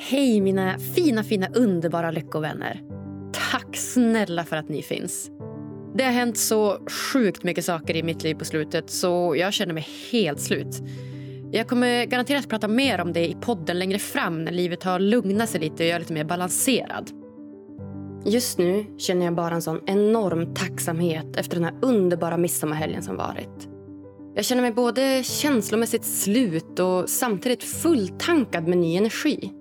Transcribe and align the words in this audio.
Hej 0.00 0.40
mina 0.40 0.78
fina, 0.78 1.24
fina, 1.24 1.48
underbara 1.54 2.10
lyckovänner. 2.10 2.82
Tack 3.50 3.76
snälla 3.76 4.44
för 4.44 4.56
att 4.56 4.68
ni 4.68 4.82
finns. 4.82 5.30
Det 5.94 6.04
har 6.04 6.10
hänt 6.10 6.38
så 6.38 6.78
sjukt 7.12 7.42
mycket 7.42 7.64
saker 7.64 7.96
i 7.96 8.02
mitt 8.02 8.22
liv 8.22 8.34
på 8.34 8.44
slutet 8.44 8.90
så 8.90 9.34
jag 9.38 9.52
känner 9.52 9.74
mig 9.74 9.86
helt 10.12 10.40
slut. 10.40 10.82
Jag 11.52 11.68
kommer 11.68 12.04
garanterat 12.04 12.48
prata 12.48 12.68
mer 12.68 13.00
om 13.00 13.12
det 13.12 13.28
i 13.28 13.36
podden 13.40 13.78
längre 13.78 13.98
fram 13.98 14.44
när 14.44 14.52
livet 14.52 14.82
har 14.82 14.98
lugnat 14.98 15.48
sig 15.48 15.60
lite 15.60 15.82
och 15.82 15.88
jag 15.88 15.96
är 15.96 15.98
lite 15.98 16.12
mer 16.12 16.24
balanserad. 16.24 17.10
Just 18.24 18.58
nu 18.58 18.86
känner 18.98 19.24
jag 19.24 19.34
bara 19.34 19.54
en 19.54 19.62
sån 19.62 19.80
enorm 19.86 20.54
tacksamhet 20.54 21.36
efter 21.36 21.56
den 21.56 21.64
här 21.64 21.74
underbara 21.82 22.36
midsommarhelgen 22.36 23.02
som 23.02 23.16
varit. 23.16 23.68
Jag 24.34 24.44
känner 24.44 24.62
mig 24.62 24.72
både 24.72 25.22
känslomässigt 25.24 26.04
slut 26.04 26.78
och 26.78 27.08
samtidigt 27.08 27.64
fulltankad 27.64 28.68
med 28.68 28.78
ny 28.78 28.96
energi. 28.96 29.52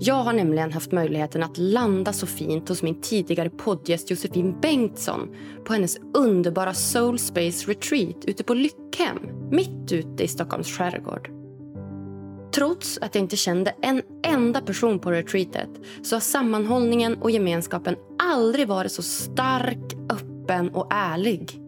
Jag 0.00 0.14
har 0.14 0.32
nämligen 0.32 0.72
haft 0.72 0.92
möjligheten 0.92 1.42
att 1.42 1.58
landa 1.58 2.12
så 2.12 2.26
fint 2.26 2.68
hos 2.68 2.82
min 2.82 3.00
tidigare 3.00 3.50
poddgäst 3.50 4.10
Josefin 4.10 4.60
Bengtsson 4.60 5.34
på 5.64 5.72
hennes 5.72 5.98
underbara 6.14 6.74
Soul 6.74 7.18
Space 7.18 7.70
Retreat 7.70 8.24
ute 8.24 8.44
på 8.44 8.54
Lyckhem, 8.54 9.18
mitt 9.50 9.92
ute 9.92 10.24
i 10.24 10.28
Stockholms 10.28 10.68
skärgård. 10.68 11.30
Trots 12.54 12.98
att 12.98 13.14
jag 13.14 13.22
inte 13.22 13.36
kände 13.36 13.74
en 13.82 14.02
enda 14.26 14.60
person 14.60 14.98
på 14.98 15.10
retreatet 15.10 15.70
så 16.02 16.16
har 16.16 16.20
sammanhållningen 16.20 17.22
och 17.22 17.30
gemenskapen 17.30 17.96
aldrig 18.18 18.68
varit 18.68 18.92
så 18.92 19.02
stark, 19.02 19.94
öppen 20.12 20.68
och 20.68 20.86
ärlig. 20.90 21.60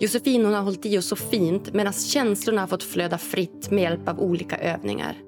Josefin 0.00 0.44
hon 0.44 0.54
har 0.54 0.62
hållit 0.62 0.86
i 0.86 0.98
oss 0.98 1.06
så 1.06 1.16
fint 1.16 1.72
medan 1.72 1.92
känslorna 1.92 2.60
har 2.60 2.68
fått 2.68 2.82
flöda 2.82 3.18
fritt 3.18 3.70
med 3.70 3.82
hjälp 3.82 4.08
av 4.08 4.20
olika 4.20 4.56
övningar. 4.56 5.25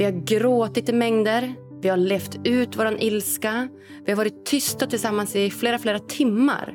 Vi 0.00 0.04
har 0.04 0.12
gråtit 0.12 0.88
i 0.88 0.92
mängder, 0.92 1.54
vi 1.80 1.88
har 1.88 1.96
levt 1.96 2.36
ut 2.44 2.76
vår 2.76 3.02
ilska. 3.02 3.68
Vi 4.04 4.12
har 4.12 4.16
varit 4.16 4.46
tysta 4.46 4.86
tillsammans 4.86 5.36
i 5.36 5.50
flera, 5.50 5.78
flera 5.78 5.98
timmar. 5.98 6.74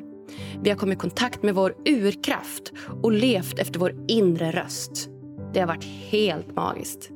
Vi 0.62 0.70
har 0.70 0.76
kommit 0.76 0.98
i 0.98 1.00
kontakt 1.00 1.42
med 1.42 1.54
vår 1.54 1.76
urkraft 1.88 2.72
och 3.02 3.12
levt 3.12 3.58
efter 3.58 3.80
vår 3.80 3.94
inre 4.08 4.50
röst. 4.50 5.08
Det 5.54 5.60
har 5.60 5.66
varit 5.66 5.84
helt 5.84 6.56
magiskt. 6.56 7.10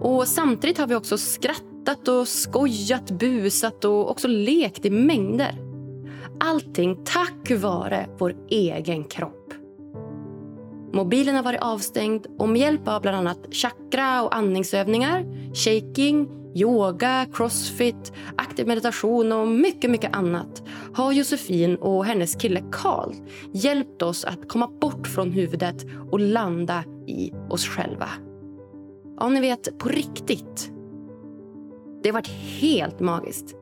Och 0.00 0.28
Samtidigt 0.28 0.78
har 0.78 0.86
vi 0.86 0.94
också 0.94 1.18
skrattat 1.18 2.08
och 2.08 2.28
skojat, 2.28 3.10
busat 3.10 3.84
och 3.84 4.10
också 4.10 4.28
lekt 4.28 4.84
i 4.84 4.90
mängder. 4.90 5.54
Allting 6.40 7.04
tack 7.04 7.50
vare 7.50 8.08
vår 8.18 8.34
egen 8.50 9.04
kropp. 9.04 9.37
Mobilen 10.92 11.34
har 11.34 11.42
varit 11.42 11.62
avstängd 11.62 12.26
och 12.38 12.48
med 12.48 12.60
hjälp 12.60 12.88
av 12.88 13.02
bland 13.02 13.16
annat 13.16 13.54
chakra 13.54 14.22
och 14.22 14.36
andningsövningar, 14.36 15.24
shaking, 15.54 16.28
yoga, 16.54 17.26
crossfit, 17.32 18.12
aktiv 18.36 18.66
meditation 18.66 19.32
och 19.32 19.48
mycket, 19.48 19.90
mycket 19.90 20.16
annat 20.16 20.62
har 20.94 21.12
Josefin 21.12 21.76
och 21.76 22.04
hennes 22.04 22.34
kille 22.34 22.62
Karl 22.72 23.14
hjälpt 23.52 24.02
oss 24.02 24.24
att 24.24 24.48
komma 24.48 24.70
bort 24.80 25.06
från 25.06 25.32
huvudet 25.32 25.86
och 26.10 26.20
landa 26.20 26.84
i 27.06 27.32
oss 27.50 27.66
själva. 27.66 28.08
Ja, 29.20 29.28
ni 29.28 29.40
vet, 29.40 29.78
på 29.78 29.88
riktigt. 29.88 30.70
Det 32.02 32.08
har 32.08 32.14
varit 32.14 32.60
helt 32.60 33.00
magiskt. 33.00 33.56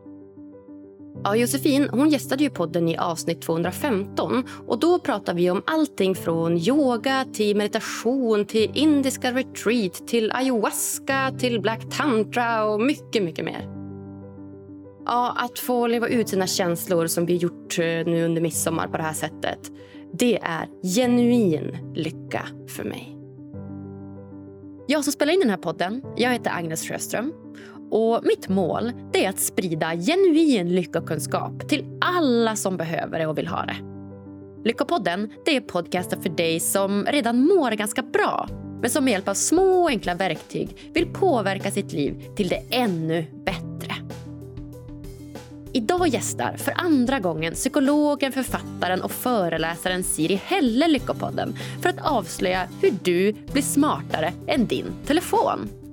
Ja, 1.24 1.36
Josefin 1.36 1.88
hon 1.92 2.08
gästade 2.08 2.44
ju 2.44 2.50
podden 2.50 2.88
i 2.88 2.96
avsnitt 2.96 3.42
215 3.42 4.44
och 4.66 4.78
då 4.78 4.98
pratade 4.98 5.38
vi 5.38 5.50
om 5.50 5.62
allting 5.66 6.14
från 6.14 6.58
yoga 6.58 7.24
till 7.32 7.56
meditation 7.56 8.44
till 8.44 8.70
indiska 8.74 9.32
retreat 9.32 10.08
till 10.08 10.32
ayahuasca 10.32 11.32
till 11.38 11.60
black 11.60 11.96
tantra 11.96 12.64
och 12.64 12.80
mycket, 12.80 13.22
mycket 13.22 13.44
mer. 13.44 13.68
Ja, 15.06 15.36
att 15.38 15.58
få 15.58 15.86
leva 15.86 16.08
ut 16.08 16.28
sina 16.28 16.46
känslor 16.46 17.06
som 17.06 17.26
vi 17.26 17.36
gjort 17.36 17.78
eh, 17.78 17.84
nu 17.84 18.24
under 18.24 18.42
midsommar 18.42 18.88
på 18.88 18.96
det 18.96 19.02
här 19.02 19.12
sättet 19.12 19.70
det 20.18 20.38
är 20.42 20.68
genuin 20.94 21.92
lycka 21.94 22.46
för 22.68 22.84
mig. 22.84 23.16
Jag 24.86 25.04
som 25.04 25.12
spelar 25.12 25.32
in 25.32 25.40
den 25.40 25.50
här 25.50 25.56
podden 25.56 26.02
jag 26.16 26.32
heter 26.32 26.50
Agnes 26.50 26.88
Sjöström 26.88 27.32
och 27.90 28.20
mitt 28.24 28.48
mål 28.48 28.92
är 29.12 29.28
att 29.28 29.40
sprida 29.40 29.96
genuin 29.96 30.68
lyckokunskap 30.74 31.68
till 31.68 31.84
alla 32.00 32.56
som 32.56 32.76
behöver 32.76 33.18
det 33.18 33.26
och 33.26 33.38
vill 33.38 33.46
ha 33.46 33.64
det. 33.64 33.76
Lyckopodden 34.64 35.30
det 35.44 35.56
är 35.56 35.60
podcasten 35.60 36.22
för 36.22 36.30
dig 36.30 36.60
som 36.60 37.04
redan 37.04 37.40
mår 37.46 37.70
ganska 37.70 38.02
bra 38.02 38.48
men 38.80 38.90
som 38.90 39.04
med 39.04 39.12
hjälp 39.12 39.28
av 39.28 39.34
små 39.34 39.82
och 39.82 39.88
enkla 39.88 40.14
verktyg 40.14 40.90
vill 40.94 41.06
påverka 41.06 41.70
sitt 41.70 41.92
liv 41.92 42.24
till 42.36 42.48
det 42.48 42.62
ännu 42.70 43.26
bättre. 43.44 43.94
Idag 45.72 46.08
gästar 46.08 46.56
för 46.56 46.72
andra 46.76 47.20
gången 47.20 47.54
psykologen, 47.54 48.32
författaren 48.32 49.02
och 49.02 49.10
föreläsaren 49.10 50.04
Siri 50.04 50.40
Helle 50.44 50.88
Lyckopodden 50.88 51.56
för 51.82 51.88
att 51.88 52.06
avslöja 52.06 52.68
hur 52.82 52.94
du 53.02 53.32
blir 53.32 53.62
smartare 53.62 54.32
än 54.46 54.66
din 54.66 54.86
telefon. 55.06 55.85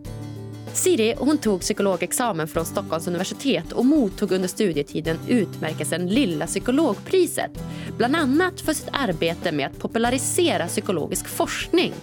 Siri 0.73 1.15
hon 1.17 1.37
tog 1.37 1.61
psykologexamen 1.61 2.47
från 2.47 2.65
Stockholms 2.65 3.07
universitet 3.07 3.71
och 3.71 3.85
mottog 3.85 4.31
under 4.31 4.47
studietiden 4.47 5.19
utmärkelsen 5.27 6.07
Lilla 6.07 6.47
psykologpriset. 6.47 7.51
Bland 7.97 8.15
annat 8.15 8.61
för 8.61 8.73
sitt 8.73 8.89
arbete 8.91 9.51
med 9.51 9.67
att 9.67 9.79
popularisera 9.79 10.67
psykologisk 10.67 11.27
forskning. 11.27 11.93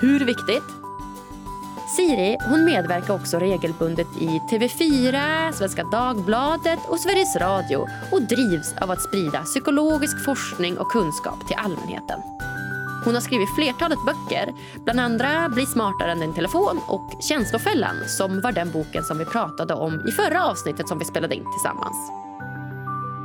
Hur 0.00 0.24
viktigt? 0.24 0.62
Siri 1.96 2.36
hon 2.48 2.64
medverkar 2.64 3.14
också 3.14 3.38
regelbundet 3.38 4.06
i 4.20 4.26
TV4, 4.26 5.52
Svenska 5.52 5.84
Dagbladet 5.84 6.78
och 6.88 7.00
Sveriges 7.00 7.36
Radio 7.36 7.86
och 8.12 8.22
drivs 8.22 8.74
av 8.80 8.90
att 8.90 9.02
sprida 9.02 9.42
psykologisk 9.42 10.24
forskning 10.24 10.78
och 10.78 10.90
kunskap 10.90 11.46
till 11.46 11.56
allmänheten. 11.56 12.37
Hon 13.08 13.14
har 13.14 13.22
skrivit 13.22 13.54
flertalet 13.54 13.98
böcker, 14.06 14.54
bland 14.84 15.00
andra 15.00 15.48
Bli 15.48 15.66
smartare 15.66 16.12
än 16.12 16.20
din 16.20 16.34
telefon 16.34 16.80
och 16.86 17.22
Känslofällan 17.22 17.96
som 18.06 18.40
var 18.40 18.52
den 18.52 18.70
boken 18.70 19.04
som 19.04 19.18
vi 19.18 19.24
pratade 19.24 19.74
om 19.74 20.06
i 20.08 20.12
förra 20.12 20.46
avsnittet 20.46 20.88
som 20.88 20.98
vi 20.98 21.04
spelade 21.04 21.34
in 21.34 21.44
tillsammans. 21.52 21.96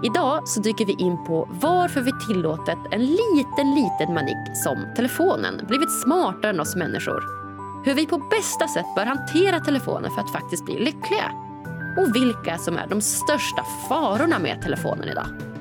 Idag 0.03 0.47
så 0.47 0.59
dyker 0.59 0.85
vi 0.85 0.93
in 0.93 1.25
på 1.25 1.49
varför 1.51 2.01
vi 2.01 2.11
tillåtit 2.27 2.77
en 2.91 3.01
liten, 3.01 3.75
liten 3.75 4.13
manik 4.13 4.57
som 4.63 4.77
telefonen 4.95 5.61
blivit 5.67 6.01
smartare 6.01 6.51
än 6.51 6.59
oss 6.59 6.75
människor. 6.75 7.23
Hur 7.85 7.93
vi 7.93 8.07
på 8.07 8.17
bästa 8.17 8.67
sätt 8.67 8.95
bör 8.95 9.05
hantera 9.05 9.59
telefonen 9.59 10.11
för 10.11 10.21
att 10.21 10.31
faktiskt 10.31 10.65
bli 10.65 10.79
lyckliga. 10.79 11.31
Och 11.97 12.15
vilka 12.15 12.57
som 12.57 12.77
är 12.77 12.87
de 12.87 13.01
största 13.01 13.63
farorna 13.89 14.39
med 14.39 14.61
telefonen 14.61 15.09
idag. 15.09 15.52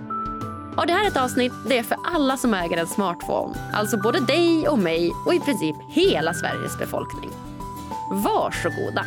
Och 0.77 0.87
det 0.87 0.93
här 0.93 1.05
är 1.05 1.09
ett 1.09 1.17
avsnitt 1.17 1.53
det 1.67 1.79
är 1.79 1.83
för 1.83 1.99
alla 2.05 2.37
som 2.37 2.55
äger 2.55 2.77
en 2.77 2.87
smartphone. 2.87 3.55
Alltså 3.73 3.97
både 3.97 4.21
dig 4.21 4.69
och 4.69 4.79
mig 4.79 5.13
och 5.27 5.35
i 5.35 5.41
princip 5.41 5.77
hela 5.89 6.35
Sveriges 6.35 6.79
befolkning. 6.79 7.31
Varsågoda! 8.11 9.07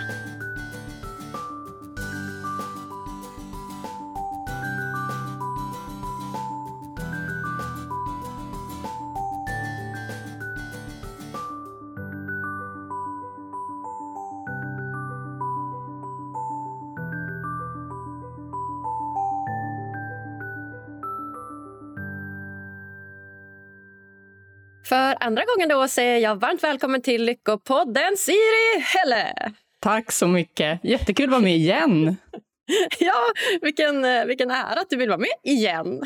Andra 25.25 25.44
gången 25.46 25.69
då 25.69 25.88
säger 25.88 26.19
jag 26.19 26.36
varmt 26.36 26.63
välkommen 26.63 27.02
till 27.02 27.24
Lyckopodden 27.24 28.18
Siri 28.18 28.80
Helle. 28.80 29.54
Tack 29.80 30.12
så 30.12 30.27
mycket. 30.27 30.80
Jättekul 30.83 31.25
att 31.25 31.31
vara 31.31 31.42
med 31.42 31.56
igen. 31.56 32.16
ja, 33.00 33.16
vilken, 33.62 34.27
vilken 34.27 34.51
ära 34.51 34.81
att 34.81 34.89
du 34.89 34.95
vill 34.95 35.10
vara 35.10 35.18
med 35.18 35.33
igen. 35.44 35.88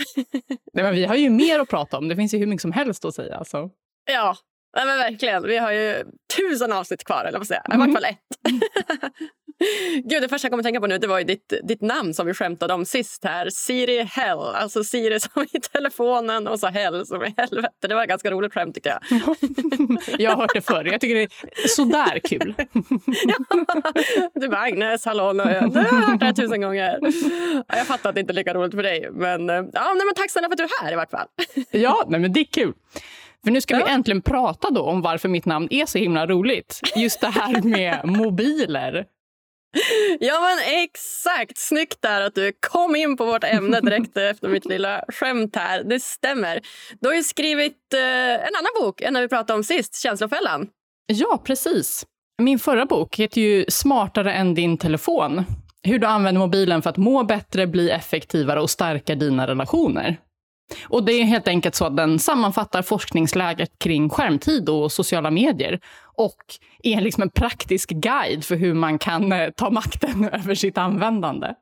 Nej, 0.74 0.84
men 0.84 0.96
vi 0.96 1.06
har 1.06 1.16
ju 1.16 1.30
mer 1.30 1.60
att 1.60 1.70
prata 1.70 1.98
om. 1.98 2.08
Det 2.08 2.16
finns 2.16 2.34
ju 2.34 2.38
hur 2.38 2.46
mycket 2.46 2.62
som 2.62 2.72
helst 2.72 3.06
att 3.06 3.16
säga. 3.16 3.44
Så. 3.44 3.70
Ja, 4.12 4.38
Nej, 4.76 4.86
men 4.86 4.98
verkligen. 4.98 5.44
Vi 5.44 5.58
har 5.58 5.72
ju 5.72 6.04
tusen 6.38 6.72
avsnitt 6.72 7.04
kvar, 7.04 7.26
eller 7.26 7.38
vad 7.38 7.48
säga. 7.48 7.64
I 7.74 7.78
vart 7.78 7.94
fall 7.94 8.06
ett. 8.06 8.18
Gud, 10.04 10.22
det 10.22 10.30
första 10.30 10.46
jag 10.46 10.52
kom 10.52 10.60
att 10.60 10.64
tänka 10.66 10.80
på 10.80 10.88
nu 10.88 10.98
det 10.98 11.08
var 11.08 11.18
ju 11.20 11.24
ditt, 11.26 11.54
ditt 11.64 11.82
namn 11.82 12.14
som 12.14 12.28
vi 12.28 12.34
skämtade 12.34 12.74
om 12.74 12.86
sist 12.86 13.26
här. 13.26 13.50
Siri 13.50 14.04
Hell. 14.04 14.40
Alltså 14.40 14.84
Siri 14.84 15.20
som 15.20 15.44
i 15.54 15.60
telefonen 15.60 16.48
och 16.48 16.60
så 16.60 16.68
Hell 16.68 17.06
som 17.06 17.24
i 17.24 17.34
helvete. 17.38 17.88
Det 17.88 17.96
var 17.96 18.04
ett 18.04 18.10
ganska 18.10 18.32
roligt 18.32 18.54
skämt 18.54 18.76
tycker 18.76 18.90
jag. 18.90 19.02
jag 20.20 20.32
har 20.32 20.38
hört 20.38 20.52
det 20.54 20.62
förr. 20.62 20.86
Jag 20.92 21.02
tycker 21.02 21.16
det 21.16 21.22
är 21.24 21.68
sådär 21.68 22.20
kul. 22.20 22.54
ja, 23.28 23.92
du 24.36 24.48
bara 24.50 24.60
Agnes, 24.62 25.06
hallå. 25.06 25.34
Du 25.34 25.40
har 25.40 26.08
hört 26.12 26.20
det 26.20 26.26
här 26.26 26.34
tusen 26.34 26.62
gånger. 26.62 27.00
Jag 27.68 27.88
fattar 27.88 28.10
att 28.10 28.16
det 28.16 28.22
inte 28.22 28.34
är 28.34 28.36
lika 28.36 28.54
roligt 28.54 28.76
för 28.76 28.84
dig. 28.84 29.10
Men, 29.12 29.48
ja, 29.50 29.94
nej, 29.96 30.06
men 30.06 30.16
tack 30.16 30.32
snälla 30.32 30.48
för 30.48 30.54
att 30.54 30.58
du 30.58 30.64
är 30.64 30.84
här 30.86 30.94
i 30.94 30.96
vart 30.96 31.12
fall. 31.12 31.28
ja, 31.72 32.04
nej, 32.08 32.20
men 32.20 32.34
det 32.34 32.40
är 32.40 32.44
kul. 32.46 32.74
För 33.44 33.52
nu 33.52 33.62
ska 33.62 33.80
Ja. 33.80 33.86
vi 33.86 33.92
äntligen 33.92 34.22
prata 34.22 34.70
då 34.70 34.82
om 34.82 35.02
varför 35.02 35.30
mitt 35.30 35.46
namn 35.46 35.68
är 35.72 35.86
så 35.86 35.98
himla 35.98 36.28
roligt. 36.28 36.80
Just 36.96 37.22
det 37.22 37.28
här 37.28 37.62
med 37.62 38.00
mobiler. 38.06 39.06
Ja 40.20 40.40
men 40.42 40.84
exakt! 40.84 41.58
Snyggt 41.58 42.02
där 42.02 42.22
att 42.22 42.36
du 42.36 42.52
kom 42.60 42.96
in 42.96 43.18
på 43.18 43.26
vårt 43.26 43.44
ämne 43.44 43.82
direkt 43.82 44.18
efter 44.18 44.48
mitt 44.48 44.66
lilla 44.66 45.04
skämt 45.08 45.56
här. 45.56 45.84
Det 45.84 46.00
stämmer. 46.00 46.62
Du 47.00 47.08
har 47.08 47.16
ju 47.16 47.24
skrivit 47.24 47.94
eh, 47.94 48.34
en 48.34 48.56
annan 48.56 48.72
bok 48.82 49.02
än 49.02 49.14
när 49.14 49.22
vi 49.22 49.28
pratade 49.28 49.58
om 49.58 49.64
sist, 49.64 50.02
Känslofällan. 50.02 50.68
Ja, 51.08 51.42
precis. 51.46 52.06
Min 52.42 52.60
förra 52.60 52.86
bok 52.86 53.16
heter 53.16 53.42
ju 53.42 53.66
Smartare 53.68 54.34
än 54.34 54.54
din 54.54 54.78
telefon. 54.78 55.46
Hur 55.84 56.00
du 56.00 56.08
använder 56.08 56.40
mobilen 56.40 56.82
för 56.82 56.90
att 56.90 56.98
må 56.98 57.24
bättre, 57.24 57.68
bli 57.68 57.90
effektivare 57.90 58.62
och 58.62 58.70
stärka 58.70 59.16
dina 59.16 59.48
relationer. 59.48 60.18
Och 60.84 61.04
Det 61.04 61.14
är 61.14 61.24
helt 61.24 61.48
enkelt 61.48 61.76
så 61.76 61.86
att 61.86 61.98
den 61.98 62.20
sammanfattar 62.20 62.82
forskningsläget 62.82 63.80
kring 63.80 64.10
skärmtid 64.10 64.70
och 64.70 64.92
sociala 64.92 65.32
medier 65.32 65.80
och 66.16 66.36
är 66.84 67.02
liksom 67.02 67.24
en 67.24 67.30
praktisk 67.30 67.90
guide 67.90 68.46
för 68.46 68.56
hur 68.56 68.74
man 68.74 69.00
kan 69.00 69.32
eh, 69.32 69.50
ta 69.50 69.70
makten 69.70 70.30
över 70.34 70.56
sitt 70.56 70.78
användande. 70.78 71.54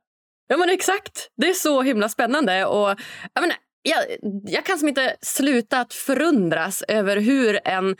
Ja 0.47 0.57
men 0.57 0.69
exakt. 0.69 1.29
Det 1.37 1.49
är 1.49 1.53
så 1.53 1.81
himla 1.81 2.09
spännande. 2.09 2.65
Och, 2.65 2.89
jag, 3.33 3.41
menar, 3.41 3.55
jag, 3.81 4.03
jag 4.43 4.65
kan 4.65 4.77
som 4.77 4.87
inte 4.87 5.15
sluta 5.21 5.79
att 5.79 5.93
förundras 5.93 6.83
över 6.87 7.17
hur 7.17 7.59
en, 7.65 7.95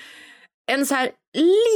en 0.72 0.86
så 0.86 0.96
här 0.96 1.12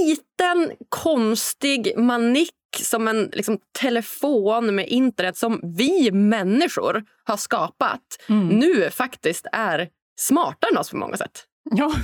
liten 0.05 0.71
konstig 0.89 1.97
manick 1.97 2.53
som 2.77 3.07
en 3.07 3.29
liksom, 3.33 3.57
telefon 3.79 4.75
med 4.75 4.87
internet 4.87 5.37
som 5.37 5.59
vi 5.77 6.11
människor 6.11 7.03
har 7.23 7.37
skapat 7.37 8.01
nu 8.27 8.89
faktiskt 8.89 9.47
är 9.51 9.89
smartare 10.19 10.71
än 10.71 10.77
oss 10.77 10.89
på 10.89 10.97
många 10.97 11.17
sätt. 11.17 11.45
Ja. 11.71 11.93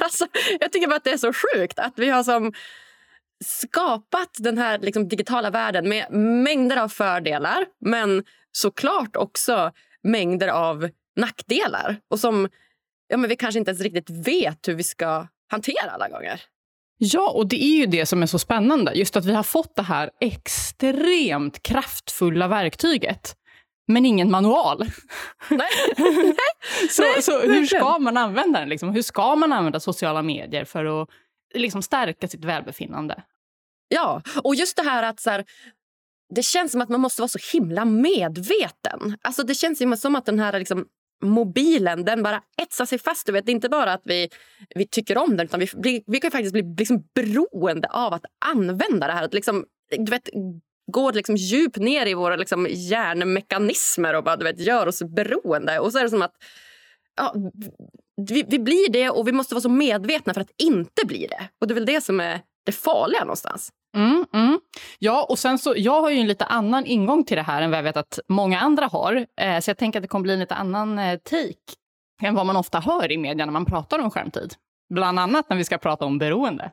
Alltså, 0.00 0.26
jag 0.60 0.72
tycker 0.72 0.86
bara 0.86 0.96
att 0.96 1.04
det 1.04 1.10
är 1.10 1.16
så 1.16 1.32
sjukt 1.32 1.78
att 1.78 1.92
vi 1.96 2.10
har 2.10 2.22
som 2.22 2.52
skapat 3.44 4.30
den 4.38 4.58
här 4.58 4.78
liksom, 4.78 5.08
digitala 5.08 5.50
världen 5.50 5.88
med 5.88 6.12
mängder 6.12 6.76
av 6.76 6.88
fördelar 6.88 7.66
men 7.80 8.24
såklart 8.52 9.16
också 9.16 9.72
mängder 10.02 10.48
av 10.48 10.90
nackdelar 11.16 11.96
och 12.10 12.20
som 12.20 12.48
ja, 13.08 13.16
men 13.16 13.30
vi 13.30 13.36
kanske 13.36 13.58
inte 13.58 13.70
ens 13.70 13.82
riktigt 13.82 14.10
vet 14.10 14.68
hur 14.68 14.74
vi 14.74 14.82
ska 14.82 15.26
hantera 15.50 15.90
alla 15.90 16.08
gånger. 16.08 16.42
Ja, 16.98 17.30
och 17.30 17.48
det 17.48 17.64
är 17.64 17.76
ju 17.76 17.86
det 17.86 18.06
som 18.06 18.22
är 18.22 18.26
så 18.26 18.38
spännande. 18.38 18.92
Just 18.94 19.16
att 19.16 19.24
vi 19.24 19.34
har 19.34 19.42
fått 19.42 19.76
det 19.76 19.82
här 19.82 20.10
extremt 20.20 21.62
kraftfulla 21.62 22.48
verktyget. 22.48 23.36
Men 23.86 24.06
ingen 24.06 24.30
manual. 24.30 24.86
Nej. 25.50 25.68
Så, 26.90 27.02
Nej, 27.02 27.22
så 27.22 27.40
hur 27.40 27.66
ska 27.66 27.98
man 27.98 28.16
använda 28.16 28.60
den? 28.60 28.68
Liksom? 28.68 28.90
Hur 28.90 29.02
ska 29.02 29.36
man 29.36 29.52
använda 29.52 29.80
sociala 29.80 30.22
medier 30.22 30.64
för 30.64 31.02
att 31.02 31.08
liksom, 31.54 31.82
stärka 31.82 32.28
sitt 32.28 32.44
välbefinnande? 32.44 33.22
Ja, 33.88 34.22
och 34.44 34.54
just 34.54 34.76
det 34.76 34.82
här 34.82 35.02
att 35.02 35.20
så 35.20 35.30
här, 35.30 35.44
det 36.34 36.42
känns 36.42 36.72
som 36.72 36.80
att 36.80 36.88
man 36.88 37.00
måste 37.00 37.22
vara 37.22 37.28
så 37.28 37.38
himla 37.52 37.84
medveten. 37.84 39.16
Alltså 39.22 39.42
det 39.42 39.54
känns 39.54 39.82
ju 39.82 39.96
som 39.96 40.16
att 40.16 40.26
den 40.26 40.38
här 40.38 40.58
liksom, 40.58 40.86
mobilen 41.22 42.04
den 42.04 42.22
bara 42.22 42.42
etsar 42.62 42.86
sig 42.86 42.98
fast. 42.98 43.26
Du 43.26 43.32
vet, 43.32 43.46
det 43.46 43.52
är 43.52 43.54
inte 43.54 43.68
bara 43.68 43.92
att 43.92 44.02
vi, 44.04 44.28
vi 44.74 44.86
tycker 44.86 45.18
om 45.18 45.36
den 45.36 45.46
utan 45.46 45.60
vi, 45.60 46.04
vi 46.06 46.20
kan 46.20 46.30
faktiskt 46.30 46.52
bli 46.52 46.74
liksom 46.78 47.04
beroende 47.14 47.88
av 47.88 48.14
att 48.14 48.24
använda 48.46 49.06
det 49.06 49.12
här. 49.12 49.24
Att 49.24 49.34
liksom, 49.34 49.64
du 49.98 50.10
vet, 50.10 50.28
gå 50.92 51.10
liksom 51.10 51.36
djupt 51.36 51.76
ner 51.76 52.06
i 52.06 52.14
våra 52.14 52.36
liksom 52.36 52.66
hjärnmekanismer 52.70 54.14
och 54.14 54.24
bara, 54.24 54.36
du 54.36 54.44
vet, 54.44 54.60
gör 54.60 54.86
oss 54.86 55.02
beroende. 55.02 55.78
Och 55.78 55.92
så 55.92 55.98
är 55.98 56.02
det 56.02 56.10
som 56.10 56.22
att 56.22 56.34
ja, 57.16 57.34
vi, 58.28 58.44
vi 58.48 58.58
blir 58.58 58.92
det 58.92 59.10
och 59.10 59.28
vi 59.28 59.32
måste 59.32 59.54
vara 59.54 59.62
så 59.62 59.68
medvetna 59.68 60.34
för 60.34 60.40
att 60.40 60.54
inte 60.62 61.06
bli 61.06 61.26
det. 61.26 61.48
Och 61.60 61.66
det 61.66 61.72
är 61.72 61.74
väl 61.74 61.86
det 61.86 62.00
som 62.00 62.20
är 62.20 62.40
det 62.64 62.72
farliga 62.72 63.20
någonstans. 63.20 63.70
Mm, 63.96 64.26
mm. 64.32 64.60
Ja, 64.98 65.26
och 65.28 65.38
sen 65.38 65.58
så, 65.58 65.74
jag 65.76 66.00
har 66.00 66.10
ju 66.10 66.18
en 66.18 66.26
lite 66.26 66.44
annan 66.44 66.86
ingång 66.86 67.24
till 67.24 67.36
det 67.36 67.42
här 67.42 67.62
än 67.62 67.70
vad 67.70 67.78
jag 67.78 67.84
vet 67.84 67.96
att 67.96 68.18
många 68.28 68.60
andra 68.60 68.86
har. 68.86 69.26
Eh, 69.40 69.60
så 69.60 69.70
jag 69.70 69.78
tänker 69.78 69.98
att 69.98 70.02
det 70.02 70.08
kommer 70.08 70.22
bli 70.22 70.32
en 70.32 70.40
lite 70.40 70.54
annan 70.54 70.98
eh, 70.98 71.18
take 71.18 71.74
än 72.22 72.34
vad 72.34 72.46
man 72.46 72.56
ofta 72.56 72.80
hör 72.80 73.12
i 73.12 73.18
media 73.18 73.46
när 73.46 73.52
man 73.52 73.64
pratar 73.64 73.98
om 73.98 74.10
skärmtid. 74.10 74.54
Bland 74.94 75.18
annat 75.18 75.48
när 75.48 75.56
vi 75.56 75.64
ska 75.64 75.78
prata 75.78 76.04
om 76.04 76.18
beroende. 76.18 76.70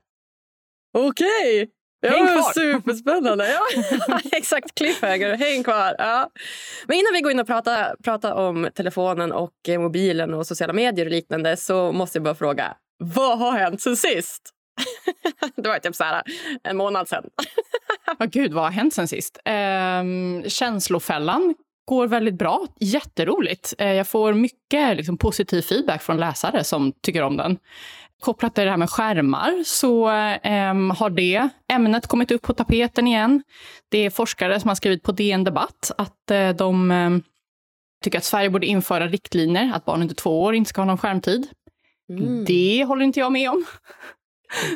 Okej! 0.97 1.71
Häng 2.07 2.27
kvar. 2.27 2.53
Superspännande. 2.53 3.47
Ja, 4.07 4.19
exakt, 4.31 4.75
cliffhanger. 4.75 5.37
Häng 5.37 5.63
kvar. 5.63 5.95
Ja. 5.97 6.29
Men 6.87 6.97
innan 6.97 7.13
vi 7.13 7.21
går 7.21 7.31
in 7.31 7.39
och 7.39 7.47
pratar, 7.47 7.95
pratar 8.03 8.33
om 8.33 8.69
telefonen 8.75 9.31
och 9.31 9.53
eh, 9.67 9.79
mobilen 9.79 10.33
och 10.33 10.47
sociala 10.47 10.73
medier 10.73 11.05
och 11.05 11.11
liknande 11.11 11.57
så 11.57 11.91
måste 11.91 12.17
jag 12.17 12.23
bara 12.23 12.35
fråga, 12.35 12.77
vad 12.97 13.39
har 13.39 13.51
hänt 13.51 13.81
sen 13.81 13.97
sist? 13.97 14.49
Det 15.55 15.69
var 15.69 15.79
typ 15.79 15.95
så 15.95 16.03
här 16.03 16.23
en 16.63 16.77
månad 16.77 17.07
sen. 17.07 17.23
Ja, 18.19 18.25
gud, 18.25 18.53
vad 18.53 18.63
har 18.63 18.71
hänt 18.71 18.93
sen 18.93 19.07
sist? 19.07 19.39
Ehm, 19.45 20.43
känslofällan 20.47 21.55
går 21.85 22.07
väldigt 22.07 22.37
bra. 22.37 22.65
Jätteroligt. 22.79 23.73
Eh, 23.77 23.93
jag 23.93 24.07
får 24.07 24.33
mycket 24.33 24.97
liksom, 24.97 25.17
positiv 25.17 25.61
feedback 25.61 26.01
från 26.01 26.17
läsare 26.17 26.63
som 26.63 26.93
tycker 27.01 27.21
om 27.21 27.37
den. 27.37 27.57
Kopplat 28.19 28.55
till 28.55 28.63
det 28.63 28.69
här 28.69 28.77
med 28.77 28.89
skärmar 28.89 29.63
så 29.65 30.07
ehm, 30.43 30.89
har 30.89 31.09
det 31.09 31.49
ämnet 31.73 32.07
kommit 32.07 32.31
upp 32.31 32.41
på 32.41 32.53
tapeten 32.53 33.07
igen. 33.07 33.43
Det 33.89 33.97
är 33.97 34.09
forskare 34.09 34.59
som 34.59 34.67
har 34.67 34.75
skrivit 34.75 35.03
på 35.03 35.11
DN 35.11 35.43
Debatt 35.43 35.91
att 35.97 36.31
eh, 36.31 36.49
de 36.49 36.91
ehm, 36.91 37.23
tycker 38.03 38.17
att 38.17 38.23
Sverige 38.23 38.49
borde 38.49 38.67
införa 38.67 39.07
riktlinjer 39.07 39.71
att 39.75 39.85
barn 39.85 40.01
under 40.01 40.15
två 40.15 40.43
år 40.43 40.55
inte 40.55 40.69
ska 40.69 40.81
ha 40.81 40.85
någon 40.85 40.97
skärmtid. 40.97 41.47
Det 42.47 42.83
håller 42.87 43.05
inte 43.05 43.19
jag 43.19 43.31
med 43.31 43.49
om. 43.49 43.65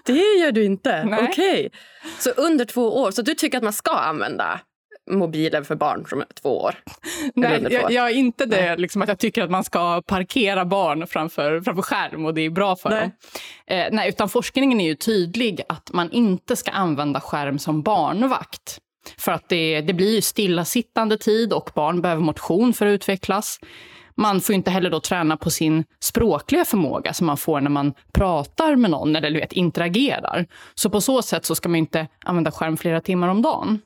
Det 0.06 0.39
gör 0.39 0.51
du 0.51 0.63
inte? 0.63 1.18
Okej. 1.30 1.72
Så 2.19 2.30
under 2.30 2.66
två 2.66 3.01
år. 3.01 3.12
Så 3.12 3.22
du 3.22 3.33
tycker 3.33 3.57
att 3.57 3.63
man 3.63 3.74
ska 3.74 3.92
använda 3.92 4.60
mobilen 5.12 5.66
för 5.66 5.75
barn 5.75 6.06
som 6.10 6.22
är 6.22 6.27
två 6.42 6.57
år? 6.57 6.75
Nej, 7.33 7.60
två. 7.60 7.69
jag, 7.69 7.92
jag 7.92 8.10
är 8.10 8.13
inte 8.13 8.45
det 8.45 8.77
liksom 8.77 9.01
att 9.01 9.07
jag 9.07 9.19
tycker 9.19 9.44
att 9.44 9.51
man 9.51 9.63
ska 9.63 10.01
parkera 10.01 10.66
barn 10.66 11.07
framför, 11.07 11.62
framför 11.62 11.81
skärm 11.81 12.25
och 12.25 12.33
det 12.33 12.42
är 12.42 12.50
bra 12.50 12.75
för 12.75 12.89
Nej. 12.89 13.01
dem. 13.01 13.12
Eh, 13.68 13.88
nej, 13.92 14.10
utan 14.10 14.30
forskningen 14.30 14.81
är 14.81 14.86
ju 14.86 14.95
tydlig 14.95 15.62
att 15.69 15.94
man 15.94 16.12
inte 16.12 16.56
ska 16.56 16.71
använda 16.71 17.21
skärm 17.21 17.60
som 17.60 17.81
barnvakt. 17.81 18.80
För 19.18 19.31
att 19.31 19.50
det, 19.50 19.81
det 19.81 19.94
blir 19.94 20.16
ju 20.16 20.21
stillasittande 20.21 21.18
tid 21.18 21.54
och 21.54 21.69
barn 21.75 22.01
behöver 22.01 22.21
motion 22.21 22.74
för 22.74 22.86
att 22.86 22.92
utvecklas. 22.92 23.60
Man 24.18 24.42
får 24.42 24.56
inte 24.56 24.72
heller 24.72 24.90
då 24.90 25.00
träna 25.00 25.38
på 25.38 25.50
sin 25.50 25.84
språkliga 26.00 26.66
förmåga 26.66 27.14
som 27.14 27.28
man 27.28 27.38
får 27.38 27.62
när 27.62 27.70
man 27.70 27.94
pratar 28.14 28.76
med 28.76 28.92
någon 28.92 29.16
eller 29.16 29.32
du 29.32 29.40
vet, 29.40 29.54
interagerar. 29.54 30.46
Så 30.76 30.90
på 30.90 31.02
så 31.02 31.22
sätt 31.22 31.46
så 31.46 31.56
ska 31.56 31.70
man 31.70 31.76
inte 31.76 32.08
använda 32.26 32.52
skärm 32.52 32.78
flera 32.78 33.02
timmar 33.02 33.28
om 33.28 33.42
dagen. 33.42 33.80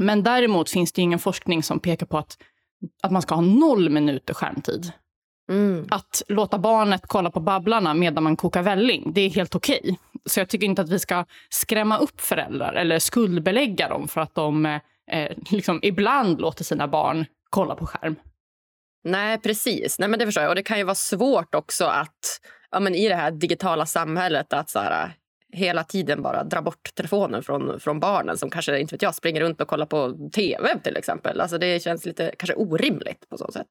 Men 0.00 0.22
däremot 0.22 0.70
finns 0.70 0.92
det 0.92 1.02
ingen 1.02 1.18
forskning 1.18 1.62
som 1.62 1.80
pekar 1.80 2.06
på 2.06 2.18
att, 2.18 2.36
att 3.02 3.12
man 3.12 3.22
ska 3.22 3.34
ha 3.34 3.42
noll 3.42 3.90
minuter 3.90 4.34
skärmtid. 4.34 4.92
Mm. 5.50 5.86
Att 5.90 6.22
låta 6.28 6.58
barnet 6.58 7.02
kolla 7.06 7.30
på 7.30 7.40
Babblarna 7.40 7.94
medan 7.94 8.24
man 8.24 8.36
kokar 8.36 8.62
välling, 8.62 9.12
det 9.14 9.20
är 9.20 9.30
helt 9.30 9.54
okej. 9.54 9.98
Så 10.26 10.40
jag 10.40 10.48
tycker 10.48 10.66
inte 10.66 10.82
att 10.82 10.88
vi 10.88 10.98
ska 10.98 11.24
skrämma 11.50 11.98
upp 11.98 12.20
föräldrar 12.20 12.72
eller 12.72 12.98
skuldbelägga 12.98 13.88
dem 13.88 14.08
för 14.08 14.20
att 14.20 14.34
de 14.34 14.66
eh, 14.66 15.30
liksom 15.50 15.80
ibland 15.82 16.40
låter 16.40 16.64
sina 16.64 16.88
barn 16.88 17.26
kolla 17.50 17.74
på 17.74 17.86
skärm. 17.86 18.16
Nej, 19.04 19.38
precis. 19.38 19.98
Nej, 19.98 20.08
men 20.08 20.18
det 20.18 20.24
förstår 20.24 20.42
jag. 20.42 20.50
Och 20.50 20.56
det 20.56 20.62
kan 20.62 20.78
ju 20.78 20.84
vara 20.84 20.94
svårt 20.94 21.54
också 21.54 21.84
att 21.84 22.40
ja, 22.70 22.80
men 22.80 22.94
i 22.94 23.08
det 23.08 23.14
här 23.14 23.30
digitala 23.30 23.86
samhället 23.86 24.52
att 24.52 24.70
så 24.70 24.78
här, 24.78 25.04
äh, 25.04 25.10
hela 25.52 25.84
tiden 25.84 26.22
bara 26.22 26.44
dra 26.44 26.62
bort 26.62 26.90
telefonen 26.94 27.42
från, 27.42 27.80
från 27.80 28.00
barnen 28.00 28.38
som 28.38 28.50
kanske 28.50 28.78
inte 28.80 28.94
vet 28.94 29.02
jag, 29.02 29.14
springer 29.14 29.40
runt 29.40 29.60
och 29.60 29.68
kollar 29.68 29.86
på 29.86 30.30
tv 30.34 30.78
till 30.82 30.96
exempel. 30.96 31.40
Alltså, 31.40 31.58
det 31.58 31.82
känns 31.82 32.06
lite 32.06 32.34
kanske 32.38 32.54
orimligt 32.54 33.28
på 33.28 33.38
så 33.38 33.52
sätt. 33.52 33.66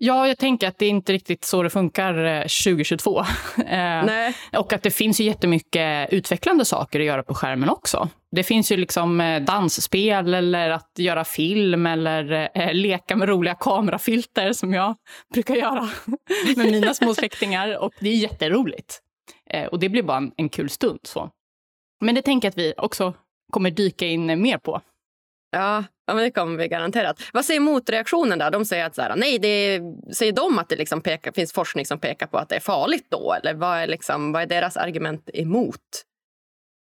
Ja, 0.00 0.28
jag 0.28 0.38
tänker 0.38 0.68
att 0.68 0.78
det 0.78 0.86
är 0.86 0.90
inte 0.90 1.12
riktigt 1.12 1.44
så 1.44 1.62
det 1.62 1.70
funkar 1.70 2.24
eh, 2.24 2.40
2022. 2.40 3.20
Eh, 3.58 4.04
Nej. 4.04 4.36
Och 4.56 4.72
att 4.72 4.82
det 4.82 4.90
finns 4.90 5.20
ju 5.20 5.24
jättemycket 5.24 6.12
utvecklande 6.12 6.64
saker 6.64 7.00
att 7.00 7.06
göra 7.06 7.22
på 7.22 7.34
skärmen 7.34 7.68
också. 7.68 8.08
Det 8.30 8.42
finns 8.42 8.72
ju 8.72 8.76
liksom 8.76 9.20
eh, 9.20 9.42
dansspel 9.42 10.34
eller 10.34 10.70
att 10.70 10.92
göra 10.98 11.24
film 11.24 11.86
eller 11.86 12.50
eh, 12.54 12.74
leka 12.74 13.16
med 13.16 13.28
roliga 13.28 13.54
kamerafilter 13.54 14.52
som 14.52 14.74
jag 14.74 14.96
brukar 15.34 15.54
göra 15.54 15.88
med 16.56 16.72
mina 16.72 16.94
små 16.94 17.14
släktingar. 17.14 17.78
Och 17.78 17.92
det 18.00 18.08
är 18.08 18.14
jätteroligt. 18.16 19.00
Eh, 19.50 19.66
och 19.66 19.78
det 19.78 19.88
blir 19.88 20.02
bara 20.02 20.16
en, 20.16 20.32
en 20.36 20.48
kul 20.48 20.70
stund. 20.70 21.00
Så. 21.02 21.30
Men 22.00 22.14
det 22.14 22.22
tänker 22.22 22.46
jag 22.46 22.50
att 22.50 22.58
vi 22.58 22.74
också 22.76 23.14
kommer 23.52 23.70
dyka 23.70 24.06
in 24.06 24.42
mer 24.42 24.58
på. 24.58 24.80
Ja, 25.50 25.84
ja 26.08 26.14
men 26.14 26.24
det 26.24 26.30
kommer 26.30 26.56
vi 26.56 26.68
garanterat. 26.68 27.22
Vad 27.32 27.44
säger 27.44 27.60
motreaktionen? 27.60 28.38
Där? 28.38 28.50
De 28.50 28.64
säger 28.64 28.86
att 28.86 28.94
så 28.94 29.02
här, 29.02 29.16
nej, 29.16 29.38
det 29.38 29.48
är, 29.48 29.82
säger 30.12 30.32
de 30.32 30.58
att 30.58 30.68
det 30.68 30.76
liksom 30.76 31.00
pekar, 31.00 31.32
finns 31.32 31.52
forskning 31.52 31.86
som 31.86 31.98
pekar 31.98 32.26
på 32.26 32.38
att 32.38 32.48
det 32.48 32.56
är 32.56 32.60
farligt 32.60 33.06
då? 33.08 33.32
Eller 33.32 33.54
vad 33.54 33.78
är, 33.78 33.86
liksom, 33.86 34.32
vad 34.32 34.42
är 34.42 34.46
deras 34.46 34.76
argument 34.76 35.30
emot? 35.34 36.04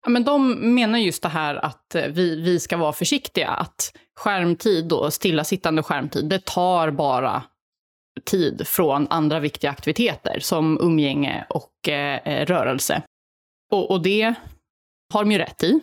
Ja, 0.05 0.11
men 0.11 0.25
de 0.25 0.53
menar 0.75 0.99
just 0.99 1.23
det 1.23 1.29
här 1.29 1.55
att 1.55 1.95
eh, 1.95 2.07
vi, 2.07 2.41
vi 2.41 2.61
ska 2.61 2.77
vara 2.77 2.93
försiktiga. 2.93 3.49
Att 3.49 3.97
skärmtid, 4.17 4.85
då, 4.89 5.11
stillasittande 5.11 5.83
skärmtid, 5.83 6.25
det 6.25 6.45
tar 6.45 6.91
bara 6.91 7.43
tid 8.25 8.67
från 8.67 9.07
andra 9.11 9.41
viktiga 9.41 9.71
aktiviteter 9.71 10.39
som 10.41 10.79
umgänge 10.81 11.47
och 11.49 11.89
eh, 11.89 12.21
eh 12.25 12.47
rörelse. 12.47 13.03
Och, 13.73 13.91
och, 13.91 14.03
det 14.03 14.35
har 15.13 15.25
de 15.25 15.33
ju 15.33 15.39
rätt 15.39 15.63
i. 15.63 15.81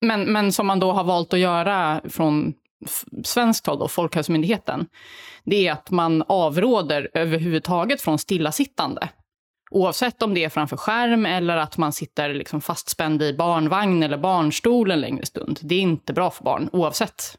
Men, 0.00 0.32
men 0.32 0.52
som 0.52 0.66
man 0.66 0.80
då 0.80 0.92
har 0.92 1.04
valt 1.04 1.32
att 1.32 1.38
göra 1.38 2.00
från 2.08 2.54
svenskt 3.24 3.66
håll, 3.66 3.78
då, 3.78 3.88
Folkhälsomyndigheten, 3.88 4.86
det 5.44 5.68
är 5.68 5.72
att 5.72 5.90
man 5.90 6.24
avråder 6.28 7.08
överhuvudtaget 7.14 8.00
från 8.00 8.18
stillasittande. 8.18 9.08
Oavsett 9.70 10.22
om 10.22 10.34
det 10.34 10.44
är 10.44 10.48
framför 10.48 10.76
skärm 10.76 11.26
eller 11.26 11.56
att 11.56 11.78
man 11.78 11.92
sitter 11.92 12.34
liksom 12.34 12.60
fastspänd 12.60 13.22
i 13.22 13.34
barnvagn 13.34 14.02
eller 14.02 14.18
barnstol 14.18 14.90
en 14.90 15.00
längre 15.00 15.26
stund. 15.26 15.58
Det 15.62 15.74
är 15.74 15.80
inte 15.80 16.12
bra 16.12 16.30
för 16.30 16.44
barn, 16.44 16.70
oavsett 16.72 17.38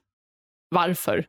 varför. 0.70 1.28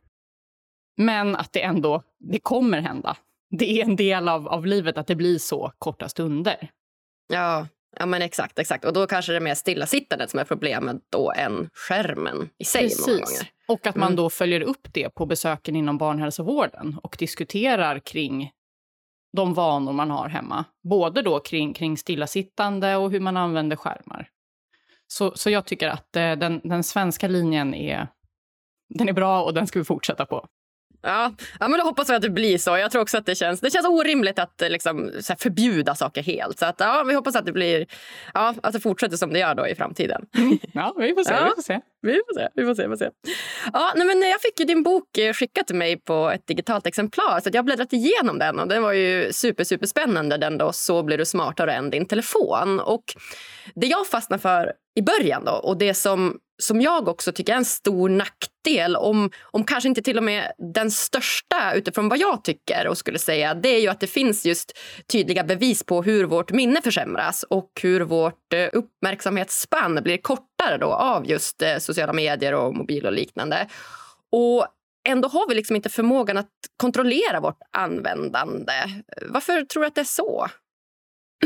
Men 0.97 1.35
att 1.35 1.53
det 1.53 1.63
ändå 1.63 2.03
det 2.19 2.39
kommer 2.39 2.81
hända. 2.81 3.17
Det 3.49 3.81
är 3.81 3.85
en 3.85 3.95
del 3.95 4.29
av, 4.29 4.47
av 4.47 4.65
livet 4.65 4.97
att 4.97 5.07
det 5.07 5.15
blir 5.15 5.37
så 5.37 5.71
korta 5.77 6.09
stunder. 6.09 6.69
Ja, 7.27 7.67
ja 7.99 8.05
men 8.05 8.21
exakt. 8.21 8.59
exakt. 8.59 8.85
Och 8.85 8.93
då 8.93 9.07
kanske 9.07 9.31
det 9.31 9.37
är 9.37 9.41
mer 9.41 9.55
stillasittandet 9.55 10.29
som 10.29 10.39
är 10.39 10.43
problemet 10.43 10.97
då 11.09 11.31
än 11.31 11.69
skärmen 11.73 12.49
i 12.57 12.65
sig. 12.65 12.81
Precis. 12.81 13.07
Många 13.07 13.19
gånger. 13.19 13.47
Och 13.67 13.87
att 13.87 13.95
man 13.95 14.07
mm. 14.07 14.15
då 14.15 14.29
följer 14.29 14.61
upp 14.61 14.87
det 14.93 15.09
på 15.09 15.25
besöken 15.25 15.75
inom 15.75 15.97
barnhälsovården 15.97 16.99
och 17.03 17.15
diskuterar 17.19 17.99
kring 17.99 18.51
de 19.37 19.53
vanor 19.53 19.93
man 19.93 20.11
har 20.11 20.29
hemma. 20.29 20.65
Både 20.83 21.21
då 21.21 21.39
kring, 21.39 21.73
kring 21.73 21.97
stillasittande 21.97 22.95
och 22.95 23.11
hur 23.11 23.19
man 23.19 23.37
använder 23.37 23.75
skärmar. 23.75 24.29
Så, 25.07 25.31
så 25.35 25.49
jag 25.49 25.65
tycker 25.65 25.89
att 25.89 26.15
eh, 26.15 26.31
den, 26.31 26.61
den 26.63 26.83
svenska 26.83 27.27
linjen 27.27 27.73
är, 27.73 28.07
den 28.89 29.09
är 29.09 29.13
bra 29.13 29.43
och 29.43 29.53
den 29.53 29.67
ska 29.67 29.79
vi 29.79 29.85
fortsätta 29.85 30.25
på. 30.25 30.47
Ja, 31.03 31.33
ja 31.59 31.67
men 31.67 31.79
då 31.79 31.85
hoppas 31.85 32.09
vi 32.09 32.13
att 32.13 32.21
det 32.21 32.29
blir 32.29 32.57
så. 32.57 32.77
Jag 32.77 32.91
tror 32.91 33.01
också 33.01 33.17
att 33.17 33.25
det 33.25 33.35
känns, 33.35 33.59
det 33.59 33.71
känns 33.71 33.87
orimligt 33.87 34.39
att 34.39 34.61
eh, 34.61 34.69
liksom, 34.69 35.11
förbjuda 35.39 35.95
saker 35.95 36.23
helt. 36.23 36.59
Så 36.59 36.65
att, 36.65 36.75
ja, 36.79 37.03
vi 37.07 37.13
hoppas 37.13 37.35
att 37.35 37.45
det 37.45 37.51
blir 37.51 37.85
ja, 38.33 38.55
att 38.63 38.73
det 38.73 38.79
fortsätter 38.79 39.17
som 39.17 39.33
det 39.33 39.39
gör 39.39 39.55
då 39.55 39.67
i 39.67 39.75
framtiden. 39.75 40.25
Ja, 40.73 40.95
vi 40.97 41.13
får 41.13 41.23
se. 41.23 41.33
Ja, 41.33 41.43
vi 41.43 41.55
får 41.55 41.61
se. 41.61 41.79
Vi 42.01 42.13
får 42.13 42.39
se. 42.39 42.47
Vi 42.55 42.65
får 42.65 42.75
se, 42.75 42.81
vi 42.83 42.89
får 42.89 42.95
se. 42.95 43.09
Ja, 43.73 43.93
nej, 43.95 44.07
men 44.07 44.21
jag 44.21 44.41
fick 44.41 44.59
ju 44.59 44.65
din 44.65 44.83
bok 44.83 45.17
eh, 45.17 45.33
skickad 45.33 45.67
till 45.67 45.75
mig 45.75 45.97
på 45.97 46.29
ett 46.29 46.47
digitalt 46.47 46.87
exemplar. 46.87 47.39
Så 47.39 47.49
jag 47.53 47.57
har 47.57 47.63
bläddrat 47.63 47.93
igenom 47.93 48.39
den 48.39 48.59
och 48.59 48.67
den 48.67 48.83
var 48.83 48.93
ju 48.93 49.33
super, 49.33 49.63
super 49.63 49.87
spännande. 49.87 50.37
Den 50.37 50.57
då 50.57 50.71
Så 50.73 51.03
blir 51.03 51.17
du 51.17 51.25
smartare 51.25 51.73
än 51.73 51.89
din 51.89 52.05
telefon. 52.05 52.79
Och 52.79 53.03
det 53.75 53.87
jag 53.87 54.07
fastnade 54.07 54.41
för 54.41 54.73
i 54.95 55.01
början 55.01 55.45
då, 55.45 55.51
och 55.51 55.77
det 55.77 55.93
som 55.93 56.39
som 56.57 56.81
jag 56.81 57.07
också 57.07 57.31
tycker 57.31 57.53
är 57.53 57.57
en 57.57 57.65
stor 57.65 58.09
nackdel, 58.09 58.52
om, 58.97 59.31
om 59.41 59.63
kanske 59.63 59.89
inte 59.89 60.01
till 60.01 60.17
och 60.17 60.23
med 60.23 60.51
den 60.73 60.91
största 60.91 61.73
utifrån 61.75 62.09
vad 62.09 62.19
jag 62.19 62.43
tycker 62.43 62.87
och 62.87 62.97
skulle 62.97 63.19
säga, 63.19 63.53
det 63.53 63.69
är 63.69 63.79
ju 63.79 63.87
att 63.87 63.99
det 63.99 64.07
finns 64.07 64.45
just 64.45 64.77
tydliga 65.11 65.43
bevis 65.43 65.83
på 65.83 66.03
hur 66.03 66.23
vårt 66.23 66.51
minne 66.51 66.81
försämras 66.81 67.43
och 67.43 67.69
hur 67.81 68.01
vårt 68.01 68.53
eh, 68.53 68.69
uppmärksamhetsspann 68.73 69.99
blir 70.03 70.17
kortare 70.17 70.77
då 70.77 70.87
av 70.87 71.29
just 71.29 71.61
eh, 71.61 71.77
sociala 71.77 72.13
medier 72.13 72.53
och 72.53 72.75
mobil 72.75 73.05
och 73.05 73.13
liknande. 73.13 73.67
Och 74.31 74.67
ändå 75.09 75.27
har 75.27 75.49
vi 75.49 75.55
liksom 75.55 75.75
inte 75.75 75.89
förmågan 75.89 76.37
att 76.37 76.49
kontrollera 76.77 77.39
vårt 77.39 77.59
användande. 77.71 78.73
Varför 79.29 79.61
tror 79.61 79.81
du 79.81 79.87
att 79.87 79.95
det 79.95 80.01
är 80.01 80.05
så? 80.05 80.47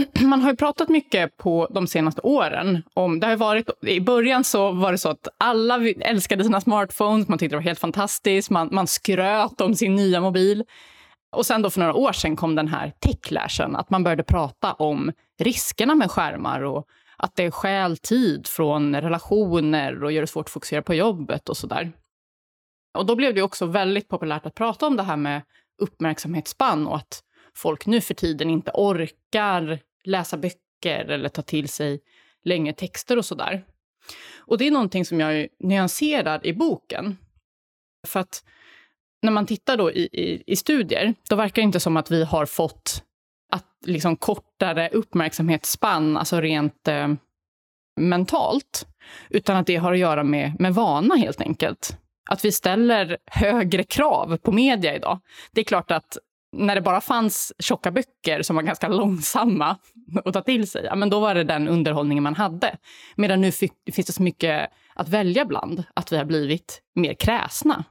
man 0.22 0.42
har 0.42 0.50
ju 0.50 0.56
pratat 0.56 0.90
mycket 0.90 1.38
på 1.38 1.68
de 1.72 1.88
senaste 1.88 2.22
åren 2.22 2.84
om, 2.94 3.20
det 3.20 3.28
har 3.28 3.36
varit, 3.36 3.70
i 3.82 4.00
början 4.00 4.44
så 4.44 4.72
var 4.72 4.92
det 4.92 4.98
så 4.98 5.10
att 5.10 5.28
alla 5.38 5.90
älskade 5.90 6.44
sina 6.44 6.62
smartphones, 6.62 7.28
man 7.28 7.38
tyckte 7.38 7.54
det 7.54 7.58
var 7.58 7.64
helt 7.64 7.80
fantastiskt, 7.80 8.50
man, 8.50 8.70
man 8.72 8.88
skröt 8.88 9.62
om 9.62 9.76
sin 9.76 9.96
nya 9.96 10.22
mobil. 10.22 10.64
Och 11.32 11.46
sen 11.46 11.62
då 11.62 11.70
för 11.70 11.80
några 11.80 11.94
år 11.94 12.12
sedan 12.12 12.36
kom 12.36 12.56
den 12.56 12.68
här 12.68 12.94
techlashen, 13.00 13.76
att 13.76 13.90
man 13.90 14.04
började 14.04 14.24
prata 14.24 14.74
om 14.74 15.12
riskerna 15.40 15.96
med 15.96 16.12
skärmar 16.12 16.62
och 16.62 16.88
att 17.18 17.36
det 17.36 17.52
stjäl 17.52 17.98
tid 17.98 18.48
från 18.48 18.96
relationer 18.96 20.04
och 20.04 20.12
gör 20.12 20.22
det 20.22 20.28
svårt 20.28 20.46
att 20.46 20.52
fokusera 20.52 20.82
på 20.82 20.94
jobbet 20.94 21.50
och 21.50 21.58
sådär. 21.58 21.92
Och 22.98 23.06
då 23.06 23.16
blev 23.16 23.36
det 23.36 23.42
också 23.42 23.66
väldigt 23.66 24.08
populärt 24.08 24.46
att 24.46 24.56
prata 24.56 24.88
om 24.88 24.98
det 24.98 25.04
här 25.04 25.18
med 25.18 25.42
uppmärksamhetsspann 25.82 26.88
och 26.88 26.96
att 26.96 27.24
folk 27.56 27.86
nu 27.86 28.02
för 28.02 28.14
tiden 28.14 28.50
inte 28.50 28.72
orkar 28.74 29.80
läsa 30.04 30.38
böcker 30.38 31.06
eller 31.06 31.30
ta 31.30 31.42
till 31.42 31.70
sig 31.70 32.00
längre 32.44 32.74
texter 32.74 33.18
och 33.18 33.26
sådär. 33.26 33.66
Och 34.38 34.58
det 34.58 34.68
är 34.68 34.72
någonting 34.72 35.06
som 35.06 35.20
jag 35.20 35.48
nyanserar 35.60 36.46
i 36.46 36.54
boken. 36.54 37.18
För 38.08 38.20
att 38.20 38.44
när 39.22 39.32
man 39.32 39.46
tittar 39.46 39.78
då 39.78 39.92
i, 39.92 40.02
i, 40.02 40.44
i 40.48 40.56
studier, 40.56 41.14
då 41.30 41.36
verkar 41.36 41.62
det 41.62 41.66
inte 41.66 41.80
som 41.80 41.98
att 41.98 42.12
vi 42.12 42.24
har 42.24 42.46
fått 42.46 43.04
att 43.52 43.66
liksom 43.86 44.18
kortare 44.18 44.90
uppmärksamhetsspann, 44.90 46.18
alltså 46.18 46.42
rent 46.42 46.88
eh, 46.88 47.08
mentalt. 48.00 48.88
Utan 49.30 49.58
att 49.58 49.68
det 49.68 49.76
har 49.76 49.94
att 49.94 50.00
göra 50.00 50.24
med, 50.24 50.60
med 50.60 50.74
vana 50.74 51.16
helt 51.16 51.42
enkelt. 51.42 51.98
Att 52.30 52.46
vi 52.46 52.52
ställer 52.52 53.18
högre 53.26 53.84
krav 53.84 54.38
på 54.38 54.52
media 54.52 54.96
idag. 54.96 55.20
Det 55.52 55.62
är 55.62 55.66
klart 55.66 55.92
att 55.92 56.18
när 56.52 56.76
det 56.76 56.82
bara 56.82 57.02
fanns 57.02 57.54
tjocka 57.60 57.92
böcker 57.92 58.42
som 58.42 58.56
var 58.56 58.64
ganska 58.64 58.88
långsamma 58.88 59.78
att 60.26 60.34
ta 60.34 60.42
till 60.42 60.70
sig, 60.70 60.90
men 60.96 61.10
då 61.10 61.20
var 61.20 61.36
det 61.36 61.44
den 61.44 61.68
underhållningen 61.68 62.24
man 62.24 62.36
hade. 62.36 62.78
Medan 63.16 63.42
nu 63.42 63.52
fick, 63.52 63.74
finns 63.92 64.08
det 64.08 64.14
så 64.14 64.24
mycket 64.24 64.70
att 64.96 65.10
välja 65.10 65.46
bland, 65.46 65.84
att 65.94 66.12
vi 66.12 66.18
har 66.18 66.26
blivit 66.26 66.82
mer 66.96 67.14
kräsna. 67.14 67.84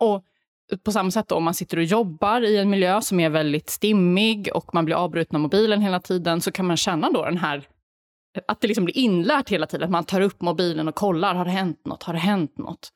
Och 0.00 0.24
på 0.84 0.92
samma 0.92 1.10
sätt 1.10 1.28
då, 1.28 1.34
om 1.34 1.44
man 1.44 1.54
sitter 1.54 1.76
och 1.76 1.84
jobbar 1.84 2.40
i 2.40 2.56
en 2.56 2.70
miljö 2.70 3.00
som 3.00 3.20
är 3.20 3.30
väldigt 3.30 3.70
stimmig 3.70 4.48
och 4.54 4.74
man 4.74 4.84
blir 4.84 4.96
avbruten 4.96 5.36
av 5.36 5.40
mobilen 5.40 5.80
hela 5.80 6.00
tiden, 6.00 6.40
så 6.40 6.52
kan 6.52 6.66
man 6.66 6.76
känna 6.76 7.10
då 7.10 7.24
den 7.24 7.38
här 7.38 7.68
att 8.48 8.60
det 8.60 8.66
liksom 8.68 8.84
blir 8.84 8.98
inlärt 8.98 9.48
hela 9.48 9.66
tiden, 9.66 9.84
att 9.84 9.90
man 9.90 10.04
tar 10.04 10.20
upp 10.20 10.42
mobilen 10.42 10.88
och 10.88 10.94
kollar, 10.94 11.34
har 11.34 11.44
det 11.44 11.50
hänt 11.50 11.86
något, 11.86 12.02
har 12.02 12.12
det 12.12 12.18
hänt 12.18 12.58
något? 12.58 12.88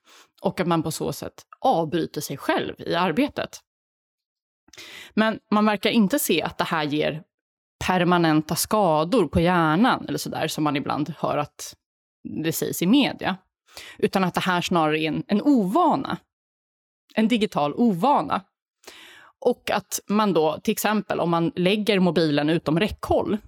Och 0.43 0.61
att 0.61 0.67
man 0.67 0.83
på 0.83 0.91
så 0.91 1.13
sätt 1.13 1.35
avbryter 1.61 2.21
sig 2.21 2.37
själv 2.37 2.75
i 2.79 2.95
arbetet. 2.95 3.61
Men 5.15 5.39
man 5.51 5.67
verkar 5.67 5.91
inte 5.91 6.19
se 6.19 6.43
att 6.43 6.59
det 6.59 6.65
här 6.65 6.85
ger 6.85 7.23
permanenta 7.87 8.57
skador 8.57 9.27
på 9.27 9.41
hjärnan 9.41 10.05
eller 10.09 10.19
sådär 10.19 10.49
som 10.49 10.65
man 10.65 10.77
ibland 10.77 11.15
hör 11.19 11.37
att 11.39 11.75
det 12.45 12.53
sägs 12.53 12.83
i 12.83 12.87
media. 12.87 13.37
Utan 13.99 14.25
att 14.25 14.35
det 14.35 14.41
här 14.41 14.61
snarare 14.61 14.99
är 14.99 15.09
en, 15.09 15.25
en 15.27 15.43
ovana. 15.43 16.19
En 17.15 17.29
digital 17.29 17.75
ovana. 17.75 18.41
Och 19.39 19.71
att 19.71 20.01
man 20.09 20.33
då, 20.33 20.59
till 20.63 20.73
exempel 20.73 21.21
om 21.21 21.31
man 21.31 21.53
lägger 21.55 22.01
mobilen 22.01 22.49
utom 22.49 22.81
räckhåll, 22.81 23.39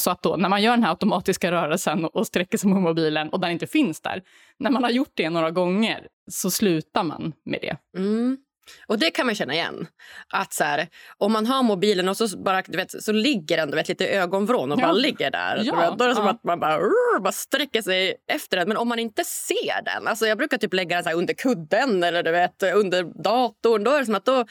så 0.00 0.10
att 0.10 0.22
då 0.22 0.36
när 0.36 0.48
man 0.48 0.62
gör 0.62 0.70
den 0.70 0.82
här 0.82 0.90
automatiska 0.90 1.52
rörelsen 1.52 2.04
och 2.04 2.26
sträcker 2.26 2.58
sig 2.58 2.70
mot 2.70 2.82
mobilen 2.82 3.28
och 3.28 3.40
den 3.40 3.50
inte 3.50 3.66
finns 3.66 4.00
där, 4.00 4.22
när 4.58 4.70
man 4.70 4.82
har 4.82 4.90
gjort 4.90 5.12
det 5.14 5.30
några 5.30 5.50
gånger 5.50 6.08
så 6.30 6.50
slutar 6.50 7.04
man 7.04 7.32
med 7.44 7.58
det. 7.62 7.98
Mm. 7.98 8.38
Och 8.86 8.98
det 8.98 9.10
kan 9.10 9.26
man 9.26 9.34
känna 9.34 9.54
igen. 9.54 9.86
Att 10.32 10.52
så 10.52 10.64
här, 10.64 10.88
om 11.18 11.32
man 11.32 11.46
har 11.46 11.62
mobilen 11.62 12.08
och 12.08 12.16
så, 12.16 12.38
bara, 12.38 12.62
du 12.66 12.76
vet, 12.76 13.02
så 13.02 13.12
ligger 13.12 13.56
den 13.56 13.70
du 13.70 13.76
vet, 13.76 13.88
lite 13.88 14.06
ögonvrån 14.06 14.72
och 14.72 14.78
ja. 14.78 14.82
bara 14.82 14.92
ligger 14.92 15.30
där. 15.30 15.62
Ja, 15.64 15.94
då 15.98 16.04
är 16.04 16.08
det 16.08 16.14
som 16.14 16.26
att 16.26 16.44
man 16.44 16.60
bara, 16.60 16.78
urr, 16.78 17.20
bara 17.20 17.32
sträcker 17.32 17.82
sig 17.82 18.14
efter 18.32 18.56
den. 18.56 18.68
Men 18.68 18.76
om 18.76 18.88
man 18.88 18.98
inte 18.98 19.24
ser 19.24 19.84
den, 19.84 20.08
alltså 20.08 20.26
jag 20.26 20.38
brukar 20.38 20.58
typ 20.58 20.74
lägga 20.74 20.96
den 20.96 21.04
så 21.04 21.18
under 21.18 21.34
kudden 21.34 22.02
eller 22.02 22.22
du 22.22 22.30
vet, 22.30 22.62
under 22.62 23.22
datorn. 23.22 23.84
Då 23.84 23.90
är 23.90 23.98
det 23.98 24.06
som 24.06 24.14
att 24.14 24.24
då, 24.24 24.44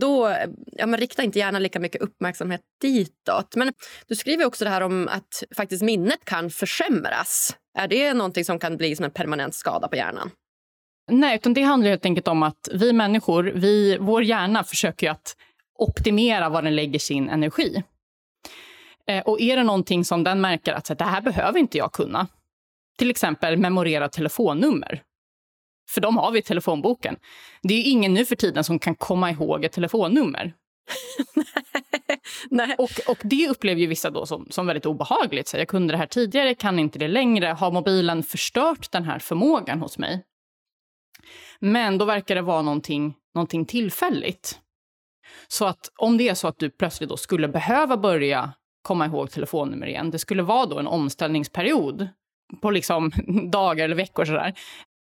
då 0.00 0.36
ja, 0.66 0.86
man 0.86 1.00
riktar 1.00 1.22
inte 1.22 1.38
gärna 1.38 1.58
lika 1.58 1.80
mycket 1.80 2.02
uppmärksamhet 2.02 2.60
ditåt. 2.80 3.56
Men 3.56 3.72
du 4.06 4.16
skriver 4.16 4.44
också 4.44 4.64
det 4.64 4.70
här 4.70 4.80
om 4.80 5.08
att 5.08 5.42
faktiskt 5.56 5.82
minnet 5.82 6.24
kan 6.24 6.50
försämras. 6.50 7.56
Är 7.78 7.88
det 7.88 8.14
någonting 8.14 8.44
som 8.44 8.58
kan 8.58 8.76
bli 8.76 8.96
som 8.96 9.04
en 9.04 9.10
permanent 9.10 9.54
skada 9.54 9.88
på 9.88 9.96
hjärnan? 9.96 10.30
Nej, 11.08 11.36
utan 11.36 11.54
det 11.54 11.62
handlar 11.62 11.90
helt 11.90 12.04
enkelt 12.04 12.28
om 12.28 12.42
att 12.42 12.68
vi 12.72 12.92
människor, 12.92 13.52
vi, 13.54 13.96
vår 14.00 14.22
hjärna 14.22 14.64
försöker 14.64 15.10
att 15.10 15.36
optimera 15.78 16.48
var 16.48 16.62
den 16.62 16.76
lägger 16.76 16.98
sin 16.98 17.28
energi. 17.28 17.82
Eh, 19.06 19.22
och 19.22 19.40
är 19.40 19.56
det 19.56 19.62
någonting 19.62 20.04
som 20.04 20.24
den 20.24 20.40
märker 20.40 20.72
att 20.72 20.86
så, 20.86 20.94
det 20.94 21.04
här 21.04 21.20
behöver 21.20 21.58
inte 21.58 21.78
jag 21.78 21.92
kunna, 21.92 22.26
till 22.98 23.10
exempel 23.10 23.56
memorera 23.56 24.08
telefonnummer, 24.08 25.02
för 25.90 26.00
de 26.00 26.16
har 26.16 26.30
vi 26.30 26.38
i 26.38 26.42
telefonboken. 26.42 27.16
Det 27.62 27.74
är 27.74 27.90
ingen 27.90 28.14
nu 28.14 28.24
för 28.24 28.36
tiden 28.36 28.64
som 28.64 28.78
kan 28.78 28.94
komma 28.94 29.30
ihåg 29.30 29.64
ett 29.64 29.72
telefonnummer. 29.72 30.54
Nej. 32.50 32.74
Och, 32.78 32.90
och 33.08 33.18
det 33.22 33.48
upplever 33.48 33.80
ju 33.80 33.86
vissa 33.86 34.10
då 34.10 34.26
som, 34.26 34.46
som 34.50 34.66
väldigt 34.66 34.86
obehagligt. 34.86 35.48
Så 35.48 35.56
jag 35.56 35.68
kunde 35.68 35.94
det 35.94 35.98
här 35.98 36.06
tidigare, 36.06 36.54
kan 36.54 36.78
inte 36.78 36.98
det 36.98 37.08
längre. 37.08 37.46
Har 37.46 37.70
mobilen 37.70 38.22
förstört 38.22 38.90
den 38.92 39.04
här 39.04 39.18
förmågan 39.18 39.80
hos 39.80 39.98
mig? 39.98 40.24
Men 41.58 41.98
då 41.98 42.04
verkar 42.04 42.34
det 42.34 42.42
vara 42.42 42.62
någonting, 42.62 43.14
någonting 43.34 43.66
tillfälligt. 43.66 44.58
Så 45.48 45.66
att 45.66 45.90
om 45.98 46.16
det 46.18 46.28
är 46.28 46.34
så 46.34 46.48
att 46.48 46.58
du 46.58 46.70
plötsligt 46.70 47.10
då 47.10 47.16
skulle 47.16 47.48
behöva 47.48 47.96
börja 47.96 48.52
komma 48.82 49.06
ihåg 49.06 49.30
telefonnummer 49.30 49.86
igen, 49.86 50.10
det 50.10 50.18
skulle 50.18 50.42
vara 50.42 50.66
då 50.66 50.78
en 50.78 50.86
omställningsperiod 50.86 52.08
på 52.62 52.70
liksom 52.70 53.10
dagar 53.52 53.84
eller 53.84 53.96
veckor 53.96 54.24
sådär, 54.24 54.54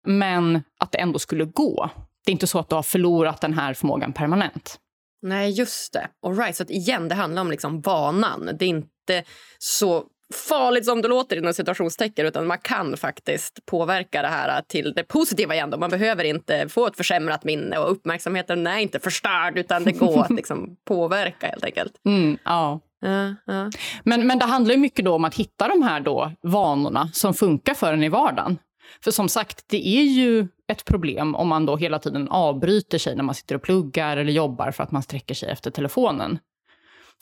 men 0.07 0.62
att 0.78 0.93
det 0.93 0.99
ändå 0.99 1.19
skulle 1.19 1.45
gå, 1.45 1.90
det 2.25 2.31
är 2.31 2.33
inte 2.33 2.47
så 2.47 2.59
att 2.59 2.69
du 2.69 2.75
har 2.75 2.83
förlorat 2.83 3.40
den 3.40 3.52
här 3.52 3.75
förmågan 3.75 4.12
permanent. 4.12 4.81
Nej, 5.23 5.50
just 5.50 5.93
det. 5.93 6.09
All 6.26 6.37
right, 6.37 6.57
så 6.57 6.62
att 6.62 6.71
igen, 6.71 7.09
det 7.09 7.14
handlar 7.14 7.43
om 7.43 7.50
liksom 7.50 7.81
vanan. 7.81 8.50
Det 8.59 8.64
är 8.64 8.69
inte 8.69 9.25
så 9.59 10.04
farligt 10.35 10.85
som 10.85 11.02
det 11.02 11.09
låter 11.09 11.37
inom 11.37 11.54
situationstecken 11.54 12.26
utan 12.26 12.47
man 12.47 12.59
kan 12.59 12.97
faktiskt 12.97 13.66
påverka 13.66 14.23
det 14.23 14.28
här 14.28 14.62
till 14.62 14.93
det 14.93 15.04
positiva 15.04 15.54
igen. 15.54 15.71
Då. 15.71 15.78
Man 15.78 15.90
behöver 15.90 16.25
inte 16.25 16.69
få 16.69 16.87
ett 16.87 16.97
försämrat 16.97 17.45
minne 17.45 17.78
och 17.78 17.90
uppmärksamheten 17.90 18.66
är 18.66 18.78
inte 18.78 19.00
förstörd 19.00 19.59
utan 19.59 19.85
det 19.85 19.93
går 19.93 20.21
att 20.21 20.31
liksom 20.31 20.76
påverka 20.85 21.47
helt 21.47 21.64
enkelt. 21.64 21.93
Mm, 22.04 22.38
ja. 22.45 22.81
Ja, 23.00 23.35
ja. 23.47 23.71
Men, 24.04 24.26
men 24.26 24.38
det 24.38 24.45
handlar 24.45 24.75
ju 24.75 24.81
mycket 24.81 25.04
då 25.04 25.14
om 25.14 25.25
att 25.25 25.35
hitta 25.35 25.69
de 25.69 25.83
här 25.83 26.00
då 26.00 26.33
vanorna 26.43 27.11
som 27.12 27.35
funkar 27.35 27.75
för 27.75 27.93
en 27.93 28.02
i 28.02 28.09
vardagen. 28.09 28.59
För 29.04 29.11
som 29.11 29.28
sagt, 29.28 29.64
det 29.69 29.88
är 29.88 30.02
ju 30.02 30.49
ett 30.69 30.85
problem 30.85 31.35
om 31.35 31.49
man 31.49 31.66
då 31.66 31.76
hela 31.76 31.99
tiden 31.99 32.28
avbryter 32.28 32.99
sig 32.99 33.16
när 33.16 33.23
man 33.25 33.35
sitter 33.35 33.54
och 33.54 33.62
pluggar 33.62 34.16
eller 34.16 34.33
jobbar 34.33 34.71
för 34.71 34.83
att 34.83 34.90
man 34.90 35.02
sträcker 35.02 35.35
sig 35.35 35.50
efter 35.50 35.71
telefonen. 35.71 36.38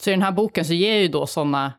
Så 0.00 0.10
i 0.10 0.12
den 0.12 0.22
här 0.22 0.32
boken 0.32 0.64
så 0.64 0.72
ger 0.72 0.94
ju 0.94 1.08
då 1.08 1.26
sådana 1.26 1.72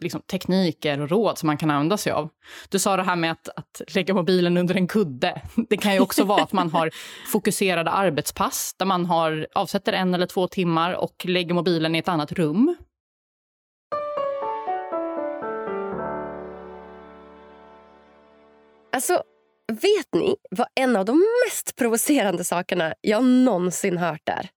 liksom, 0.00 0.22
tekniker 0.22 1.00
och 1.00 1.10
råd 1.10 1.38
som 1.38 1.46
man 1.46 1.56
kan 1.56 1.70
använda 1.70 1.96
sig 1.96 2.12
av. 2.12 2.28
Du 2.68 2.78
sa 2.78 2.96
det 2.96 3.02
här 3.02 3.16
med 3.16 3.32
att, 3.32 3.48
att 3.56 3.94
lägga 3.94 4.14
mobilen 4.14 4.56
under 4.56 4.74
en 4.74 4.88
kudde. 4.88 5.42
Det 5.68 5.76
kan 5.76 5.94
ju 5.94 6.00
också 6.00 6.24
vara 6.24 6.42
att 6.42 6.52
man 6.52 6.70
har 6.70 6.90
fokuserade 7.26 7.90
arbetspass 7.90 8.74
där 8.78 8.86
man 8.86 9.06
har, 9.06 9.46
avsätter 9.54 9.92
en 9.92 10.14
eller 10.14 10.26
två 10.26 10.48
timmar 10.48 10.92
och 10.92 11.26
lägger 11.28 11.54
mobilen 11.54 11.94
i 11.94 11.98
ett 11.98 12.08
annat 12.08 12.32
rum. 12.32 12.76
Alltså, 18.92 19.22
vet 19.72 20.14
ni 20.14 20.36
vad 20.50 20.66
en 20.74 20.96
av 20.96 21.04
de 21.04 21.22
mest 21.46 21.76
provocerande 21.76 22.44
sakerna 22.44 22.94
jag 23.00 23.24
någonsin 23.24 23.98
hört 23.98 24.28
är? 24.28 24.50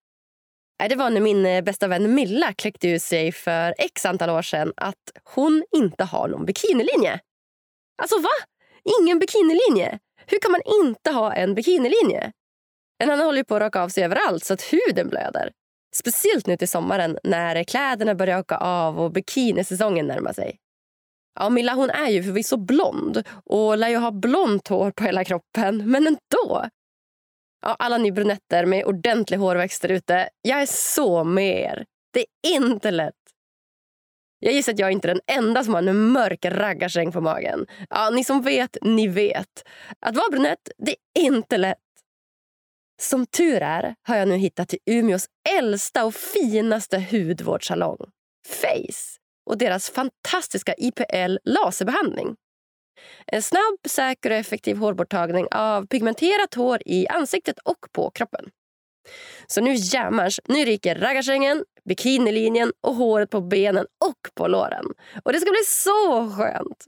Det 0.88 0.96
var 0.96 1.10
när 1.10 1.20
min 1.20 1.46
eh, 1.46 1.62
bästa 1.62 1.88
vän 1.88 2.14
Milla 2.14 2.52
kläckte 2.52 2.88
ur 2.88 2.98
sig 2.98 3.32
för 3.32 3.74
x 3.78 4.06
antal 4.06 4.30
år 4.30 4.42
sedan 4.42 4.72
att 4.76 4.96
hon 5.24 5.64
inte 5.76 6.04
har 6.04 6.28
någon 6.28 6.46
bikinilinje. 6.46 7.20
Alltså 8.02 8.18
va? 8.20 8.28
Ingen 9.00 9.18
bikinilinje? 9.18 9.98
Hur 10.26 10.38
kan 10.38 10.52
man 10.52 10.60
inte 10.82 11.10
ha 11.10 11.32
en 11.32 11.54
bikinilinje? 11.54 12.32
En 13.02 13.10
annan 13.10 13.26
håller 13.26 13.38
ju 13.38 13.44
på 13.44 13.54
att 13.54 13.62
raka 13.62 13.82
av 13.82 13.88
sig 13.88 14.04
överallt 14.04 14.44
så 14.44 14.54
att 14.54 14.62
huden 14.62 15.08
blöder. 15.08 15.50
Speciellt 15.94 16.46
nu 16.46 16.56
till 16.56 16.68
sommaren 16.68 17.18
när 17.24 17.64
kläderna 17.64 18.14
börjar 18.14 18.38
åka 18.38 18.56
av 18.56 19.00
och 19.00 19.12
bikinisäsongen 19.12 20.06
närmar 20.06 20.32
sig. 20.32 20.56
Ja, 21.40 21.48
Milla 21.50 21.74
hon 21.74 21.90
är 21.90 22.08
ju 22.08 22.22
förvisso 22.22 22.56
blond 22.56 23.22
och 23.44 23.78
lär 23.78 23.88
ju 23.88 23.96
ha 23.96 24.10
blont 24.10 24.68
hår 24.68 24.90
på 24.90 25.04
hela 25.04 25.24
kroppen, 25.24 25.90
men 25.90 26.06
ändå. 26.06 26.68
Ja, 27.62 27.76
alla 27.78 27.98
ni 27.98 28.12
brunetter 28.12 28.66
med 28.66 28.84
ordentlig 28.84 29.38
hårväxt 29.38 29.84
ute, 29.84 30.28
jag 30.42 30.62
är 30.62 30.66
så 30.66 31.24
med 31.24 31.60
er. 31.60 31.84
Det 32.12 32.20
är 32.20 32.56
inte 32.56 32.90
lätt. 32.90 33.14
Jag 34.38 34.52
gissar 34.52 34.72
att 34.72 34.78
jag 34.78 34.92
inte 34.92 35.10
är 35.10 35.14
den 35.14 35.38
enda 35.38 35.64
som 35.64 35.74
har 35.74 35.82
en 35.82 36.08
mörk 36.12 36.44
raggarsäng 36.44 37.12
på 37.12 37.20
magen. 37.20 37.66
Ja, 37.90 38.10
ni 38.10 38.24
som 38.24 38.42
vet, 38.42 38.76
ni 38.82 39.08
vet. 39.08 39.68
Att 40.00 40.16
vara 40.16 40.30
brunett, 40.30 40.70
det 40.78 40.90
är 40.90 41.22
inte 41.22 41.56
lätt. 41.56 41.78
Som 43.00 43.26
tur 43.26 43.62
är 43.62 43.94
har 44.02 44.16
jag 44.16 44.28
nu 44.28 44.36
hittat 44.36 44.68
till 44.68 44.78
Umeås 44.86 45.26
äldsta 45.58 46.04
och 46.04 46.14
finaste 46.14 47.06
hudvårdssalong. 47.10 47.98
Face 48.48 49.18
och 49.46 49.58
deras 49.58 49.90
fantastiska 49.90 50.74
IPL 50.78 51.36
laserbehandling. 51.44 52.36
En 53.26 53.42
snabb, 53.42 53.78
säker 53.88 54.30
och 54.30 54.36
effektiv 54.36 54.76
hårborttagning 54.76 55.46
av 55.50 55.86
pigmenterat 55.86 56.54
hår 56.54 56.78
i 56.86 57.08
ansiktet 57.08 57.58
och 57.58 57.86
på 57.92 58.10
kroppen. 58.10 58.44
Så 59.46 59.60
nu 59.60 59.74
jämmers, 59.74 60.40
nu 60.48 60.64
ryker 60.64 60.94
raggarsängen, 60.94 61.64
bikinilinjen 61.84 62.72
och 62.80 62.94
håret 62.94 63.30
på 63.30 63.40
benen 63.40 63.86
och 64.04 64.34
på 64.34 64.48
låren. 64.48 64.84
Och 65.24 65.32
det 65.32 65.40
ska 65.40 65.50
bli 65.50 65.64
så 65.66 66.30
skönt! 66.30 66.84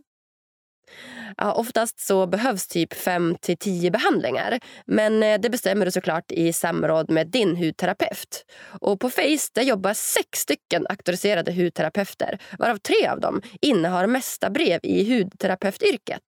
Ja, 1.36 1.52
oftast 1.52 2.00
så 2.00 2.26
behövs 2.26 2.68
typ 2.68 2.94
5 2.94 3.36
till 3.40 3.56
10 3.56 3.90
behandlingar. 3.90 4.60
Men 4.86 5.22
eh, 5.22 5.40
det 5.40 5.50
bestämmer 5.50 5.84
du 5.84 5.92
såklart 5.92 6.32
i 6.32 6.52
samråd 6.52 7.10
med 7.10 7.26
din 7.26 7.56
hudterapeut. 7.56 8.44
Och 8.80 9.00
på 9.00 9.10
Face 9.10 9.50
där 9.54 9.62
jobbar 9.62 9.94
sex 9.94 10.38
stycken 10.38 10.86
auktoriserade 10.88 11.52
hudterapeuter 11.52 12.38
varav 12.58 12.76
tre 12.76 13.08
av 13.08 13.20
dem 13.20 13.42
innehar 13.60 14.06
mesta 14.06 14.50
brev 14.50 14.80
i 14.82 15.18
hudterapeutyrket. 15.18 16.22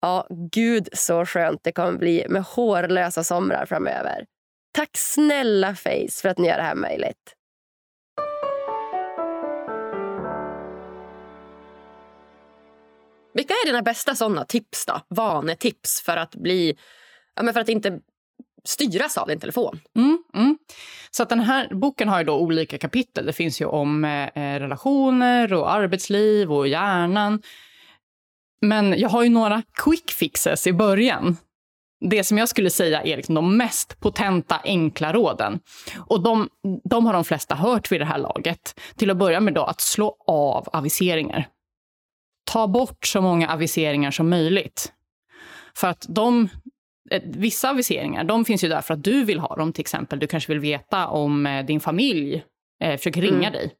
Ja, 0.00 0.26
gud 0.52 0.88
så 0.92 1.26
skönt 1.26 1.60
det 1.64 1.72
kommer 1.72 1.98
bli 1.98 2.26
med 2.28 2.42
hårlösa 2.42 3.24
somrar 3.24 3.66
framöver. 3.66 4.26
Tack 4.72 4.90
snälla 4.96 5.74
Face 5.74 6.22
för 6.22 6.28
att 6.28 6.38
ni 6.38 6.48
gör 6.48 6.56
det 6.56 6.62
här 6.62 6.74
möjligt. 6.74 7.34
Vilka 13.34 13.54
är 13.54 13.66
dina 13.66 13.82
bästa 13.82 14.14
såna 14.14 14.44
tips 14.44 14.86
då? 14.86 15.00
Vanetips 15.08 16.02
för 16.02 16.16
att 16.16 16.34
bli, 16.34 16.76
ja, 17.34 17.42
men 17.42 17.54
för 17.54 17.60
att 17.60 17.68
inte 17.68 18.00
styras 18.64 19.18
av 19.18 19.28
din 19.28 19.40
telefon? 19.40 19.80
Mm, 19.96 20.22
mm. 20.34 20.58
Så 21.10 21.22
att 21.22 21.28
den 21.28 21.40
här 21.40 21.74
boken 21.74 22.08
har 22.08 22.18
ju 22.18 22.24
då 22.24 22.38
olika 22.38 22.78
kapitel. 22.78 23.26
Det 23.26 23.32
finns 23.32 23.60
ju 23.60 23.64
om 23.64 24.04
eh, 24.04 24.22
eh 24.24 24.60
relationer 24.60 25.52
och 25.52 25.72
arbetsliv 25.72 26.52
och 26.52 26.68
hjärnan. 26.68 27.42
Men 28.60 28.98
jag 28.98 29.08
har 29.08 29.22
ju 29.22 29.28
några 29.28 29.62
quick 29.72 30.10
fixes 30.10 30.66
i 30.66 30.72
början. 30.72 31.36
Det 32.10 32.24
som 32.24 32.38
jag 32.38 32.48
skulle 32.48 32.70
säga 32.70 33.02
är 33.02 33.16
liksom 33.16 33.34
de 33.34 33.56
mest 33.56 34.00
potenta, 34.00 34.60
enkla 34.64 35.12
råden. 35.12 35.60
Och 35.96 36.22
de, 36.22 36.48
de 36.90 37.06
har 37.06 37.12
de 37.12 37.24
flesta 37.24 37.54
hört 37.54 37.92
vid 37.92 38.00
det 38.00 38.04
här 38.04 38.18
laget. 38.18 38.80
Till 38.96 39.10
att 39.10 39.16
börja 39.16 39.40
med 39.40 39.54
då 39.54 39.64
att 39.64 39.80
slå 39.80 40.16
av 40.26 40.68
aviseringar 40.72 41.48
ta 42.48 42.68
bort 42.68 43.06
så 43.06 43.20
många 43.20 43.48
aviseringar 43.48 44.10
som 44.10 44.28
möjligt. 44.28 44.92
För 45.74 45.88
att 45.88 46.06
de, 46.08 46.48
eh, 47.10 47.22
vissa 47.24 47.70
aviseringar 47.70 48.24
de 48.24 48.44
finns 48.44 48.64
ju 48.64 48.68
där 48.68 48.80
för 48.80 48.94
att 48.94 49.04
du 49.04 49.24
vill 49.24 49.38
ha 49.38 49.56
dem. 49.56 49.72
Till 49.72 49.80
exempel, 49.80 50.18
du 50.18 50.26
kanske 50.26 50.52
vill 50.52 50.60
veta 50.60 51.08
om 51.08 51.46
eh, 51.46 51.64
din 51.64 51.80
familj 51.80 52.44
eh, 52.82 52.96
försöker 52.96 53.22
ringa 53.22 53.48
mm. 53.48 53.52
dig. 53.52 53.72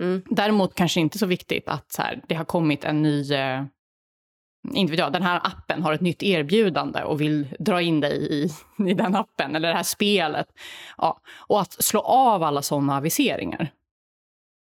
Mm. 0.00 0.22
Däremot 0.30 0.74
kanske 0.74 1.00
inte 1.00 1.18
så 1.18 1.26
viktigt 1.26 1.68
att 1.68 1.92
så 1.92 2.02
här, 2.02 2.20
det 2.28 2.34
har 2.34 2.44
kommit 2.44 2.84
en 2.84 3.02
ny... 3.02 3.32
Eh, 3.32 3.64
inte 4.74 4.90
vet 4.90 5.00
jag, 5.00 5.12
den 5.12 5.22
här 5.22 5.40
appen 5.44 5.82
har 5.82 5.92
ett 5.92 6.00
nytt 6.00 6.22
erbjudande 6.22 7.02
och 7.02 7.20
vill 7.20 7.48
dra 7.58 7.80
in 7.80 8.00
dig 8.00 8.32
i, 8.32 8.50
i 8.90 8.94
den 8.94 9.16
appen, 9.16 9.56
eller 9.56 9.68
det 9.68 9.74
här 9.74 9.82
spelet. 9.82 10.46
Ja, 10.98 11.20
och 11.36 11.60
att 11.60 11.72
slå 11.72 12.00
av 12.00 12.42
alla 12.42 12.62
sådana 12.62 12.96
aviseringar. 12.96 13.72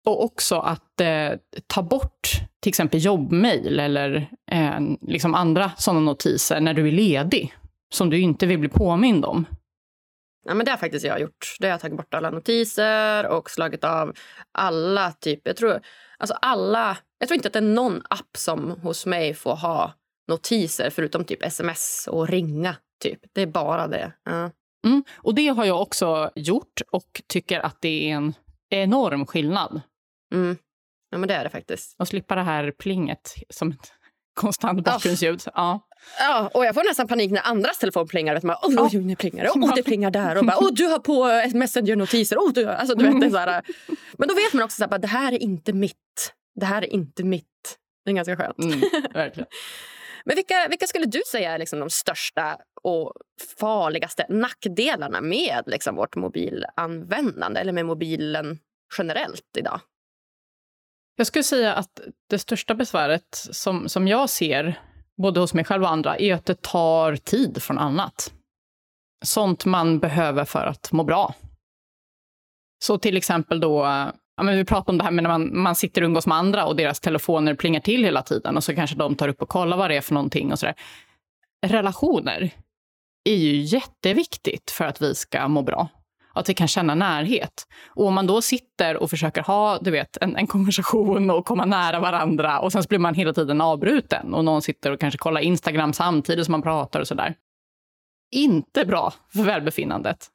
Och 0.04 0.24
också 0.24 0.58
att 0.58 1.00
eh, 1.00 1.30
ta 1.66 1.82
bort 1.82 2.28
till 2.60 2.68
exempel 2.68 3.04
jobbmail 3.04 3.80
eller 3.80 4.28
eh, 4.50 4.80
liksom 5.00 5.34
andra 5.34 5.72
sådana 5.76 6.00
notiser 6.00 6.60
när 6.60 6.74
du 6.74 6.88
är 6.88 6.92
ledig 6.92 7.54
som 7.94 8.10
du 8.10 8.20
inte 8.20 8.46
vill 8.46 8.58
bli 8.58 8.68
påmind 8.68 9.24
om. 9.24 9.46
Ja, 10.44 10.54
men 10.54 10.64
det 10.64 10.70
har 10.70 10.78
faktiskt 10.78 11.04
jag 11.04 11.20
gjort. 11.20 11.56
Det 11.60 11.66
har 11.66 11.70
jag 11.70 11.80
tagit 11.80 11.96
bort 11.96 12.14
alla 12.14 12.30
notiser 12.30 13.26
och 13.26 13.50
slagit 13.50 13.84
av 13.84 14.12
alla 14.52 15.12
typ. 15.12 15.40
Jag 15.44 15.56
tror, 15.56 15.80
alltså 16.18 16.36
alla, 16.42 16.96
jag 17.18 17.28
tror 17.28 17.36
inte 17.36 17.48
att 17.48 17.52
det 17.52 17.58
är 17.58 17.60
någon 17.60 18.02
app 18.10 18.36
som 18.36 18.70
hos 18.70 19.06
mig 19.06 19.34
får 19.34 19.56
ha 19.56 19.92
notiser 20.28 20.90
förutom 20.90 21.24
typ 21.24 21.42
sms 21.42 22.08
och 22.10 22.28
ringa. 22.28 22.76
Typ. 23.02 23.20
Det 23.32 23.42
är 23.42 23.46
bara 23.46 23.86
det. 23.86 24.12
Ja. 24.24 24.50
Mm, 24.86 25.04
och 25.16 25.34
det 25.34 25.48
har 25.48 25.64
jag 25.64 25.82
också 25.82 26.30
gjort 26.34 26.80
och 26.90 27.22
tycker 27.26 27.60
att 27.60 27.76
det 27.80 28.10
är 28.10 28.14
en 28.14 28.34
enorm 28.70 29.26
skillnad. 29.26 29.80
Mm. 30.32 30.56
Ja, 31.10 31.18
men 31.18 31.28
det 31.28 31.34
är 31.34 31.44
det 31.44 31.50
faktiskt. 31.50 31.96
Och 31.98 32.08
slippa 32.08 32.34
det 32.34 32.42
här 32.42 32.70
plinget 32.70 33.34
som 33.50 33.70
ett 33.70 33.92
konstant 34.34 34.84
bakgrundsljud. 34.84 35.40
Oh. 35.46 35.52
Ja. 35.54 35.88
Ja, 36.18 36.50
och 36.54 36.64
jag 36.64 36.74
får 36.74 36.84
nästan 36.84 37.08
panik 37.08 37.30
när 37.30 37.42
andras 37.46 37.78
telefon 37.78 38.08
plingar. 38.08 38.34
Vet 38.34 38.42
man, 38.42 38.56
oh, 38.62 38.86
oh, 38.86 38.94
nu 38.94 39.16
plingar 39.16 39.44
det. 39.44 39.50
Oh, 39.50 39.74
det 39.74 39.82
plingar 39.82 40.10
där. 40.10 40.36
Och 40.36 40.46
bara, 40.46 40.58
oh, 40.58 40.72
du 40.72 40.86
har 40.86 40.98
på 40.98 41.24
Messenger-notiser. 41.58 42.36
Oh, 42.36 42.52
du, 42.52 42.66
alltså, 42.66 42.94
du 42.94 43.04
vet, 43.04 43.20
det 43.20 43.30
så 43.30 43.36
här. 43.36 43.62
Men 44.18 44.28
då 44.28 44.34
vet 44.34 44.52
man 44.52 44.62
också 44.62 44.84
att 44.84 45.02
det 45.02 45.08
här 45.08 45.32
är 45.32 45.38
inte 45.42 45.72
mitt. 45.72 46.32
Det 46.54 46.66
här 46.66 46.82
är 46.82 46.86
inte 46.86 47.24
mitt. 47.24 47.78
Det 48.04 48.10
är 48.10 48.14
ganska 48.14 48.36
skönt. 48.36 48.58
Mm, 48.58 48.80
verkligen. 49.14 49.48
Men 50.24 50.36
vilka, 50.36 50.66
vilka 50.70 50.86
skulle 50.86 51.06
du 51.06 51.22
säga 51.30 51.52
är 51.52 51.58
liksom 51.58 51.80
de 51.80 51.90
största 51.90 52.56
och 52.82 53.12
farligaste 53.58 54.26
nackdelarna 54.28 55.20
med 55.20 55.62
liksom 55.66 55.96
vårt 55.96 56.16
mobilanvändande 56.16 57.60
eller 57.60 57.72
med 57.72 57.86
mobilen 57.86 58.58
generellt 58.98 59.56
idag? 59.58 59.80
Jag 61.16 61.26
skulle 61.26 61.42
säga 61.42 61.74
att 61.74 62.00
det 62.30 62.38
största 62.38 62.74
besväret 62.74 63.26
som, 63.32 63.88
som 63.88 64.08
jag 64.08 64.30
ser, 64.30 64.80
både 65.22 65.40
hos 65.40 65.54
mig 65.54 65.64
själv 65.64 65.82
och 65.82 65.90
andra, 65.90 66.16
är 66.16 66.34
att 66.34 66.44
det 66.44 66.62
tar 66.62 67.16
tid 67.16 67.62
från 67.62 67.78
annat. 67.78 68.32
Sånt 69.24 69.64
man 69.64 69.98
behöver 69.98 70.44
för 70.44 70.66
att 70.66 70.92
må 70.92 71.04
bra. 71.04 71.34
Så 72.84 72.98
till 72.98 73.16
exempel 73.16 73.60
då, 73.60 73.84
ja, 74.36 74.42
men 74.42 74.56
vi 74.56 74.64
pratar 74.64 74.92
om 74.92 74.98
det 74.98 75.04
här 75.04 75.10
med 75.10 75.22
när 75.22 75.30
man, 75.30 75.58
man 75.58 75.74
sitter 75.74 76.02
och 76.02 76.06
umgås 76.06 76.26
med 76.26 76.38
andra 76.38 76.66
och 76.66 76.76
deras 76.76 77.00
telefoner 77.00 77.54
plingar 77.54 77.80
till 77.80 78.04
hela 78.04 78.22
tiden 78.22 78.56
och 78.56 78.64
så 78.64 78.74
kanske 78.74 78.96
de 78.96 79.14
tar 79.14 79.28
upp 79.28 79.42
och 79.42 79.48
kollar 79.48 79.76
vad 79.76 79.90
det 79.90 79.96
är 79.96 80.00
för 80.00 80.14
någonting 80.14 80.52
och 80.52 80.58
sådär. 80.58 80.74
Relationer 81.66 82.50
är 83.24 83.36
ju 83.36 83.56
jätteviktigt 83.56 84.70
för 84.70 84.84
att 84.84 85.02
vi 85.02 85.14
ska 85.14 85.48
må 85.48 85.62
bra. 85.62 85.88
Att 86.34 86.48
vi 86.48 86.54
kan 86.54 86.68
känna 86.68 86.94
närhet. 86.94 87.66
Och 87.88 88.06
om 88.06 88.14
man 88.14 88.26
då 88.26 88.42
sitter 88.42 88.96
och 88.96 89.10
försöker 89.10 89.42
ha 89.42 89.78
du 89.78 89.90
vet, 89.90 90.16
en, 90.20 90.36
en 90.36 90.46
konversation 90.46 91.30
och 91.30 91.46
komma 91.46 91.64
nära 91.64 92.00
varandra 92.00 92.60
och 92.60 92.72
sen 92.72 92.82
blir 92.88 92.98
man 92.98 93.14
hela 93.14 93.32
tiden 93.32 93.60
avbruten 93.60 94.34
och 94.34 94.44
någon 94.44 94.62
sitter 94.62 94.90
och 94.90 95.00
kanske 95.00 95.18
kollar 95.18 95.40
Instagram 95.40 95.92
samtidigt 95.92 96.44
som 96.44 96.52
man 96.52 96.62
pratar 96.62 97.00
och 97.00 97.08
sådär. 97.08 97.34
Inte 98.34 98.84
bra 98.84 99.12
för 99.32 99.42
välbefinnandet. 99.42 100.26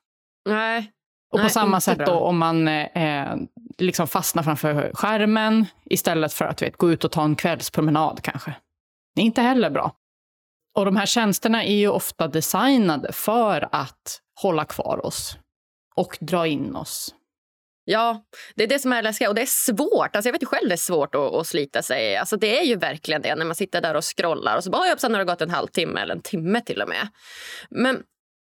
Nej. 0.50 0.92
Och 1.32 1.40
Nej, 1.40 1.48
på 1.48 1.54
samma 1.54 1.78
inte 1.78 1.82
sätt 1.86 2.06
då 2.06 2.14
om 2.14 2.38
man 2.38 2.68
eh, 2.68 3.36
liksom 3.78 4.08
fastnar 4.08 4.44
framför 4.44 4.92
skärmen 4.94 5.66
istället 5.86 6.34
för 6.34 6.46
att 6.46 6.62
vet, 6.62 6.78
gå 6.78 6.92
ut 6.92 7.04
och 7.04 7.12
ta 7.12 7.24
en 7.24 7.36
kvällspromenad 7.36 8.22
kanske. 8.22 8.56
Det 9.16 9.22
är 9.22 9.26
inte 9.26 9.42
heller 9.42 9.70
bra. 9.70 9.92
Och 10.76 10.86
de 10.86 10.96
här 10.96 11.06
tjänsterna 11.06 11.64
är 11.64 11.76
ju 11.76 11.88
ofta 11.88 12.28
designade 12.28 13.12
för 13.12 13.70
att 13.72 14.22
hålla 14.42 14.66
kvar 14.66 15.06
oss 15.06 15.38
och 15.98 16.18
dra 16.22 16.48
in 16.48 16.76
oss. 16.76 17.14
Ja, 17.90 18.24
det 18.56 18.64
är 18.64 18.68
det 18.68 18.80
som 18.80 18.94
är 18.94 19.02
läskigt. 19.02 19.28
Och 19.28 19.36
det 19.36 19.42
är 19.42 19.46
svårt. 19.46 20.16
Alltså 20.16 20.28
jag 20.28 20.34
vet 20.34 20.42
ju 20.42 20.46
själv 20.46 20.68
det 20.70 20.76
är 20.76 20.78
svårt 20.78 21.16
att, 21.16 21.34
att 21.34 21.48
slita 21.48 21.82
sig. 21.82 22.16
Alltså 22.18 22.38
det 22.38 22.60
är 22.60 22.64
ju 22.64 22.76
verkligen 22.76 23.22
det 23.22 23.36
när 23.36 23.46
man 23.46 23.56
sitter 23.56 23.82
där 23.82 23.96
och 23.96 24.18
scrollar 24.18 24.58
och 24.58 24.64
så 24.64 24.70
bara 24.70 24.90
hoppsan 24.90 25.14
har 25.14 25.20
det 25.20 25.26
gått 25.26 25.42
en 25.42 25.50
halvtimme 25.50 26.02
eller 26.02 26.16
en 26.16 26.22
timme 26.22 26.62
till 26.62 26.82
och 26.82 26.90
med. 26.90 27.08
Men 27.70 28.04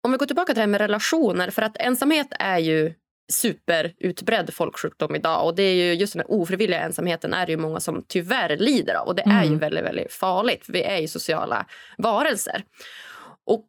om 0.04 0.12
vi 0.12 0.18
går 0.18 0.26
tillbaka 0.26 0.46
till 0.46 0.54
det 0.54 0.60
här 0.60 0.66
med 0.66 0.80
relationer. 0.80 1.50
För 1.50 1.62
att 1.62 1.76
ensamhet 1.76 2.26
är 2.30 2.58
ju 2.58 2.94
superutbredd 3.32 4.54
folksjukdom 4.54 5.14
idag. 5.14 5.46
Och 5.46 5.54
det 5.54 5.62
är 5.62 5.74
ju 5.74 5.94
just 5.94 6.12
den 6.12 6.20
här 6.20 6.30
ofrivilliga 6.30 6.80
ensamheten 6.80 7.34
är 7.34 7.46
det 7.46 7.52
ju 7.52 7.58
många 7.58 7.80
som 7.80 8.04
tyvärr 8.08 8.56
lider 8.56 8.94
av. 8.94 9.06
Och 9.08 9.14
det 9.14 9.22
är 9.22 9.42
ju 9.42 9.46
Mm. 9.46 9.58
väldigt, 9.58 9.84
väldigt 9.84 10.12
farligt. 10.12 10.66
För 10.66 10.72
vi 10.72 10.82
är 10.82 10.98
ju 10.98 11.08
sociala 11.08 11.66
varelser. 11.98 12.64
Och 13.46 13.66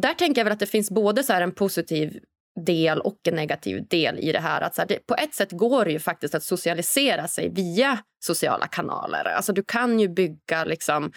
där 0.00 0.14
tänker 0.14 0.40
jag 0.40 0.44
väl 0.44 0.52
att 0.52 0.58
det 0.60 0.66
finns 0.66 0.90
både 0.90 1.22
så 1.22 1.32
här 1.32 1.42
en 1.42 1.52
positiv 1.52 2.18
del 2.66 3.00
och 3.00 3.18
en 3.24 3.34
negativ 3.34 3.88
del 3.88 4.18
i 4.18 4.32
det 4.32 4.40
här. 4.40 4.60
Att 4.60 4.74
så 4.74 4.80
här, 4.80 4.88
det, 4.88 5.06
på 5.06 5.14
ett 5.14 5.34
sätt 5.34 5.52
går 5.52 5.84
det 5.84 5.92
ju 5.92 5.98
faktiskt 5.98 6.34
att 6.34 6.42
socialisera 6.42 7.28
sig 7.28 7.48
via 7.48 7.98
sociala 8.24 8.66
kanaler. 8.66 9.24
Alltså 9.24 9.52
du 9.52 9.62
kan 9.62 10.00
ju 10.00 10.08
bygga 10.08 10.64
liksom 10.64 11.12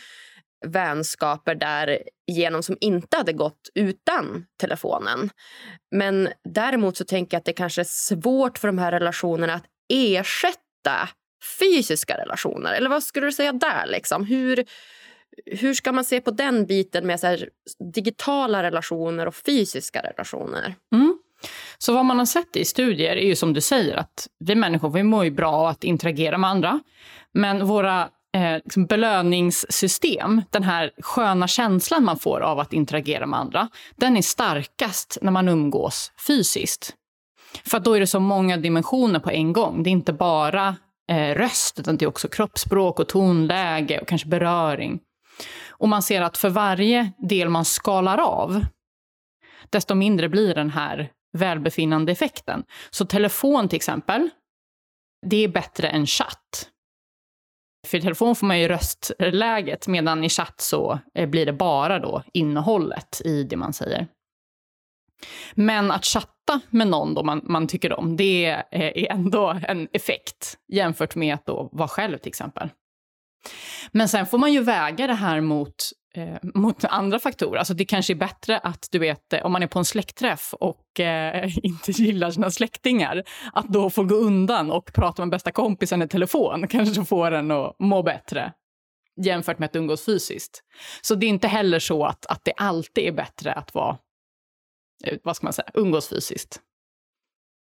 vänskaper 0.65 1.55
där 1.55 1.99
genom 2.31 2.63
som 2.63 2.77
inte 2.81 3.17
hade 3.17 3.33
gått 3.33 3.69
utan 3.75 4.45
telefonen. 4.59 5.29
Men 5.95 6.29
däremot 6.49 6.97
så 6.97 7.05
tänker 7.05 7.35
jag 7.35 7.39
att 7.39 7.45
det 7.45 7.53
kanske 7.53 7.81
är 7.81 7.85
svårt 7.89 8.57
för 8.57 8.67
de 8.67 8.77
här 8.77 8.91
relationerna 8.91 9.53
att 9.53 9.65
ersätta 9.93 11.09
fysiska 11.59 12.17
relationer. 12.17 12.73
Eller 12.73 12.89
vad 12.89 13.03
skulle 13.03 13.25
du 13.25 13.31
säga 13.31 13.53
där? 13.53 13.87
Liksom? 13.87 14.25
Hur, 14.25 14.65
hur 15.45 15.73
ska 15.73 15.91
man 15.91 16.03
se 16.03 16.21
på 16.21 16.31
den 16.31 16.65
biten 16.65 17.07
med 17.07 17.19
så 17.19 17.27
här, 17.27 17.49
digitala 17.93 18.63
relationer 18.63 19.25
och 19.25 19.35
fysiska 19.35 20.01
relationer? 20.01 20.75
Mm. 20.93 21.12
Så 21.83 21.93
vad 21.93 22.05
man 22.05 22.19
har 22.19 22.25
sett 22.25 22.55
i 22.55 22.65
studier 22.65 23.15
är 23.15 23.25
ju 23.25 23.35
som 23.35 23.53
du 23.53 23.61
säger 23.61 23.97
att 23.97 24.27
vi 24.39 24.55
människor 24.55 24.89
vi 24.89 25.03
mår 25.03 25.23
ju 25.23 25.31
bra 25.31 25.51
av 25.51 25.67
att 25.67 25.83
interagera 25.83 26.37
med 26.37 26.49
andra. 26.49 26.79
Men 27.33 27.67
våra 27.67 28.09
eh, 28.35 28.53
liksom 28.53 28.85
belöningssystem, 28.85 30.41
den 30.49 30.63
här 30.63 30.91
sköna 31.01 31.47
känslan 31.47 32.03
man 32.03 32.19
får 32.19 32.39
av 32.39 32.59
att 32.59 32.73
interagera 32.73 33.25
med 33.25 33.39
andra, 33.39 33.69
den 33.95 34.17
är 34.17 34.21
starkast 34.21 35.17
när 35.21 35.31
man 35.31 35.47
umgås 35.47 36.11
fysiskt. 36.27 36.93
För 37.65 37.77
att 37.77 37.85
då 37.85 37.93
är 37.93 37.99
det 37.99 38.07
så 38.07 38.19
många 38.19 38.57
dimensioner 38.57 39.19
på 39.19 39.31
en 39.31 39.53
gång. 39.53 39.83
Det 39.83 39.89
är 39.89 39.91
inte 39.91 40.13
bara 40.13 40.75
eh, 41.11 41.35
röst, 41.35 41.79
utan 41.79 41.97
det 41.97 42.05
är 42.05 42.09
också 42.09 42.27
kroppsspråk 42.27 42.99
och 42.99 43.09
tonläge 43.09 43.99
och 43.99 44.07
kanske 44.07 44.27
beröring. 44.27 44.99
Och 45.69 45.89
man 45.89 46.01
ser 46.01 46.21
att 46.21 46.37
för 46.37 46.49
varje 46.49 47.11
del 47.17 47.49
man 47.49 47.65
skalar 47.65 48.17
av, 48.17 48.65
desto 49.69 49.95
mindre 49.95 50.29
blir 50.29 50.55
den 50.55 50.69
här 50.69 51.11
välbefinnande 51.33 52.11
effekten. 52.11 52.63
Så 52.89 53.05
telefon 53.05 53.69
till 53.69 53.77
exempel, 53.77 54.29
det 55.25 55.43
är 55.43 55.47
bättre 55.47 55.87
än 55.87 56.05
chatt. 56.05 56.69
För 57.87 57.97
i 57.97 58.01
telefon 58.01 58.35
får 58.35 58.47
man 58.47 58.59
ju 58.59 58.67
röstläget, 58.67 59.87
medan 59.87 60.23
i 60.23 60.29
chatt 60.29 60.61
så 60.61 60.99
eh, 61.15 61.29
blir 61.29 61.45
det 61.45 61.53
bara 61.53 61.99
då 61.99 62.23
innehållet 62.33 63.21
i 63.25 63.43
det 63.43 63.55
man 63.55 63.73
säger. 63.73 64.07
Men 65.53 65.91
att 65.91 66.05
chatta 66.05 66.61
med 66.69 66.87
någon 66.87 67.13
då 67.13 67.23
man, 67.23 67.41
man 67.43 67.67
tycker 67.67 67.93
om, 67.93 68.17
det 68.17 68.45
är, 68.45 68.65
är 68.71 69.11
ändå 69.11 69.59
en 69.67 69.87
effekt 69.93 70.57
jämfört 70.73 71.15
med 71.15 71.33
att 71.33 71.45
då 71.45 71.69
vara 71.71 71.87
själv 71.87 72.17
till 72.17 72.29
exempel. 72.29 72.69
Men 73.91 74.09
sen 74.09 74.25
får 74.25 74.37
man 74.37 74.53
ju 74.53 74.61
väga 74.61 75.07
det 75.07 75.13
här 75.13 75.41
mot, 75.41 75.75
eh, 76.17 76.37
mot 76.53 76.85
andra 76.85 77.19
faktorer. 77.19 77.59
Alltså 77.59 77.73
det 77.73 77.85
kanske 77.85 78.13
är 78.13 78.15
bättre 78.15 78.57
att, 78.57 78.87
du 78.91 78.99
vet, 78.99 79.33
eh, 79.33 79.45
om 79.45 79.51
man 79.51 79.63
är 79.63 79.67
på 79.67 79.79
en 79.79 79.85
släktträff 79.85 80.53
och 80.53 80.99
eh, 80.99 81.57
inte 81.63 81.91
gillar 81.91 82.31
sina 82.31 82.51
släktingar, 82.51 83.23
att 83.53 83.67
då 83.67 83.89
få 83.89 84.03
gå 84.03 84.15
undan 84.15 84.71
och 84.71 84.93
prata 84.93 85.21
med 85.21 85.29
bästa 85.29 85.51
kompisen 85.51 86.01
i 86.01 86.07
telefon 86.07 86.67
kanske 86.69 87.05
får 87.05 87.31
en 87.31 87.51
att 87.51 87.75
må 87.79 88.03
bättre 88.03 88.53
jämfört 89.21 89.59
med 89.59 89.67
att 89.67 89.75
umgås 89.75 90.05
fysiskt. 90.05 90.63
Så 91.01 91.15
det 91.15 91.25
är 91.25 91.29
inte 91.29 91.47
heller 91.47 91.79
så 91.79 92.05
att, 92.05 92.25
att 92.25 92.45
det 92.45 92.53
alltid 92.53 93.07
är 93.07 93.11
bättre 93.11 93.53
att 93.53 93.73
vara, 93.73 93.97
eh, 95.03 95.17
vad 95.23 95.35
ska 95.35 95.45
man 95.45 95.53
säga, 95.53 95.69
umgås 95.73 96.09
fysiskt. 96.09 96.61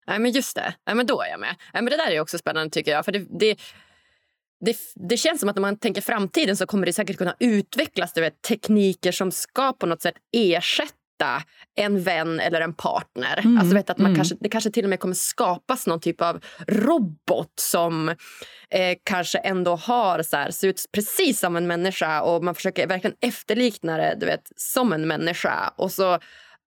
Nej, 0.07 0.19
men 0.19 0.31
just 0.31 0.57
det. 0.57 0.75
Nej, 0.87 0.97
men 0.97 1.07
då 1.07 1.23
är 1.23 1.29
jag 1.31 1.41
med. 1.41 1.57
Nej, 1.73 1.83
men 1.83 1.91
det 1.91 1.97
där 1.97 2.11
är 2.11 2.21
också 2.21 2.39
spännande 2.39 2.71
tycker 2.71 2.91
jag. 2.91 3.05
För 3.05 3.13
det, 3.13 3.27
det, 3.41 3.61
det, 4.61 4.77
det 4.95 5.17
känns 5.17 5.41
som 5.41 5.49
att 5.49 5.57
när 5.57 5.61
man 5.61 5.79
tänker 5.79 6.03
framtiden 6.03 6.57
så 6.57 6.67
kommer 6.67 6.87
det 6.87 6.93
säkert 6.93 7.19
kunna 7.19 7.35
utvecklas 7.39 8.13
du 8.13 8.21
vet, 8.21 8.43
tekniker 8.43 9.13
som 9.13 9.33
ska 9.33 9.73
på 9.73 9.87
något 9.87 10.03
sätt 10.03 10.15
ersätta 10.33 11.43
en 11.77 12.03
vän 12.03 12.41
eller 12.41 12.61
en 12.61 12.75
partner. 12.75 13.39
Mm, 13.39 13.59
Alltså 13.59 13.75
vet 13.75 13.91
att 13.91 13.99
man 13.99 14.07
mm. 14.07 14.17
kanske, 14.17 14.37
det 14.41 14.49
kanske 14.49 14.71
till 14.71 14.85
och 14.85 14.91
med 14.91 15.01
kommer 15.01 15.15
skapas 15.15 15.87
någon 15.87 16.01
typ 16.01 16.21
av 16.21 16.41
robot 16.67 17.53
som 17.61 18.09
eh, 18.71 18.97
kanske 19.05 19.39
ändå 19.39 19.77
har 19.77 20.23
så 20.23 20.37
här, 20.37 20.51
ser 20.51 20.69
ut 20.69 20.85
precis 20.93 21.41
som 21.41 21.57
en 21.57 21.67
människa 21.67 22.23
och 22.23 22.45
man 22.45 22.55
försöker 22.55 22.87
verkligen 22.87 23.17
efterlikna 23.21 23.97
det 23.97 24.17
du 24.21 24.27
vet, 24.27 24.53
som 24.57 24.93
en 24.93 25.09
människa. 25.09 25.73
Och 25.77 25.93
så 25.93 26.19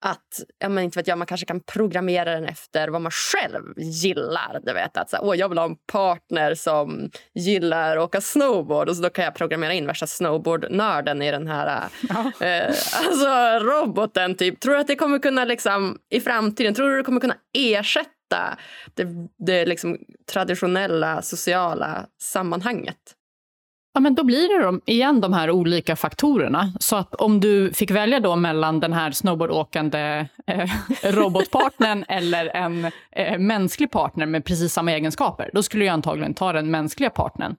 att 0.06 0.42
ja, 0.60 0.70
men 0.70 0.84
inte 0.84 1.00
vet 1.00 1.08
jag, 1.08 1.18
man 1.18 1.28
kanske 1.28 1.46
kan 1.46 1.60
programmera 1.60 2.32
den 2.32 2.46
efter 2.46 2.88
vad 2.88 3.02
man 3.02 3.12
själv 3.12 3.64
gillar. 3.78 4.60
Du 4.64 4.74
vet, 4.74 4.98
att 4.98 5.10
så 5.10 5.16
här, 5.16 5.24
Åh, 5.24 5.36
jag 5.36 5.50
vill 5.50 5.58
ha 5.58 5.66
en 5.66 5.76
partner 5.92 6.56
som 6.56 7.10
gillar 7.36 7.98
att 7.98 8.04
åka 8.04 8.22
snowboard 8.22 8.90
och 8.90 8.96
så 8.96 9.02
då 9.04 9.10
kan 9.10 9.26
jag 9.26 9.36
programmera 9.36 9.74
in 9.74 9.88
värsta 9.88 10.08
snowboardnörden 10.08 11.22
i 11.22 11.32
den 11.32 11.48
här 11.48 11.84
Ja. 12.10 12.46
eh, 12.46 12.68
alltså, 12.68 13.30
roboten. 13.66 14.36
Typ. 14.36 14.60
Tror 14.60 14.74
du 14.74 14.80
att 14.80 14.88
det 14.88 14.96
kommer 14.96 15.20
kunna 15.20 15.46
liksom, 15.46 15.98
i 16.10 16.22
framtiden 16.22 16.74
tror 16.74 16.90
du 16.90 16.98
det 16.98 17.04
kommer 17.04 17.22
kunna 17.22 17.38
ersätta 17.58 18.58
det, 18.94 19.08
det 19.46 19.66
liksom, 19.66 19.98
traditionella 20.32 21.22
sociala 21.22 22.06
sammanhanget? 22.22 23.17
Ja, 23.98 24.02
men 24.02 24.16
då 24.16 24.24
blir 24.24 24.58
det 24.58 24.66
de, 24.66 24.82
igen 24.86 25.22
de 25.22 25.34
här 25.34 25.52
olika 25.52 25.96
faktorerna. 25.96 26.74
Så 26.80 26.96
att 26.96 27.16
om 27.16 27.40
du 27.40 27.74
fick 27.74 27.92
välja 27.92 28.20
då 28.20 28.36
mellan 28.36 28.80
den 28.80 28.94
här 28.94 29.12
snowboardåkande 29.12 30.28
eh, 30.48 30.70
robotpartnern 31.04 32.06
eller 32.08 32.46
en 32.56 32.92
eh, 33.12 33.38
mänsklig 33.38 33.92
partner 33.92 34.26
med 34.26 34.46
precis 34.46 34.74
samma 34.74 34.92
egenskaper, 34.92 35.50
då 35.54 35.64
skulle 35.64 35.86
jag 35.86 35.94
antagligen 35.94 36.34
ta 36.34 36.54
den 36.54 36.72
mänskliga 36.72 37.10
partnern. 37.10 37.56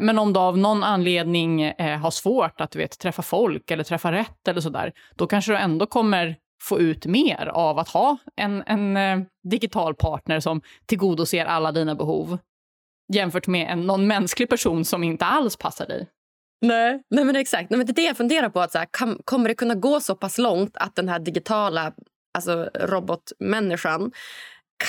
Men 0.00 0.18
om 0.18 0.32
du 0.32 0.40
av 0.40 0.58
någon 0.58 0.84
anledning 0.84 1.62
eh, 1.62 1.98
har 1.98 2.10
svårt 2.10 2.60
att 2.60 2.70
du 2.70 2.78
vet, 2.78 2.98
träffa 2.98 3.22
folk 3.22 3.70
eller 3.70 3.84
träffa 3.84 4.12
rätt 4.12 4.48
eller 4.48 4.60
sådär, 4.60 4.92
då 5.16 5.26
kanske 5.26 5.52
du 5.52 5.56
ändå 5.56 5.86
kommer 5.86 6.36
få 6.62 6.80
ut 6.80 7.06
mer 7.06 7.50
av 7.54 7.78
att 7.78 7.88
ha 7.88 8.16
en, 8.36 8.62
en 8.66 8.96
eh, 8.96 9.26
digital 9.50 9.94
partner 9.94 10.40
som 10.40 10.60
tillgodoser 10.86 11.44
alla 11.44 11.72
dina 11.72 11.94
behov 11.94 12.38
jämfört 13.14 13.46
med 13.46 13.72
en, 13.72 13.86
någon 13.86 14.06
mänsklig 14.06 14.48
person 14.48 14.84
som 14.84 15.04
inte 15.04 15.24
alls 15.24 15.56
passar 15.56 15.86
dig. 15.86 16.08
Nej, 16.60 17.02
Nej 17.10 17.24
men 17.24 17.36
exakt. 17.36 17.70
Nej, 17.70 17.78
men 17.78 17.86
det 17.86 17.92
är 17.92 17.94
det 17.94 18.02
jag 18.02 18.16
funderar 18.16 18.48
på. 18.48 18.60
Att 18.60 18.72
så 18.72 18.78
här, 18.78 18.88
kan, 18.90 19.18
kommer 19.24 19.48
det 19.48 19.54
kunna 19.54 19.74
gå 19.74 20.00
så 20.00 20.14
pass 20.14 20.38
långt 20.38 20.76
att 20.76 20.96
den 20.96 21.08
här 21.08 21.18
digitala 21.18 21.92
alltså 22.34 22.70
robotmänniskan 22.74 24.12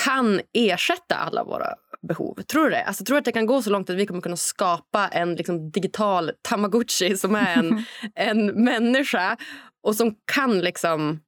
kan 0.04 0.40
ersätta 0.52 1.14
alla 1.14 1.44
våra 1.44 1.74
behov? 2.08 2.34
Tror 2.34 2.64
du 2.64 2.70
det? 2.70 2.84
Alltså, 2.84 3.04
tror 3.04 3.14
du 3.14 3.18
att 3.18 3.24
det 3.24 3.32
kan 3.32 3.46
gå 3.46 3.62
så 3.62 3.70
långt 3.70 3.90
att 3.90 3.96
vi 3.96 4.06
kommer 4.06 4.20
kunna 4.20 4.36
skapa 4.36 5.08
en 5.08 5.34
liksom, 5.34 5.70
digital 5.70 6.30
tamagotchi 6.42 7.16
som 7.16 7.34
är 7.34 7.56
en, 7.56 7.84
en 8.14 8.64
människa 8.64 9.36
och 9.82 9.96
som 9.96 10.14
kan 10.32 10.60
liksom 10.60 11.20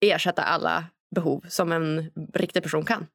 ersätta 0.00 0.42
alla 0.42 0.84
behov 1.14 1.44
som 1.48 1.72
en 1.72 2.10
riktig 2.34 2.62
person 2.62 2.84
kan? 2.84 3.06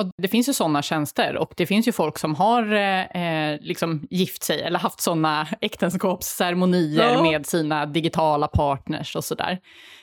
Och 0.00 0.10
det 0.22 0.28
finns 0.28 0.48
ju 0.48 0.52
sådana 0.52 0.82
tjänster 0.82 1.36
och 1.36 1.54
det 1.56 1.66
finns 1.66 1.88
ju 1.88 1.92
folk 1.92 2.18
som 2.18 2.34
har 2.34 2.72
eh, 3.16 3.58
liksom 3.60 4.06
gift 4.10 4.42
sig 4.42 4.62
eller 4.62 4.78
haft 4.78 5.00
sådana 5.00 5.48
äktenskapsceremonier 5.60 7.12
Ja. 7.14 7.22
med 7.22 7.46
sina 7.46 7.86
digitala 7.86 8.48
partners 8.48 9.16
och 9.16 9.24
sådär. 9.24 9.58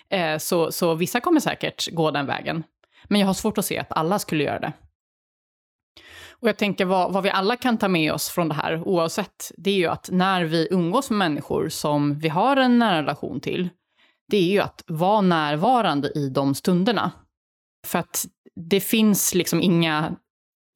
Eh, 0.10 0.38
så, 0.38 0.72
så 0.72 0.94
vissa 0.94 1.20
kommer 1.20 1.40
säkert 1.40 1.88
gå 1.92 2.12
den 2.12 2.26
vägen. 2.26 2.64
Men 3.08 3.20
jag 3.20 3.28
har 3.28 3.34
svårt 3.34 3.58
att 3.58 3.66
se 3.66 3.78
att 3.80 3.92
alla 3.92 4.20
skulle 4.20 4.44
göra 4.44 4.60
det. 4.60 4.74
Och 6.30 6.48
jag 6.50 6.58
tänker 6.58 6.86
vad, 6.86 7.14
vad 7.14 7.24
vi 7.24 7.30
alla 7.30 7.56
kan 7.56 7.78
ta 7.78 7.88
med 7.88 8.14
oss 8.14 8.30
från 8.30 8.48
det 8.48 8.54
här, 8.54 8.88
oavsett, 8.88 9.52
det 9.58 9.70
är 9.72 9.76
ju 9.76 9.88
att 9.88 10.10
när 10.12 10.44
vi 10.44 10.68
umgås 10.72 11.10
med 11.10 11.18
människor 11.18 11.70
som 11.70 12.20
vi 12.20 12.30
har 12.30 12.58
en 12.58 12.80
nära 12.80 12.98
relation 13.02 13.40
till, 13.42 13.70
det 14.32 14.38
är 14.38 14.52
ju 14.52 14.60
att 14.60 14.84
vara 14.88 15.22
närvarande 15.22 16.08
i 16.16 16.30
de 16.30 16.56
stunderna. 16.56 17.12
För 17.88 18.00
att 18.00 18.26
det 18.56 18.80
finns 18.80 19.34
liksom 19.34 19.62
inga, 19.62 20.16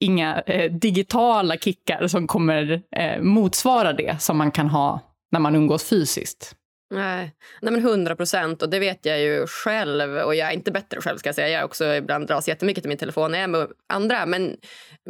inga 0.00 0.40
eh, 0.40 0.72
digitala 0.72 1.56
kickar 1.56 2.06
som 2.06 2.26
kommer 2.26 2.82
eh, 2.96 3.22
motsvara 3.22 3.92
det 3.92 4.22
som 4.22 4.36
man 4.38 4.50
kan 4.50 4.68
ha 4.68 5.00
när 5.32 5.40
man 5.40 5.54
umgås 5.54 5.84
fysiskt. 5.84 6.56
Nej, 6.90 7.32
Nej 7.60 7.72
men 7.72 7.80
100 7.80 8.16
procent. 8.16 8.62
Och 8.62 8.70
det 8.70 8.78
vet 8.78 9.06
jag 9.06 9.20
ju 9.20 9.46
själv. 9.46 10.16
Och 10.16 10.34
jag 10.34 10.48
är 10.48 10.52
inte 10.52 10.72
bättre 10.72 11.00
själv. 11.00 11.18
ska 11.18 11.28
Jag 11.28 11.34
säga. 11.34 11.48
Jag 11.48 11.64
också 11.64 11.94
ibland 11.94 12.26
dras 12.26 12.48
jättemycket 12.48 12.82
till 12.82 12.88
min 12.88 12.98
telefon 12.98 13.30
när 13.30 13.38
jag 13.38 13.44
är 13.44 13.48
med 13.48 13.68
andra. 13.88 14.26
Men 14.26 14.56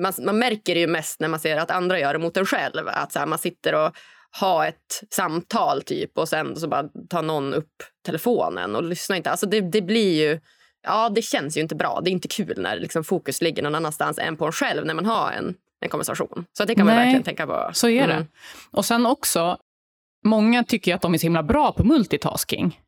man, 0.01 0.13
man 0.19 0.39
märker 0.39 0.75
det 0.75 0.81
ju 0.81 0.87
mest 0.87 1.21
när 1.21 1.29
man 1.29 1.41
ser 1.41 1.57
att 1.57 1.71
andra 1.71 2.01
gör 2.01 2.13
det 2.13 2.19
mot 2.19 2.37
en 2.37 2.47
själv. 2.47 2.89
Att 2.89 3.13
så 3.13 3.19
här, 3.19 3.27
man 3.27 3.39
sitter 3.39 3.75
och 3.75 3.97
har 4.31 4.67
ett 4.67 5.03
samtal 5.11 5.83
typ 5.83 6.19
och 6.19 6.29
sen 6.29 6.57
så 6.57 6.69
bara 6.69 6.89
tar 7.09 7.23
någon 7.23 7.55
upp 7.55 7.83
telefonen 8.07 8.77
och 8.77 8.83
lyssnar 8.83 9.17
inte. 9.17 9.31
Alltså 9.31 9.47
det, 9.47 9.61
det 9.61 9.83
blir 9.83 10.29
ju... 10.29 10.41
Ja, 10.87 11.09
det 11.09 11.23
känns 11.23 11.57
ju 11.57 11.61
inte 11.61 11.75
bra. 11.75 12.01
Det 12.05 12.11
är 12.11 12.13
inte 12.13 12.29
kul 12.29 12.55
när 12.57 12.77
liksom 12.77 13.05
fokus 13.05 13.43
ligger 13.43 13.63
någon 13.63 13.75
annanstans 13.75 14.19
än 14.19 14.37
på 14.37 14.47
en 14.47 14.53
själv 14.53 14.87
när 14.87 14.95
man 14.95 15.07
har 15.07 15.33
en, 15.33 15.55
en 15.81 15.89
konversation. 15.89 16.45
Så 16.59 16.65
det 16.65 16.75
kan 16.75 16.87
man 16.87 16.95
Nej, 16.95 17.05
verkligen 17.05 17.23
tänka 17.23 17.47
på. 17.47 17.71
Så 17.73 17.89
är 17.89 18.05
Mm. 18.05 18.17
det. 18.17 18.27
Och 18.71 18.85
sen 18.85 19.07
också, 19.07 19.59
många 20.25 20.65
tycker 20.65 20.95
att 20.95 21.03
de 21.03 21.15
är 21.15 21.19
så 21.19 21.23
himla 21.23 21.43
bra 21.43 21.73
på 21.73 21.85
multitasking. 21.85 22.81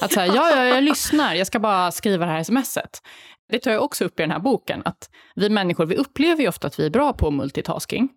Att 0.00 0.12
säga, 0.12 0.34
ja, 0.34 0.50
ja, 0.50 0.64
jag 0.64 0.84
lyssnar, 0.84 1.34
jag 1.34 1.46
ska 1.46 1.58
bara 1.58 1.92
skriva 1.92 2.26
det 2.26 2.32
här 2.32 2.42
smset. 2.42 3.00
Det 3.48 3.58
tar 3.58 3.70
jag 3.70 3.82
också 3.82 4.04
upp 4.04 4.20
i 4.20 4.22
den 4.22 4.30
här 4.30 4.38
boken, 4.38 4.82
att 4.84 5.10
vi 5.34 5.50
människor, 5.50 5.86
vi 5.86 5.96
upplever 5.96 6.42
ju 6.42 6.48
ofta 6.48 6.66
att 6.66 6.78
vi 6.78 6.86
är 6.86 6.90
bra 6.90 7.12
på 7.12 7.30
multitasking. 7.30 8.08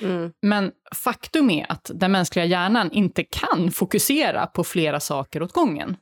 Mm. 0.00 0.32
Men 0.42 0.72
faktum 0.94 1.50
är 1.50 1.72
att 1.72 1.90
den 1.94 2.12
mänskliga 2.12 2.44
hjärnan 2.44 2.90
inte 2.92 3.24
kan 3.24 3.70
fokusera 3.70 4.46
på 4.46 4.64
flera 4.64 5.00
saker 5.00 5.42
åt 5.42 5.52
gången. 5.52 5.96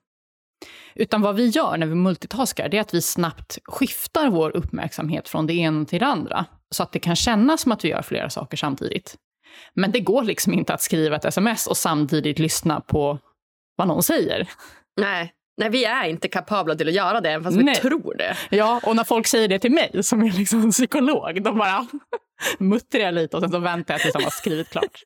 Utan 0.94 1.22
vad 1.22 1.36
vi 1.36 1.46
gör 1.46 1.76
när 1.76 1.86
vi 1.86 1.94
multitaskar, 1.94 2.68
det 2.68 2.76
är 2.76 2.80
att 2.80 2.94
vi 2.94 3.02
snabbt 3.02 3.58
skiftar 3.64 4.30
vår 4.30 4.56
uppmärksamhet 4.56 5.28
från 5.28 5.46
det 5.46 5.54
ena 5.54 5.84
till 5.84 6.00
det 6.00 6.06
andra. 6.06 6.44
Så 6.70 6.82
att 6.82 6.92
det 6.92 6.98
kan 6.98 7.16
kännas 7.16 7.60
som 7.60 7.72
att 7.72 7.84
vi 7.84 7.88
gör 7.88 8.02
flera 8.02 8.30
saker 8.30 8.56
samtidigt. 8.56 9.16
Men 9.74 9.92
det 9.92 10.00
går 10.00 10.22
liksom 10.22 10.52
inte 10.52 10.74
att 10.74 10.82
skriva 10.82 11.16
ett 11.16 11.24
sms 11.24 11.66
och 11.66 11.76
samtidigt 11.76 12.38
lyssna 12.38 12.80
på 12.80 13.18
vad 13.76 13.88
någon 13.88 14.02
säger. 14.02 14.48
Nej. 15.00 15.32
Nej, 15.56 15.70
vi 15.70 15.84
är 15.84 16.04
inte 16.04 16.28
kapabla 16.28 16.74
till 16.74 16.88
att 16.88 16.94
göra 16.94 17.20
det, 17.20 17.30
även 17.30 17.44
fast 17.44 17.56
Nej. 17.56 17.74
vi 17.74 17.88
tror 17.88 18.14
det. 18.14 18.36
Ja, 18.50 18.80
och 18.84 18.96
när 18.96 19.04
folk 19.04 19.26
säger 19.26 19.48
det 19.48 19.58
till 19.58 19.72
mig, 19.72 20.02
som 20.02 20.22
är 20.22 20.30
liksom 20.30 20.70
psykolog, 20.70 21.42
då 21.42 21.52
bara 21.52 21.86
muttrar 22.58 23.00
jag 23.00 23.14
lite 23.14 23.36
och 23.36 23.42
sen 23.42 23.50
så 23.50 23.58
väntar 23.58 23.94
jag 23.94 24.00
tills 24.00 24.12
de 24.12 24.24
har 24.24 24.30
skrivit 24.30 24.68
klart. 24.70 25.02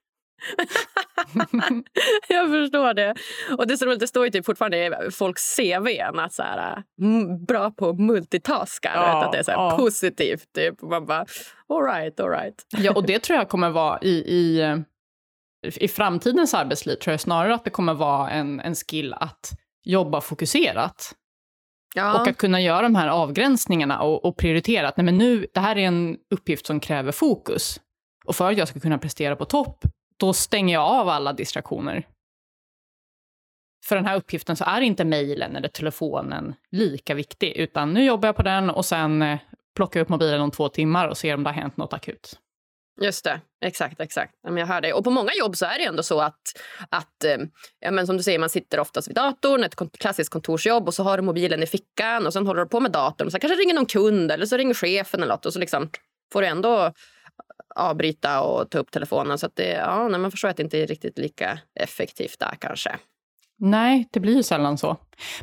Jag 2.29 2.51
förstår 2.51 2.94
det. 2.94 3.14
Och 3.59 3.66
Det 3.66 3.75
är 3.75 3.77
så 3.77 3.87
roligt, 3.87 4.01
det 4.01 4.07
står 4.07 4.25
ju 4.25 4.31
typ 4.31 4.46
fortfarande 4.46 4.87
i 4.87 5.11
folks 5.11 5.57
CV 5.57 5.88
att 6.14 6.33
så 6.33 6.42
här, 6.42 6.83
mm, 7.03 7.44
bra 7.44 7.70
på 7.70 7.92
multitaskar. 7.92 8.94
Ja, 8.94 9.18
vet, 9.18 9.27
att 9.27 9.33
det 9.33 9.38
är 9.38 9.42
så 9.42 9.51
här 9.51 9.59
ja. 9.59 9.77
positivt. 9.77 10.53
Typ. 10.55 10.83
Och 10.83 10.88
Man 10.88 11.07
bara, 11.07 11.27
all 11.68 11.83
right, 11.83 12.20
all 12.20 12.31
right. 12.31 12.66
Ja, 12.77 12.92
och 12.92 13.07
det 13.07 13.18
tror 13.18 13.38
jag 13.38 13.49
kommer 13.49 13.70
vara 13.70 13.99
i, 14.03 14.11
i, 14.11 14.61
eh, 14.61 14.79
i 15.77 15.88
framtidens 15.88 16.55
arbetsliv, 16.55 16.96
tror 16.96 17.12
jag 17.12 17.20
snarare 17.20 17.55
att 17.55 17.64
det 17.64 17.70
kommer 17.70 17.94
vara 17.94 18.31
en, 18.31 18.61
en 18.61 18.75
skill 18.75 19.14
att 19.14 19.51
jobba 19.85 20.20
fokuserat. 20.20 21.14
Ja. 21.94 22.20
Och 22.20 22.29
att 22.29 22.37
kunna 22.37 22.61
göra 22.61 22.83
de 22.83 22.94
här 22.94 23.09
avgränsningarna 23.09 24.03
och, 24.03 24.25
och 24.25 24.37
prioritera 24.37 24.88
att 24.88 24.96
nej, 24.96 25.05
men 25.05 25.18
nu, 25.18 25.46
det 25.55 25.61
här 25.61 25.79
är 25.79 25.87
en 25.87 26.16
uppgift 26.35 26.66
som 26.66 26.81
kräver 26.81 27.12
fokus. 27.12 27.81
Och 28.25 28.37
för 28.37 28.51
att 28.51 28.59
jag 28.59 28.68
ska 28.68 28.81
kunna 28.81 28.99
prestera 28.99 29.37
på 29.37 29.44
topp, 29.44 29.85
då 30.16 30.33
stänger 30.33 30.74
jag 30.74 30.85
av 30.85 31.09
alla 31.09 31.33
distraktioner. 31.33 32.07
För 33.87 33.96
den 33.96 34.07
här 34.07 34.16
uppgiften 34.16 34.57
så 34.57 34.64
är 34.64 34.81
inte 34.81 35.05
mejlen 35.05 35.57
eller 35.57 35.68
telefonen 35.68 36.55
lika 36.70 37.14
viktig, 37.14 37.52
utan 37.57 37.94
nu 37.94 38.05
jobbar 38.05 38.29
jag 38.29 38.37
på 38.37 38.42
den 38.42 38.70
och 38.70 38.85
sen 38.85 39.22
eh, 39.22 39.38
plockar 39.76 40.00
jag 40.00 40.05
upp 40.05 40.09
mobilen 40.09 40.40
om 40.40 40.50
två 40.50 40.68
timmar 40.68 41.09
och 41.09 41.18
ser 41.18 41.35
om 41.35 41.42
det 41.42 41.50
har 41.50 41.55
hänt 41.55 41.76
något 41.76 41.92
akut. 41.92 42.38
Just 43.00 43.24
det, 43.24 43.40
exakt. 43.64 44.00
exakt. 44.00 44.35
Jag 44.42 44.66
hör 44.66 44.81
dig. 44.81 44.92
Och 44.92 45.05
på 45.05 45.11
många 45.11 45.33
jobb 45.38 45.57
så 45.57 45.66
är 45.66 45.79
det 45.79 45.85
ändå 45.85 46.02
så 46.02 46.20
att, 46.20 46.40
att 46.88 47.24
eh, 47.24 47.37
ja, 47.81 47.90
men 47.90 48.07
som 48.07 48.16
du 48.16 48.22
säger, 48.22 48.38
man 48.38 48.50
sitter 48.50 48.81
oftast 48.81 49.09
vid 49.09 49.14
datorn, 49.14 49.64
ett 49.64 49.98
klassiskt 49.98 50.31
kontorsjobb 50.31 50.87
och 50.88 50.94
så 50.94 51.02
har 51.02 51.16
du 51.16 51.22
mobilen 51.22 51.62
i 51.62 51.66
fickan 51.66 52.26
och 52.26 52.33
sen 52.33 52.46
håller 52.46 52.61
du 52.61 52.68
på 52.68 52.81
med 52.81 52.92
datorn. 52.92 53.26
Och 53.26 53.33
sen 53.33 53.40
kanske 53.40 53.57
ringer 53.57 53.74
någon 53.74 53.87
kund 53.87 54.33
eller 54.33 54.46
så 54.46 54.57
ringer 54.57 54.74
chefen 54.74 55.22
eller 55.22 55.35
något 55.35 55.46
och 55.46 55.52
så 55.52 55.59
liksom 55.59 55.90
får 56.33 56.40
du 56.40 56.46
ändå 56.46 56.92
avbryta 57.77 58.41
och 58.43 58.71
ta 58.71 58.79
upp 58.79 58.91
telefonen. 58.91 59.39
Så 59.39 59.49
det, 59.55 59.69
ja, 59.73 60.09
nej, 60.09 60.21
man 60.21 60.31
förstår 60.31 60.49
att 60.49 60.57
det 60.57 60.62
inte 60.62 60.79
är 60.79 60.87
riktigt 60.87 61.19
lika 61.19 61.59
effektivt 61.81 62.39
där 62.39 62.57
kanske. 62.61 62.97
Nej, 63.59 64.09
det 64.12 64.21
blir 64.21 64.37
ju 64.37 64.43
sällan 64.43 64.79
så. 64.79 64.97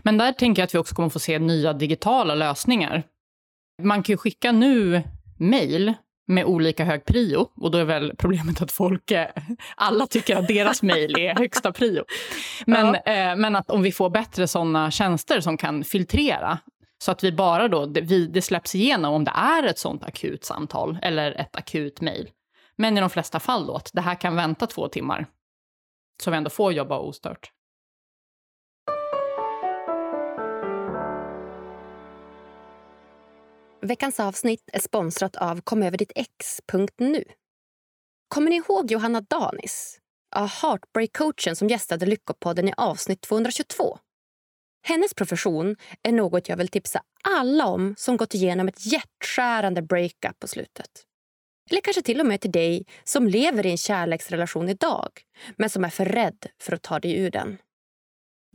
Men 0.04 0.18
där 0.18 0.32
tänker 0.32 0.62
jag 0.62 0.68
att 0.68 0.74
vi 0.76 0.80
också 0.80 0.96
kommer 0.96 1.10
få 1.10 1.20
se 1.20 1.40
nya 1.40 1.74
digitala 1.74 2.36
lösningar. 2.36 3.04
Man 3.82 4.04
kan 4.04 4.14
ju 4.14 4.18
skicka 4.18 4.52
nu 4.52 5.02
mejl 5.40 5.94
med 6.28 6.46
olika 6.46 6.86
hög 6.86 7.06
prio 7.06 7.50
och 7.56 7.72
då 7.72 7.78
är 7.78 7.84
väl 7.84 8.14
problemet 8.18 8.62
att 8.62 8.72
folk, 8.72 9.12
eh, 9.12 9.28
alla 9.76 10.08
tycker 10.08 10.36
att 10.38 10.48
deras 10.48 10.82
mejl 10.84 11.20
är 11.20 11.36
högsta 11.36 11.72
prio. 11.72 12.04
Men, 12.66 12.98
Ja. 13.06 13.14
eh, 13.14 13.36
men 13.36 13.56
att 13.56 13.70
om 13.72 13.84
vi 13.84 13.92
får 13.92 14.10
bättre 14.10 14.48
sådana 14.48 14.92
tjänster 14.92 15.42
som 15.42 15.58
kan 15.58 15.84
filtrera 15.84 16.60
så 17.04 17.12
att 17.12 17.24
vi 17.24 17.32
bara 17.32 17.68
då, 17.68 17.86
det, 17.86 18.02
vi, 18.02 18.28
det 18.28 18.42
släpps 18.42 18.76
igenom 18.76 19.14
om 19.14 19.24
det 19.24 19.32
är 19.36 19.64
ett 19.64 19.80
sånt 19.80 20.04
akut 20.04 20.46
samtal 20.46 20.98
eller 21.02 21.32
ett 21.32 21.56
akut 21.56 22.02
mejl. 22.02 22.32
Men 22.76 22.98
i 22.98 23.02
de 23.02 23.10
flesta 23.10 23.40
fall 23.40 23.68
då, 23.68 23.76
att 23.76 23.90
det 23.94 24.02
här 24.02 24.16
kan 24.16 24.36
vänta 24.36 24.68
två 24.68 24.88
timmar. 24.88 25.26
Så 26.24 26.32
vi 26.32 26.38
ändå 26.38 26.50
får 26.50 26.74
jobba 26.74 27.00
ostört. 27.00 27.52
Veckans 33.82 34.20
avsnitt 34.20 34.70
är 34.74 34.80
sponsrat 34.80 35.36
av 35.36 35.62
komöverditt.ex.nu. 35.62 37.24
Kommer 38.28 38.50
ni 38.50 38.56
ihåg 38.56 38.92
Johanna 38.92 39.22
Danis? 39.22 40.00
Ja, 40.36 40.50
Heartbreak-coachen 40.62 41.56
som 41.56 41.68
gästade 41.68 42.06
Lyckopodden 42.06 42.70
i 42.70 42.74
avsnitt 42.78 43.22
222. 43.22 43.98
Hennes 44.86 45.14
profession 45.14 45.76
är 46.04 46.12
något 46.12 46.50
jag 46.50 46.58
vill 46.58 46.68
tipsa 46.68 47.02
alla 47.24 47.66
om 47.66 47.96
som 47.98 48.18
gått 48.18 48.34
igenom 48.34 48.68
ett 48.68 48.86
hjärtskärande 48.86 49.82
breakup 49.82 50.40
på 50.40 50.48
slutet. 50.48 51.04
Eller 51.72 51.82
kanske 51.82 52.02
till 52.02 52.20
och 52.20 52.26
med 52.26 52.42
till 52.42 52.52
dig 52.52 52.86
som 53.04 53.28
lever 53.28 53.66
i 53.66 53.72
en 53.72 53.78
kärleksrelation 53.78 54.70
idag 54.70 55.10
men 55.58 55.70
som 55.70 55.84
är 55.84 55.90
för 55.90 56.06
rädd 56.06 56.46
för 56.62 56.74
att 56.74 56.82
ta 56.82 57.00
dig 57.00 57.18
ur 57.18 57.32
den. 57.32 57.58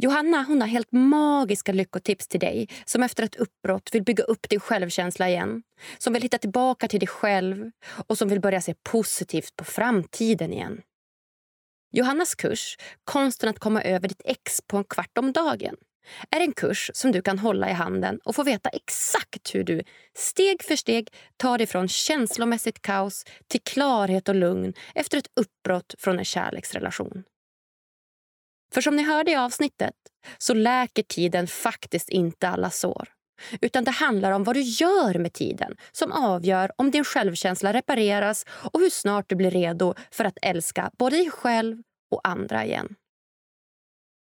Johanna 0.03 0.43
hon 0.43 0.61
har 0.61 0.69
helt 0.69 0.93
magiska 0.93 1.73
lyckotips 1.73 2.29
till 2.29 2.41
dig 2.41 2.69
som 2.85 3.03
efter 3.03 3.23
ett 3.23 3.37
uppbrott 3.37 3.89
vill 3.93 4.05
bygga 4.05 4.25
upp 4.25 4.49
din 4.49 4.61
självkänsla 4.61 5.29
igen. 5.29 5.63
Som 5.99 6.13
vill 6.13 6.23
hitta 6.23 6.39
tillbaka 6.39 6.89
till 6.89 7.01
dig 7.01 7.07
själv 7.07 7.71
och 8.07 8.19
som 8.19 8.29
vill 8.29 8.41
börja 8.41 8.61
se 8.61 8.75
positivt 8.83 9.57
på 9.57 9.65
framtiden 9.65 10.53
igen. 10.53 10.81
Johannas 11.93 12.35
kurs 12.35 12.77
Konsten 13.05 13.49
att 13.49 13.59
komma 13.59 13.83
över 13.83 14.09
ditt 14.09 14.23
ex 14.25 14.61
på 14.67 14.77
en 14.77 14.85
kvart 14.85 15.19
om 15.19 15.33
dagen 15.33 15.77
är 16.31 16.41
en 16.41 16.53
kurs 16.53 16.91
som 16.95 17.13
du 17.13 17.23
kan 17.23 17.39
hålla 17.39 17.71
i 17.71 17.73
handen 17.73 18.21
och 18.25 18.35
få 18.35 18.43
veta 18.43 18.69
exakt 18.69 19.55
hur 19.55 19.65
du 19.65 19.83
steg 20.17 20.63
för 20.63 20.77
steg 20.77 21.09
tar 21.37 21.59
dig 21.59 21.67
från 21.67 21.89
känslomässigt 21.89 22.83
kaos 22.83 23.25
till 23.49 23.61
klarhet 23.61 24.29
och 24.29 24.35
lugn 24.35 24.73
efter 24.95 25.19
ett 25.19 25.31
uppbrott 25.41 25.95
från 25.99 26.19
en 26.19 26.25
kärleksrelation. 26.25 27.25
För 28.75 28.81
som 28.81 28.97
ni 28.97 29.03
hörde 29.03 29.31
i 29.31 29.37
avsnittet 29.37 29.95
så 30.39 30.55
läker 30.55 31.03
tiden 31.03 31.47
faktiskt 31.47 32.09
inte 32.09 32.49
alla 32.49 32.71
sår. 32.71 33.09
Utan 33.61 33.85
det 33.85 33.91
handlar 33.91 34.33
om 34.33 34.45
vad 34.45 34.57
du 34.57 34.61
gör 34.61 35.19
med 35.19 35.33
tiden 35.33 35.77
som 35.93 36.13
avgör 36.13 36.71
om 36.77 36.91
din 36.91 37.05
självkänsla 37.05 37.73
repareras 37.73 38.47
och 38.49 38.81
hur 38.81 38.91
snart 38.91 39.29
du 39.29 39.37
blir 39.37 39.51
redo 39.51 39.95
för 40.11 40.25
att 40.25 40.39
älska 40.43 40.91
både 40.99 41.17
dig 41.17 41.31
själv 41.31 41.83
och 42.11 42.29
andra 42.29 42.65
igen. 42.65 42.95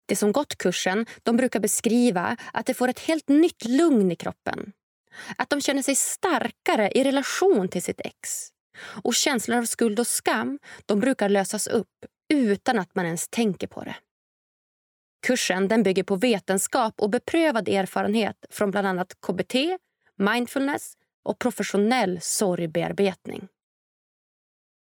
De 0.06 0.16
som 0.16 0.32
gått 0.32 0.58
kursen 0.58 1.06
de 1.22 1.36
brukar 1.36 1.60
beskriva 1.60 2.36
att 2.52 2.66
de 2.66 2.74
får 2.74 2.88
ett 2.88 3.00
helt 3.00 3.28
nytt 3.28 3.64
lugn 3.64 4.12
i 4.12 4.16
kroppen. 4.16 4.72
Att 5.36 5.50
de 5.50 5.60
känner 5.60 5.82
sig 5.82 5.94
starkare 5.94 6.90
i 6.90 7.04
relation 7.04 7.68
till 7.68 7.82
sitt 7.82 8.00
ex. 8.00 8.48
Och 9.04 9.14
känslor 9.14 9.58
av 9.58 9.64
skuld 9.64 10.00
och 10.00 10.06
skam 10.06 10.58
de 10.86 11.00
brukar 11.00 11.28
lösas 11.28 11.66
upp 11.66 12.04
utan 12.28 12.78
att 12.78 12.94
man 12.94 13.06
ens 13.06 13.28
tänker 13.28 13.66
på 13.66 13.84
det. 13.84 13.96
Kursen 15.26 15.68
den 15.68 15.82
bygger 15.82 16.02
på 16.02 16.16
vetenskap 16.16 16.94
och 17.00 17.10
beprövad 17.10 17.68
erfarenhet 17.68 18.36
från 18.50 18.70
bland 18.70 18.86
annat 18.86 19.20
KBT, 19.26 19.54
mindfulness 20.16 20.94
och 21.24 21.38
professionell 21.38 22.18
sorgbearbetning. 22.22 23.48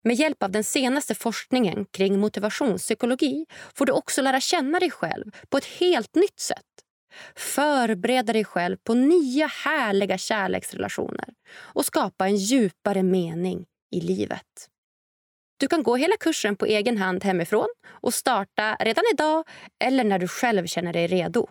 Med 0.03 0.15
hjälp 0.15 0.43
av 0.43 0.51
den 0.51 0.63
senaste 0.63 1.15
forskningen 1.15 1.85
kring 1.85 2.19
motivationspsykologi 2.19 3.45
får 3.75 3.85
du 3.85 3.91
också 3.91 4.21
lära 4.21 4.39
känna 4.39 4.79
dig 4.79 4.91
själv 4.91 5.31
på 5.49 5.57
ett 5.57 5.65
helt 5.65 6.15
nytt 6.15 6.39
sätt. 6.39 6.59
Förbereda 7.35 8.33
dig 8.33 8.43
själv 8.45 8.77
på 8.83 8.93
nya 8.93 9.47
härliga 9.47 10.17
kärleksrelationer 10.17 11.29
och 11.55 11.85
skapa 11.85 12.27
en 12.27 12.35
djupare 12.35 13.03
mening 13.03 13.65
i 13.91 14.01
livet. 14.01 14.69
Du 15.59 15.67
kan 15.67 15.83
gå 15.83 15.95
hela 15.95 16.17
kursen 16.17 16.55
på 16.55 16.65
egen 16.65 16.97
hand 16.97 17.23
hemifrån 17.23 17.67
och 17.87 18.13
starta 18.13 18.75
redan 18.79 19.03
idag 19.13 19.47
eller 19.83 20.03
när 20.03 20.19
du 20.19 20.27
själv 20.27 20.65
känner 20.65 20.93
dig 20.93 21.07
redo. 21.07 21.47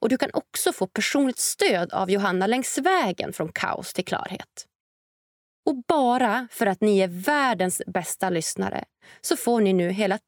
Och 0.00 0.08
Du 0.08 0.18
kan 0.18 0.30
också 0.32 0.72
få 0.72 0.86
personligt 0.86 1.38
stöd 1.38 1.92
av 1.92 2.10
Johanna 2.10 2.46
längs 2.46 2.78
vägen 2.78 3.32
från 3.32 3.52
kaos 3.52 3.92
till 3.92 4.04
klarhet. 4.04 4.66
Och 5.66 5.82
bara 5.88 6.48
för 6.50 6.66
att 6.66 6.80
ni 6.80 6.98
är 6.98 7.08
världens 7.08 7.82
bästa 7.86 8.30
lyssnare 8.30 8.84
så 9.20 9.36
får 9.36 9.60
ni 9.60 9.72
nu 9.72 9.90
hela 9.90 10.18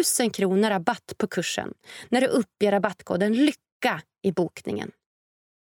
1000 0.00 0.30
kronor 0.30 0.70
rabatt 0.70 1.14
på 1.18 1.26
kursen 1.26 1.74
när 2.08 2.20
du 2.20 2.26
uppger 2.26 2.72
rabattkoden 2.72 3.32
LYCKA 3.32 4.02
i 4.22 4.32
bokningen. 4.32 4.90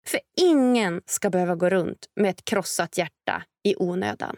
För 0.07 0.19
ingen 0.37 1.01
ska 1.05 1.29
behöva 1.29 1.55
gå 1.55 1.69
runt 1.69 2.05
med 2.15 2.29
ett 2.29 2.45
krossat 2.45 2.97
hjärta 2.97 3.43
i 3.63 3.75
onödan. 3.77 4.37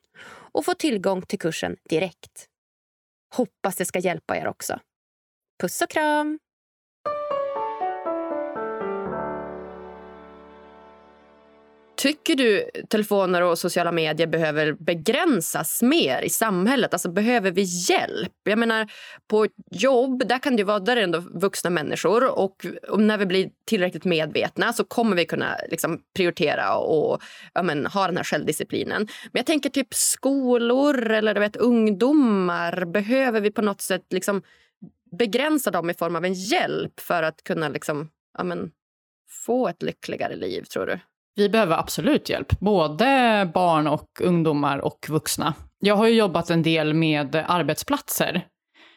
och 0.53 0.65
få 0.65 0.75
tillgång 0.75 1.23
till 1.23 1.39
kursen 1.39 1.77
direkt. 1.89 2.47
Hoppas 3.35 3.77
det 3.77 3.85
ska 3.85 3.99
hjälpa 3.99 4.37
er 4.37 4.47
också. 4.47 4.81
Puss 5.61 5.83
och 5.83 5.91
kram! 5.91 6.39
Tycker 12.01 12.37
du 12.37 12.71
telefoner 12.89 13.43
och 13.43 13.59
sociala 13.59 13.93
medier 13.93 14.27
behöver 14.27 14.73
begränsas 14.73 15.83
mer 15.83 16.23
i 16.23 16.29
samhället? 16.29 16.95
Alltså 16.95 17.11
Behöver 17.11 17.51
vi 17.51 17.63
hjälp? 17.63 18.33
Jag 18.43 18.59
menar, 18.59 18.93
På 19.29 19.47
jobb 19.71 20.29
där 20.29 20.39
kan 20.39 20.57
det 20.57 20.65
vara 20.65 20.79
där 20.79 20.97
är 20.97 21.03
ändå 21.03 21.19
vuxna 21.19 21.71
människor. 21.71 22.39
Och, 22.39 22.67
och, 22.89 23.01
när 23.01 23.19
vi 23.19 23.27
blir 23.27 23.51
tillräckligt 23.65 24.05
medvetna 24.05 24.73
så 24.73 24.85
kommer 24.85 25.17
vi 25.17 25.27
kunna 25.27 25.57
liksom, 25.71 26.01
prioritera 26.17 26.77
och 26.77 27.23
ja, 27.55 27.63
men, 27.63 27.87
ha 27.87 28.07
den 28.07 28.17
här 28.17 28.25
självdisciplinen. 28.25 29.09
Men 29.33 29.41
jag 29.41 29.47
tänker 29.47 29.71
typ 29.71 29.95
skolor 29.95 31.11
eller 31.11 31.35
du 31.35 31.41
vet, 31.41 31.57
ungdomar. 31.57 32.85
Behöver 32.85 33.41
vi 33.41 33.51
på 33.51 33.63
något 33.63 33.81
sätt 33.81 34.07
liksom, 34.11 34.43
begränsa 35.19 35.71
dem 35.71 35.91
i 35.91 35.95
form 35.95 36.17
av 36.17 36.25
en 36.25 36.35
hjälp 36.35 37.01
för 37.01 37.23
att 37.23 37.45
kunna 37.45 37.69
liksom, 37.69 38.11
ja, 38.39 38.45
men, 38.45 38.71
få 39.47 39.69
ett 39.69 39.83
lyckligare 39.83 40.37
liv, 40.37 40.63
tror 40.63 40.87
du? 40.87 40.99
Vi 41.41 41.49
behöver 41.49 41.79
absolut 41.79 42.29
hjälp, 42.29 42.61
både 42.61 43.51
barn 43.55 43.87
och 43.87 44.21
ungdomar 44.21 44.79
och 44.79 45.07
vuxna. 45.09 45.55
Jag 45.79 45.97
har 45.97 46.07
ju 46.07 46.15
jobbat 46.15 46.51
en 46.51 46.63
del 46.63 46.95
med 46.95 47.45
arbetsplatser, 47.49 48.47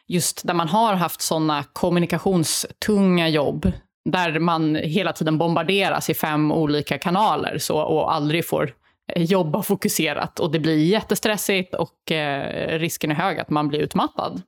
just 0.06 0.46
där 0.46 0.54
man 0.54 0.68
har 0.68 0.94
haft 0.94 1.20
sådana 1.20 1.64
kommunikationstunga 1.72 3.28
jobb, 3.28 3.72
där 4.10 4.38
man 4.38 4.74
hela 4.76 5.12
tiden 5.12 5.38
bombarderas 5.38 6.10
i 6.10 6.14
fem 6.14 6.52
olika 6.52 6.98
kanaler 6.98 7.58
så, 7.58 7.76
och 7.78 8.14
aldrig 8.14 8.48
får 8.48 8.74
jobba 9.16 9.62
fokuserat. 9.62 10.40
Och 10.40 10.52
det 10.52 10.58
blir 10.58 10.84
jättestressigt 10.84 11.74
och 11.74 12.12
eh, 12.12 12.78
risken 12.78 13.10
är 13.10 13.14
hög 13.14 13.38
att 13.38 13.50
man 13.50 13.68
blir 13.68 13.80
utmattad. 13.80 14.42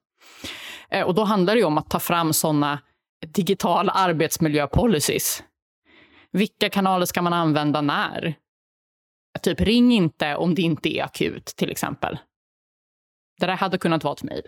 Eh, 0.90 1.02
och 1.06 1.14
då 1.14 1.24
handlar 1.24 1.54
det 1.54 1.64
om 1.64 1.78
att 1.78 1.90
ta 1.90 1.98
fram 1.98 2.32
sådana 2.32 2.78
digitala 3.26 3.92
arbetsmiljöpolicies 3.92 5.42
vilka 6.36 6.70
kanaler 6.70 7.06
ska 7.06 7.22
man 7.22 7.32
använda 7.32 7.80
när? 7.80 8.34
Typ 9.42 9.60
ring 9.60 9.92
inte 9.92 10.36
om 10.36 10.54
det 10.54 10.62
inte 10.62 10.96
är 10.96 11.04
akut, 11.04 11.46
till 11.46 11.70
exempel. 11.70 12.18
Det 13.40 13.46
där 13.46 13.56
hade 13.56 13.78
kunnat 13.78 14.04
vara 14.04 14.14
ett 14.14 14.22
mejl. 14.22 14.42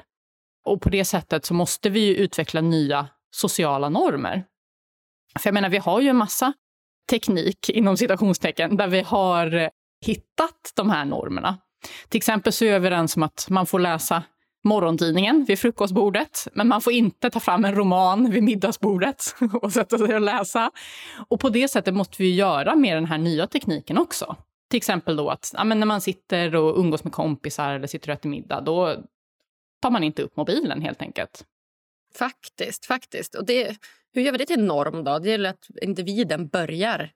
Och 0.65 0.83
på 0.83 0.89
det 0.89 1.05
sättet 1.05 1.45
så 1.45 1.55
måste 1.55 1.91
vi 1.91 2.01
ju 2.01 2.15
utveckla 2.15 2.61
nya 2.61 3.09
sociala 3.31 3.89
normer. 3.89 4.45
För 5.39 5.49
jag 5.49 5.55
menar, 5.55 5.69
vi 5.69 5.79
har 5.79 6.01
ju 6.01 6.09
en 6.09 6.17
massa 6.17 6.53
teknik 7.11 7.69
inom 7.69 7.97
citationstecken 7.97 8.77
där 8.77 8.89
vi 8.89 9.01
har 9.01 9.55
eh, 9.55 9.69
hittat 10.07 10.73
de 10.77 10.91
här 10.91 11.05
normerna. 11.05 11.59
Till 12.09 12.19
exempel 12.19 12.53
så 12.53 12.65
är 12.65 12.69
vi 12.69 12.75
överens 12.75 13.17
om 13.17 13.23
att 13.23 13.47
man 13.51 13.67
får 13.67 13.79
läsa 13.79 14.23
morgontidningen 14.69 15.45
vid 15.45 15.59
frukostbordet, 15.59 16.49
men 16.53 16.69
man 16.69 16.81
får 16.81 16.93
inte 16.93 17.31
ta 17.31 17.41
fram 17.41 17.65
en 17.65 17.75
roman 17.75 18.31
vid 18.31 18.43
middagsbordet 18.43 19.35
och 19.63 19.73
sätta 19.73 19.99
sig 19.99 20.15
och 20.15 20.21
läsa. 20.21 20.71
Och 21.29 21.41
på 21.41 21.49
det 21.49 21.69
sättet 21.69 21.95
måste 21.95 22.23
vi 22.23 22.35
göra 22.35 22.75
med 22.77 22.97
den 22.97 23.05
här 23.05 23.19
nya 23.19 23.47
tekniken 23.47 23.99
också. 23.99 24.37
Till 24.71 24.77
exempel 24.77 25.17
då 25.17 25.31
att 25.31 25.53
ja, 25.57 25.65
när 25.65 25.87
man 25.87 26.01
sitter 26.01 26.57
och 26.57 26.79
umgås 26.79 27.05
med 27.05 27.13
kompisar 27.13 27.75
eller 27.75 27.87
sitter 27.87 28.11
och 28.11 28.15
äter 28.15 28.29
middag, 28.29 28.61
då 28.61 28.97
tar 29.81 29.91
man 29.91 30.05
inte 30.05 30.23
upp 30.23 30.37
mobilen 30.37 30.83
helt 30.83 31.03
enkelt. 31.03 31.45
Faktiskt, 32.15 32.87
faktiskt. 32.87 33.35
Och 33.35 33.47
det, 33.47 33.77
hur 34.15 34.23
gör 34.23 34.33
vi 34.33 34.39
det 34.39 34.47
till 34.47 34.65
norm 34.65 35.05
då? 35.05 35.19
Det 35.19 35.31
gäller 35.31 35.51
att 35.51 35.69
individen 35.83 36.49
börjar 36.49 37.11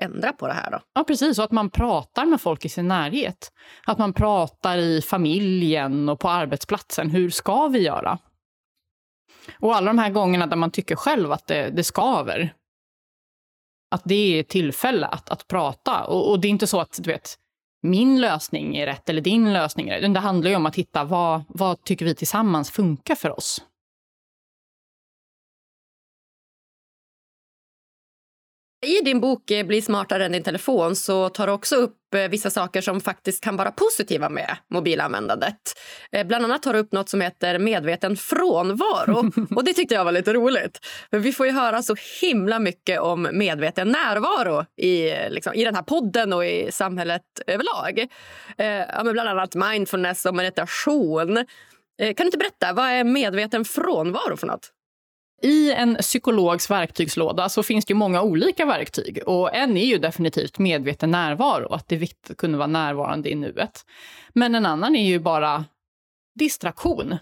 ändra 0.00 0.32
på 0.32 0.46
det 0.46 0.52
här? 0.52 0.70
då? 0.70 0.80
Ja, 0.94 1.04
precis. 1.04 1.38
Och 1.38 1.44
att 1.44 1.50
man 1.50 1.70
pratar 1.70 2.26
med 2.26 2.40
folk 2.40 2.64
i 2.64 2.68
sin 2.68 2.88
närhet. 2.88 3.52
Att 3.86 3.98
man 3.98 4.12
pratar 4.12 4.78
i 4.78 5.02
familjen 5.02 6.08
och 6.08 6.20
på 6.20 6.28
arbetsplatsen. 6.28 7.10
Hur 7.10 7.30
ska 7.30 7.68
vi 7.68 7.78
göra? 7.78 8.18
Och 9.60 9.76
alla 9.76 9.86
de 9.86 9.98
här 9.98 10.10
gångerna 10.10 10.46
där 10.46 10.56
man 10.56 10.70
tycker 10.70 10.96
själv 10.96 11.32
att 11.32 11.46
det, 11.46 11.70
det 11.70 11.84
skaver. 11.84 12.54
Att 13.90 14.02
det 14.04 14.38
är 14.38 14.42
tillfälle 14.42 15.06
att, 15.06 15.30
att 15.30 15.48
prata. 15.48 16.04
Och, 16.04 16.30
och 16.30 16.40
det 16.40 16.48
är 16.48 16.50
inte 16.50 16.66
så 16.66 16.80
att 16.80 16.98
du 17.02 17.10
vet, 17.10 17.38
min 17.82 18.20
lösning 18.20 18.76
är 18.76 18.86
rätt 18.86 19.08
eller 19.08 19.20
din 19.20 19.52
lösning 19.52 19.88
är 19.88 20.00
rätt. 20.00 20.14
Det 20.14 20.20
handlar 20.20 20.50
ju 20.50 20.56
om 20.56 20.66
att 20.66 20.76
hitta 20.76 21.04
vad, 21.04 21.42
vad 21.48 21.84
tycker 21.84 22.04
vi 22.04 22.14
tillsammans 22.14 22.70
funkar 22.70 23.14
för 23.14 23.38
oss. 23.38 23.62
I 28.86 29.00
din 29.04 29.20
bok 29.20 29.50
eh, 29.50 29.66
Bli 29.66 29.82
smartare 29.82 30.24
än 30.24 30.32
din 30.32 30.42
telefon 30.42 30.96
så 30.96 31.28
tar 31.28 31.46
du 31.46 31.52
också 31.52 31.76
upp 31.76 32.14
eh, 32.14 32.28
vissa 32.28 32.50
saker 32.50 32.80
som 32.80 33.00
faktiskt 33.00 33.44
kan 33.44 33.56
vara 33.56 33.70
positiva 33.70 34.28
med 34.28 34.56
mobilanvändandet. 34.70 35.56
Eh, 36.12 36.26
bland 36.26 36.44
annat 36.44 36.62
tar 36.62 36.72
du 36.72 36.78
upp 36.78 36.92
något 36.92 37.08
som 37.08 37.20
heter 37.20 37.58
medveten 37.58 38.16
frånvaro. 38.16 39.30
Och 39.56 39.64
Det 39.64 39.72
tyckte 39.72 39.94
jag 39.94 40.04
var 40.04 40.12
lite 40.12 40.32
roligt. 40.32 40.78
För 41.10 41.18
Vi 41.18 41.32
får 41.32 41.46
ju 41.46 41.52
höra 41.52 41.82
så 41.82 41.96
himla 42.20 42.58
mycket 42.58 43.00
om 43.00 43.28
medveten 43.32 43.88
närvaro 43.88 44.64
i, 44.76 45.12
liksom, 45.30 45.54
i 45.54 45.64
den 45.64 45.74
här 45.74 45.82
podden 45.82 46.32
och 46.32 46.46
i 46.46 46.72
samhället 46.72 47.22
överlag. 47.46 48.06
Ja, 48.56 49.02
men 49.04 49.12
bland 49.12 49.28
annat 49.28 49.54
mindfulness 49.54 50.26
och 50.26 50.34
meditation. 50.34 51.44
Kan 51.98 52.14
du 52.16 52.24
inte 52.24 52.38
berätta, 52.38 52.72
vad 52.72 52.86
är 52.86 53.04
medveten 53.04 53.64
frånvaro 53.64 54.36
för 54.36 54.46
något? 54.46 54.72
I 55.42 55.72
en 55.72 55.96
psykologs 56.00 56.70
verktygslåda 56.70 57.48
så 57.48 57.62
finns 57.62 57.84
det 57.84 57.94
många 57.94 58.22
olika 58.22 58.64
verktyg. 58.64 59.22
Och 59.26 59.54
En 59.54 59.76
är 59.76 59.84
ju 59.84 59.98
definitivt 59.98 60.58
medveten 60.58 61.10
närvaro, 61.10 61.72
att 61.72 61.88
det 61.88 61.94
är 61.94 61.98
viktigt 61.98 62.30
att 62.30 62.36
kunna 62.36 62.58
vara 62.58 62.66
närvarande 62.66 63.30
i 63.30 63.34
nuet. 63.34 63.86
Men 64.32 64.54
en 64.54 64.66
annan 64.66 64.96
är 64.96 65.06
ju 65.06 65.18
bara 65.18 65.64
distraktion. 66.34 67.16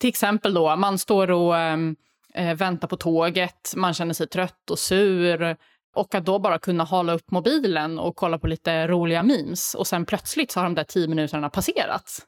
Till 0.00 0.08
exempel 0.08 0.54
då, 0.54 0.76
man 0.76 0.98
står 0.98 1.30
och 1.30 1.56
ehm, 1.56 1.96
eh, 2.34 2.54
väntar 2.54 2.88
på 2.88 2.96
tåget, 2.96 3.72
man 3.76 3.94
känner 3.94 4.14
sig 4.14 4.26
trött 4.26 4.70
och 4.70 4.78
sur. 4.78 5.56
Och 5.94 6.14
att 6.14 6.24
då 6.24 6.38
bara 6.38 6.58
kunna 6.58 6.84
hålla 6.84 7.12
upp 7.12 7.30
mobilen 7.30 7.98
och 7.98 8.16
kolla 8.16 8.38
på 8.38 8.46
lite 8.46 8.86
roliga 8.86 9.22
memes 9.22 9.74
och 9.74 9.86
sen 9.86 10.06
plötsligt 10.06 10.50
så 10.50 10.60
har 10.60 10.64
de 10.64 10.74
där 10.74 10.84
tio 10.84 11.08
minuterna 11.08 11.50
passerat. 11.50 12.26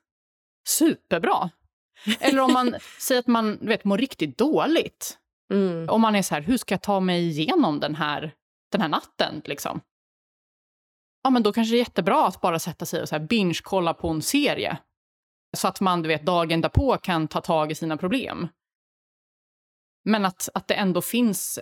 Superbra! 0.68 1.50
Eller 2.20 2.42
om 2.42 2.52
man 2.52 2.74
säger 2.98 3.18
att 3.18 3.26
man 3.26 3.58
vet, 3.60 3.84
mår 3.84 3.98
riktigt 3.98 4.38
dåligt. 4.38 5.18
Mm. 5.52 5.88
Om 5.88 6.00
man 6.00 6.14
är 6.14 6.22
så 6.22 6.34
här, 6.34 6.42
hur 6.42 6.56
ska 6.56 6.74
jag 6.74 6.82
ta 6.82 7.00
mig 7.00 7.28
igenom 7.28 7.80
den 7.80 7.94
här, 7.94 8.34
den 8.72 8.80
här 8.80 8.88
natten? 8.88 9.42
Liksom? 9.44 9.80
Ja, 11.22 11.30
men 11.30 11.42
då 11.42 11.52
kanske 11.52 11.74
det 11.74 11.76
är 11.76 11.78
jättebra 11.78 12.26
att 12.26 12.40
bara 12.40 12.58
sätta 12.58 12.86
sig 12.86 13.02
och 13.02 13.08
så 13.08 13.14
här 13.14 13.26
binge-kolla 13.26 13.94
på 13.94 14.08
en 14.08 14.22
serie. 14.22 14.78
Så 15.56 15.68
att 15.68 15.80
man 15.80 16.02
du 16.02 16.08
vet, 16.08 16.26
dagen 16.26 16.60
därpå 16.60 16.96
kan 16.96 17.28
ta 17.28 17.40
tag 17.40 17.72
i 17.72 17.74
sina 17.74 17.96
problem. 17.96 18.48
Men 20.04 20.24
att, 20.24 20.48
att 20.54 20.68
det 20.68 20.74
ändå 20.74 21.02
finns 21.02 21.60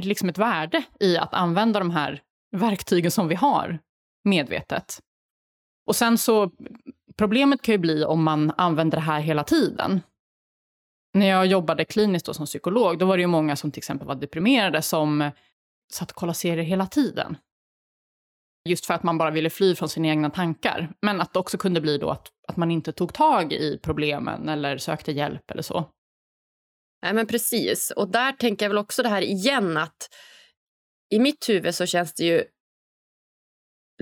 liksom 0.00 0.28
ett 0.28 0.38
värde 0.38 0.82
i 1.00 1.16
att 1.16 1.34
använda 1.34 1.78
de 1.78 1.90
här 1.90 2.22
verktygen 2.56 3.10
som 3.10 3.28
vi 3.28 3.34
har 3.34 3.78
medvetet. 4.24 5.00
Och 5.86 5.96
sen 5.96 6.18
så 6.18 6.50
Problemet 7.18 7.62
kan 7.62 7.72
ju 7.72 7.78
bli 7.78 8.04
om 8.04 8.22
man 8.22 8.52
använder 8.56 8.98
det 8.98 9.02
här 9.02 9.20
hela 9.20 9.44
tiden. 9.44 10.00
När 11.14 11.26
jag 11.26 11.46
jobbade 11.46 11.84
kliniskt 11.84 12.34
som 12.34 12.46
psykolog, 12.46 12.98
då 12.98 13.06
var 13.06 13.16
det 13.16 13.20
ju 13.20 13.26
många 13.26 13.56
som 13.56 13.70
till 13.70 13.80
exempel 13.80 14.08
var 14.08 14.14
deprimerade 14.14 14.82
som 14.82 15.30
satt 15.92 16.10
och 16.10 16.16
kollade 16.16 16.38
serier 16.38 16.64
hela 16.64 16.86
tiden. 16.86 17.36
Just 18.68 18.86
för 18.86 18.94
att 18.94 19.02
man 19.02 19.18
bara 19.18 19.30
ville 19.30 19.50
fly 19.50 19.74
från 19.74 19.88
sina 19.88 20.08
egna 20.08 20.30
tankar. 20.30 20.92
Men 21.02 21.20
att 21.20 21.32
det 21.32 21.38
också 21.38 21.58
kunde 21.58 21.80
bli 21.80 21.98
då 21.98 22.10
att, 22.10 22.28
att 22.48 22.56
man 22.56 22.70
inte 22.70 22.92
tog 22.92 23.14
tag 23.14 23.52
i 23.52 23.78
problemen 23.82 24.48
eller 24.48 24.78
sökte 24.78 25.12
hjälp 25.12 25.50
eller 25.50 25.62
så. 25.62 25.90
Nej, 27.02 27.14
men 27.14 27.26
precis. 27.26 27.90
Och 27.90 28.08
där 28.08 28.32
tänker 28.32 28.64
jag 28.64 28.70
väl 28.70 28.78
också 28.78 29.02
det 29.02 29.08
här 29.08 29.22
igen 29.22 29.76
att 29.76 30.08
i 31.14 31.18
mitt 31.18 31.48
huvud 31.48 31.74
så 31.74 31.86
känns 31.86 32.14
det 32.14 32.24
ju 32.24 32.44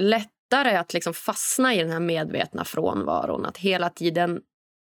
lätt 0.01 0.34
lättare 0.55 0.77
att 0.77 0.95
liksom 0.95 1.15
fastna 1.15 1.75
i 1.75 1.79
den 1.79 1.91
här 1.91 2.01
medvetna 2.01 2.65
frånvaron. 2.65 3.47
Att 3.47 3.59
hela 3.59 3.91
tiden 3.91 4.41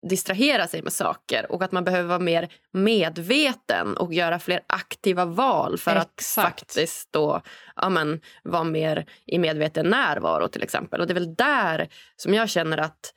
distrahera 0.09 0.67
sig 0.67 0.81
med 0.81 0.93
saker 0.93 1.51
och 1.51 1.63
att 1.63 1.71
man 1.71 1.83
behöver 1.83 2.07
vara 2.07 2.19
mer 2.19 2.49
medveten 2.73 3.97
och 3.97 4.13
göra 4.13 4.39
fler 4.39 4.61
aktiva 4.67 5.25
val 5.25 5.77
för 5.77 5.91
Exakt. 5.91 6.37
att 6.37 6.45
faktiskt 6.45 7.13
då, 7.13 7.41
ja, 7.75 7.89
men, 7.89 8.21
vara 8.43 8.63
mer 8.63 9.05
i 9.25 9.39
medveten 9.39 9.85
närvaro 9.89 10.47
till 10.47 10.63
exempel. 10.63 11.01
Och 11.01 11.07
det 11.07 11.13
är 11.13 11.19
väl 11.19 11.35
där 11.35 11.89
som 12.15 12.33
jag 12.33 12.49
känner 12.49 12.77
att 12.77 13.13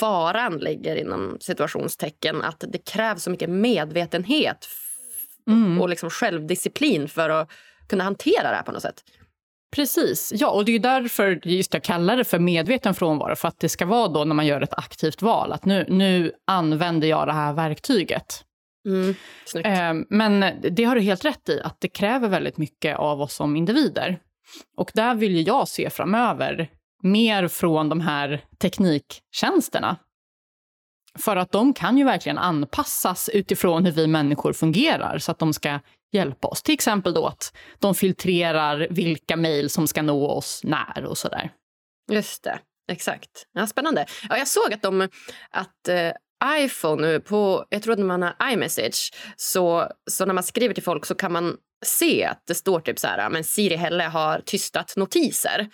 faran 0.00 0.58
ligger 0.58 0.96
inom 0.96 1.36
situationstecken. 1.40 2.42
Att 2.42 2.64
det 2.68 2.78
krävs 2.78 3.22
så 3.22 3.30
mycket 3.30 3.50
medvetenhet 3.50 4.68
Mm. 5.46 5.80
och 5.80 5.88
liksom 5.88 6.10
självdisciplin 6.10 7.08
för 7.08 7.28
att 7.30 7.50
kunna 7.88 8.04
hantera 8.04 8.50
det 8.50 8.56
här 8.56 8.62
på 8.62 8.72
något 8.72 8.82
sätt. 8.82 9.04
Precis. 9.76 10.32
Ja, 10.36 10.50
och 10.50 10.64
det 10.64 10.72
är 10.72 10.78
därför 10.78 11.40
just 11.44 11.74
jag 11.74 11.82
kallar 11.82 12.16
det 12.16 12.24
för 12.24 12.38
medveten 12.38 12.94
frånvaro. 12.94 13.36
För 13.36 13.48
att 13.48 13.60
det 13.60 13.68
ska 13.68 13.86
vara 13.86 14.08
då 14.08 14.24
när 14.24 14.34
man 14.34 14.46
gör 14.46 14.60
ett 14.60 14.74
aktivt 14.78 15.22
val. 15.22 15.52
Att 15.52 15.64
nu, 15.64 15.86
nu 15.88 16.32
använder 16.46 17.08
jag 17.08 17.26
det 17.26 17.32
här 17.32 17.52
verktyget. 17.52 18.44
Mm. 18.86 19.14
Eh, 19.64 20.04
Men 20.08 20.44
det 20.70 20.84
har 20.84 20.94
du 20.94 21.00
helt 21.00 21.24
rätt 21.24 21.48
i, 21.48 21.60
att 21.60 21.80
det 21.80 21.88
kräver 21.88 22.28
väldigt 22.28 22.58
mycket 22.58 22.96
av 22.98 23.20
oss 23.20 23.34
som 23.34 23.56
individer. 23.56 24.18
Och 24.76 24.90
där 24.94 25.14
vill 25.14 25.36
ju 25.36 25.42
jag 25.42 25.68
se 25.68 25.90
framöver 25.90 26.70
mer 27.02 27.48
från 27.48 27.88
de 27.88 28.00
här 28.00 28.44
tekniktjänsterna. 28.58 29.96
För 31.18 31.36
att 31.36 31.52
de 31.52 31.74
kan 31.74 31.98
ju 31.98 32.04
verkligen 32.04 32.38
anpassas 32.38 33.28
utifrån 33.28 33.84
hur 33.84 33.92
vi 33.92 34.06
människor 34.06 34.52
fungerar 34.52 35.18
så 35.18 35.32
att 35.32 35.38
de 35.38 35.52
ska 35.52 35.80
hjälpa 36.12 36.48
oss. 36.48 36.62
Till 36.62 36.74
exempel 36.74 37.14
då 37.14 37.26
att 37.26 37.56
de 37.78 37.94
filtrerar 37.94 38.86
vilka 38.90 39.36
mejl 39.36 39.70
som 39.70 39.88
ska 39.88 40.02
nå 40.02 40.28
oss 40.28 40.60
när 40.64 41.04
och 41.04 41.18
sådär. 41.18 41.50
Just 42.12 42.44
det, 42.44 42.58
exakt. 42.92 43.30
Ja, 43.52 43.66
spännande. 43.66 44.06
Ja, 44.28 44.38
jag 44.38 44.48
såg 44.48 44.74
att, 44.74 44.82
de, 44.82 45.08
att 45.50 45.88
eh, 45.88 46.12
iPhone 46.64 47.02
nu 47.02 47.20
på, 47.20 47.64
jag 47.68 47.82
tror 47.82 47.92
att 47.92 47.98
när 47.98 48.06
man 48.06 48.22
har 48.22 48.52
iMessage, 48.52 49.12
så, 49.36 49.88
så 50.10 50.26
när 50.26 50.34
man 50.34 50.44
skriver 50.44 50.74
till 50.74 50.82
folk 50.82 51.06
så 51.06 51.14
kan 51.14 51.32
man 51.32 51.56
se 51.84 52.24
att 52.24 52.42
det 52.46 52.54
står 52.54 52.80
typ 52.80 52.98
så 52.98 53.06
här, 53.06 53.30
men 53.30 53.44
Siri 53.44 53.76
Helle 53.76 54.04
har 54.04 54.40
tystat 54.40 54.96
notiser. 54.96 55.68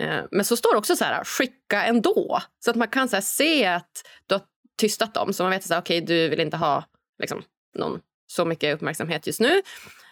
Eh, 0.00 0.24
men 0.30 0.44
så 0.44 0.56
står 0.56 0.72
det 0.72 0.78
också 0.78 0.96
så 0.96 1.04
här, 1.04 1.24
skicka 1.24 1.84
ändå. 1.84 2.40
Så 2.64 2.70
att 2.70 2.76
man 2.76 2.88
kan 2.88 3.08
så 3.08 3.16
här, 3.16 3.20
se 3.20 3.66
att 3.66 4.02
du 4.26 4.34
har 4.34 4.42
tystat 4.80 5.14
dem. 5.14 5.32
Så 5.32 5.42
man 5.42 5.50
vet 5.50 5.70
att 5.70 5.78
okej, 5.78 6.00
du 6.00 6.28
vill 6.28 6.40
inte 6.40 6.56
ha 6.56 6.84
liksom, 7.18 7.42
någon, 7.78 8.00
så 8.32 8.44
mycket 8.44 8.74
uppmärksamhet 8.74 9.26
just 9.26 9.40
nu. 9.40 9.62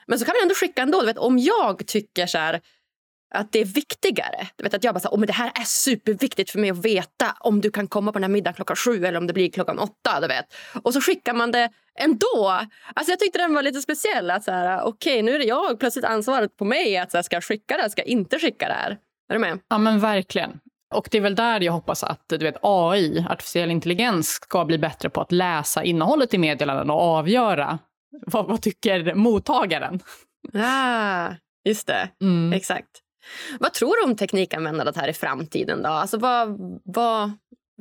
Men 0.06 0.18
så 0.18 0.24
kan 0.24 0.32
man 0.32 0.42
ändå 0.42 0.54
skicka 0.54 0.82
ändå. 0.82 1.00
Du 1.00 1.06
vet, 1.06 1.18
om 1.18 1.38
jag 1.38 1.86
tycker 1.86 2.26
så 2.26 2.38
här, 2.38 2.60
att 3.34 3.52
det 3.52 3.60
är 3.60 3.64
viktigare. 3.64 4.48
Du 4.56 4.64
vet 4.64 4.74
att 4.74 4.84
jag 4.84 4.94
bara 4.94 5.00
så 5.00 5.08
här, 5.08 5.14
oh, 5.14 5.18
men 5.18 5.26
det 5.26 5.32
här 5.32 5.52
är 5.54 5.64
superviktigt 5.64 6.50
för 6.50 6.58
mig 6.58 6.70
att 6.70 6.84
veta 6.84 7.36
om 7.40 7.60
du 7.60 7.70
kan 7.70 7.88
komma 7.88 8.12
på 8.12 8.18
den 8.18 8.22
här 8.22 8.30
middagen 8.30 8.54
klockan 8.54 8.76
sju 8.76 9.04
eller 9.04 9.18
om 9.18 9.26
det 9.26 9.32
blir 9.32 9.50
klockan 9.50 9.78
åtta. 9.78 10.20
Du 10.20 10.26
vet. 10.26 10.54
Och 10.82 10.94
så 10.94 11.00
skickar 11.00 11.34
man 11.34 11.52
det 11.52 11.70
ändå. 11.98 12.60
Alltså 12.94 13.12
jag 13.12 13.18
tyckte 13.18 13.38
den 13.38 13.54
var 13.54 13.62
lite 13.62 13.80
speciell. 13.80 14.30
att 14.30 14.44
så 14.44 14.50
här, 14.50 14.82
Okej, 14.82 15.22
nu 15.22 15.34
är 15.34 15.38
det 15.38 15.44
jag 15.44 15.80
plötsligt 15.80 16.04
ansvaret 16.04 16.56
på 16.56 16.64
mig 16.64 16.96
att 16.96 17.10
så 17.10 17.16
här, 17.16 17.22
ska 17.22 17.36
jag 17.36 17.44
skicka 17.44 17.76
det 17.76 17.82
här, 17.82 17.88
ska 17.88 18.00
jag 18.00 18.08
inte 18.08 18.38
skicka 18.38 18.68
det 18.68 18.74
här. 18.74 18.98
Är 19.28 19.34
du 19.34 19.38
med? 19.38 19.58
Ja, 19.68 19.78
men 19.78 20.00
verkligen. 20.00 20.60
Och 20.94 21.08
det 21.10 21.18
är 21.18 21.22
väl 21.22 21.34
där 21.34 21.60
jag 21.60 21.72
hoppas 21.72 22.04
att 22.04 22.24
du 22.26 22.38
vet, 22.38 22.56
AI, 22.62 23.26
artificiell 23.30 23.70
intelligens, 23.70 24.28
ska 24.28 24.64
bli 24.64 24.78
bättre 24.78 25.10
på 25.10 25.20
att 25.20 25.32
läsa 25.32 25.84
innehållet 25.84 26.34
i 26.34 26.38
meddelanden 26.38 26.90
och 26.90 27.00
avgöra 27.00 27.78
vad, 28.26 28.46
vad 28.46 28.62
tycker 28.62 29.14
mottagaren. 29.14 30.00
Ah, 30.54 31.30
just 31.64 31.86
det. 31.86 32.08
Mm. 32.20 32.52
Exakt. 32.52 32.88
Vad 33.60 33.72
tror 33.72 33.96
du 33.96 34.10
om 34.10 34.16
teknikanvändandet 34.16 34.96
här 34.96 35.08
i 35.08 35.12
framtiden? 35.12 35.82
då? 35.82 35.88
Alltså 35.88 36.18
vad, 36.18 36.58
vad, 36.84 37.32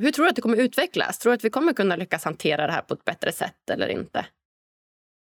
hur 0.02 0.12
tror 0.12 0.26
du 0.26 0.30
att 0.30 0.36
det 0.36 0.42
kommer 0.42 0.58
utvecklas? 0.58 1.20
Tror 1.20 1.32
du 1.32 1.36
att 1.36 1.44
vi 1.44 1.50
kommer 1.50 1.74
kunna 1.74 1.96
lyckas 1.96 2.26
hantera 2.26 2.68
det 2.68 2.74
här 2.74 2.82
på 2.82 2.94
ett 2.94 3.06
bättre 3.06 3.32
sätt 3.32 3.70
eller 3.72 3.88
inte? 3.88 4.26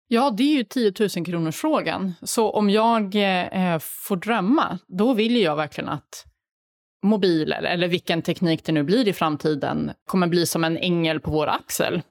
Ja, 0.08 0.30
det 0.30 0.42
är 0.42 0.56
ju 0.56 0.64
10 0.64 0.92
000 1.16 1.26
kronors 1.26 1.56
frågan. 1.56 2.12
Så 2.22 2.50
om 2.50 2.70
jag 2.70 3.14
eh, 3.14 3.78
får 3.78 4.16
drömma, 4.16 4.78
då 4.86 5.14
vill 5.14 5.36
jag 5.36 5.56
verkligen 5.56 5.88
att 5.88 6.24
mobiler, 7.06 7.62
eller 7.62 7.88
vilken 7.88 8.22
teknik 8.22 8.64
det 8.64 8.72
nu 8.72 8.82
blir 8.82 9.08
i 9.08 9.12
framtiden, 9.12 9.90
kommer 10.06 10.26
bli 10.26 10.46
som 10.46 10.64
en 10.64 10.76
ängel 10.76 11.20
på 11.20 11.30
vår 11.30 11.46
axel. 11.46 12.02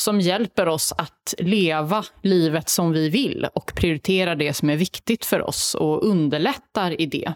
Som 0.00 0.20
hjälper 0.20 0.68
oss 0.68 0.92
att 0.98 1.34
leva 1.38 2.04
livet 2.22 2.68
som 2.68 2.92
vi 2.92 3.08
vill 3.08 3.46
och 3.54 3.72
prioritera 3.76 4.34
det 4.34 4.52
som 4.54 4.70
är 4.70 4.76
viktigt 4.76 5.24
för 5.24 5.42
oss 5.48 5.74
och 5.74 6.06
underlättar 6.06 7.00
i 7.00 7.06
det. 7.06 7.32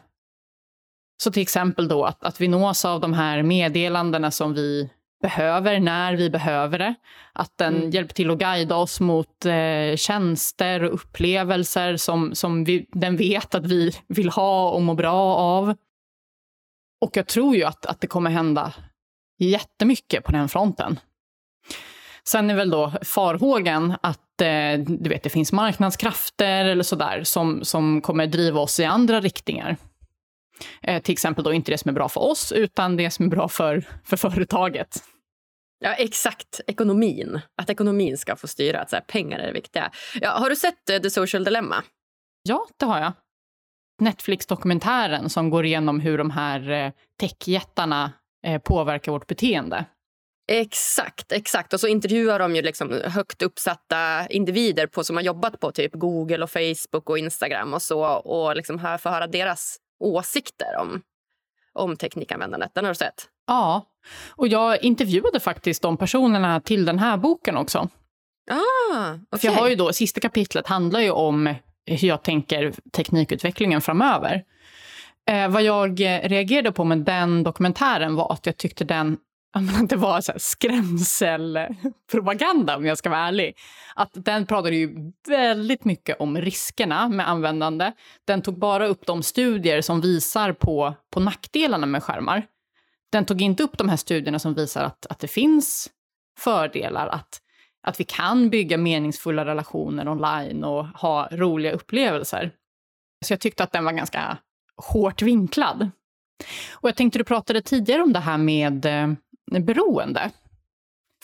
Så 1.22 1.32
till 1.32 1.42
exempel 1.42 1.88
då 1.88 2.04
att, 2.04 2.24
att 2.24 2.40
vi 2.40 2.48
nås 2.48 2.84
av 2.84 3.00
de 3.00 3.12
här 3.12 3.42
meddelandena 3.42 4.30
som 4.30 4.54
vi 4.54 4.90
behöver 5.22 5.80
när 5.80 6.16
vi 6.16 6.30
behöver 6.30 6.78
det. 6.78 6.94
Att 7.32 7.58
den 7.58 7.76
Mm. 7.76 7.90
hjälper 7.90 8.14
till 8.14 8.30
att 8.30 8.38
guida 8.38 8.76
oss 8.76 9.00
mot 9.00 9.46
eh, 9.46 9.96
tjänster 9.96 10.84
och 10.84 10.94
upplevelser 10.94 11.96
som, 11.96 12.34
som 12.34 12.64
vi, 12.64 12.86
den 12.92 13.16
vet 13.16 13.54
att 13.54 13.66
vi 13.66 13.92
vill 14.08 14.28
ha 14.28 14.70
och 14.70 14.82
må 14.82 14.94
bra 14.94 15.36
av. 15.36 15.74
Och 17.04 17.16
jag 17.16 17.26
tror 17.26 17.56
ju 17.56 17.64
att, 17.64 17.86
att 17.86 18.00
det 18.00 18.06
kommer 18.06 18.30
hända 18.30 18.72
jättemycket 19.38 20.24
på 20.24 20.32
den 20.32 20.48
fronten. 20.48 21.00
Sen 22.28 22.50
är 22.50 22.54
väl 22.54 22.70
då 22.70 22.92
farhågan 23.02 23.94
att 24.02 24.40
eh, 24.40 24.78
du 24.78 25.10
vet, 25.10 25.22
det 25.22 25.30
finns 25.30 25.52
marknadskrafter 25.52 26.64
eller 26.64 26.82
sådär 26.82 27.24
som, 27.24 27.64
som 27.64 28.00
kommer 28.00 28.26
driva 28.26 28.60
oss 28.60 28.80
i 28.80 28.84
andra 28.84 29.20
riktningar. 29.20 29.76
Eh, 30.82 31.02
till 31.02 31.12
exempel 31.12 31.44
då 31.44 31.52
inte 31.52 31.70
det 31.70 31.78
som 31.78 31.88
är 31.88 31.92
bra 31.92 32.08
för 32.08 32.20
oss, 32.20 32.52
utan 32.52 32.96
det 32.96 33.10
som 33.10 33.24
är 33.24 33.30
bra 33.30 33.48
för, 33.48 33.88
för 34.04 34.16
företaget. 34.16 35.04
Ja, 35.78 35.94
exakt. 35.94 36.60
Ekonomin. 36.66 37.40
Att 37.56 37.70
ekonomin 37.70 38.18
ska 38.18 38.36
få 38.36 38.48
styra. 38.48 38.80
Att 38.80 38.90
så 38.90 38.96
här, 38.96 39.02
pengar 39.02 39.38
är 39.38 39.46
det 39.46 39.52
viktiga. 39.52 39.90
Ja, 40.20 40.30
har 40.30 40.50
du 40.50 40.56
sett 40.56 40.90
eh, 40.90 40.98
The 40.98 41.10
Social 41.10 41.44
Dilemma? 41.44 41.82
Ja, 42.42 42.66
det 42.76 42.86
har 42.86 42.98
jag. 42.98 43.12
Netflix-dokumentären 44.04 45.30
som 45.30 45.50
går 45.50 45.64
igenom 45.64 46.00
hur 46.00 46.18
de 46.18 46.30
här 46.30 46.70
eh, 46.70 46.92
techjättarna 47.20 48.12
eh, 48.46 48.60
påverkar 48.62 49.12
vårt 49.12 49.26
beteende. 49.26 49.84
Exakt, 50.52 51.32
exakt. 51.32 51.72
Och 51.72 51.80
så 51.80 51.86
intervjuar 51.86 52.38
de 52.38 52.56
ju 52.56 52.62
liksom 52.62 53.00
högt 53.04 53.42
uppsatta 53.42 54.26
individer 54.26 54.86
på, 54.86 55.04
som 55.04 55.16
har 55.16 55.22
jobbat 55.22 55.60
på 55.60 55.72
typ 55.72 55.92
Google, 55.94 56.42
och 56.42 56.50
Facebook 56.50 57.10
och 57.10 57.18
Instagram 57.18 57.74
och 57.74 57.82
så 57.82 58.04
och 58.04 58.56
liksom 58.56 58.78
får 58.78 59.10
höra 59.10 59.26
deras 59.26 59.76
åsikter 60.00 60.76
om, 60.80 61.02
om 61.72 61.96
teknikanvändandet. 61.96 62.70
Den 62.74 62.84
har 62.84 62.92
du 62.92 62.94
sett? 62.94 63.28
Ja, 63.46 63.86
och 64.30 64.48
jag 64.48 64.82
intervjuade 64.82 65.40
faktiskt 65.40 65.82
de 65.82 65.96
personerna 65.96 66.60
till 66.60 66.84
den 66.84 66.98
här 66.98 67.16
boken 67.16 67.56
också. 67.56 67.88
Ah, 68.50 69.36
För 69.38 69.46
jag 69.46 69.52
har 69.52 69.68
ju 69.68 69.74
då, 69.74 69.92
sista 69.92 70.20
kapitlet 70.20 70.66
handlar 70.66 71.00
ju 71.00 71.10
om 71.10 71.54
hur 71.86 72.08
jag 72.08 72.22
tänker 72.22 72.72
teknikutvecklingen 72.92 73.80
framöver. 73.80 74.44
Eh, 75.30 75.48
vad 75.48 75.62
jag 75.62 76.00
eh, 76.00 76.28
reagerade 76.28 76.72
på 76.72 76.84
med 76.84 76.98
den 76.98 77.42
dokumentären 77.42 78.14
var 78.14 78.32
att 78.32 78.46
jag 78.46 78.56
tyckte 78.56 78.84
den 78.84 79.16
det 79.88 79.96
var 79.96 80.20
så 80.20 80.32
här 80.32 80.38
skrämselpropaganda 80.38 82.76
om 82.76 82.86
jag 82.86 82.98
ska 82.98 83.10
vara 83.10 83.20
ärlig. 83.20 83.56
Att 83.94 84.10
den 84.14 84.46
pratade 84.46 84.76
ju 84.76 85.12
väldigt 85.28 85.84
mycket 85.84 86.20
om 86.20 86.38
riskerna 86.38 87.08
med 87.08 87.28
användande. 87.28 87.92
Den 88.24 88.42
tog 88.42 88.58
bara 88.58 88.86
upp 88.86 89.06
de 89.06 89.22
studier 89.22 89.80
som 89.80 90.00
visar 90.00 90.52
på, 90.52 90.94
på 91.10 91.20
nackdelarna 91.20 91.86
med 91.86 92.02
skärmar. 92.02 92.46
Den 93.12 93.24
tog 93.24 93.42
inte 93.42 93.62
upp 93.62 93.78
de 93.78 93.88
här 93.88 93.96
studierna 93.96 94.38
som 94.38 94.54
visar 94.54 94.84
att, 94.84 95.06
att 95.06 95.18
det 95.18 95.28
finns 95.28 95.90
fördelar, 96.38 97.08
att 97.08 97.40
att 97.84 98.00
vi 98.00 98.04
kan 98.04 98.50
bygga 98.50 98.78
meningsfulla 98.78 99.44
relationer 99.44 100.08
online 100.08 100.64
och 100.64 100.86
ha 100.86 101.28
roliga 101.30 101.72
upplevelser. 101.72 102.50
Så 103.24 103.32
jag 103.32 103.40
tyckte 103.40 103.64
att 103.64 103.72
den 103.72 103.84
var 103.84 103.92
ganska 103.92 104.38
hårt 104.76 105.22
vinklad. 105.22 105.90
Och 106.72 106.88
jag 106.88 106.96
tänkte 106.96 107.18
du 107.18 107.24
pratade 107.24 107.62
tidigare 107.62 108.02
om 108.02 108.12
det 108.12 108.20
här 108.20 108.38
med 108.38 108.86
eh, 108.86 109.08
beroende. 109.60 110.30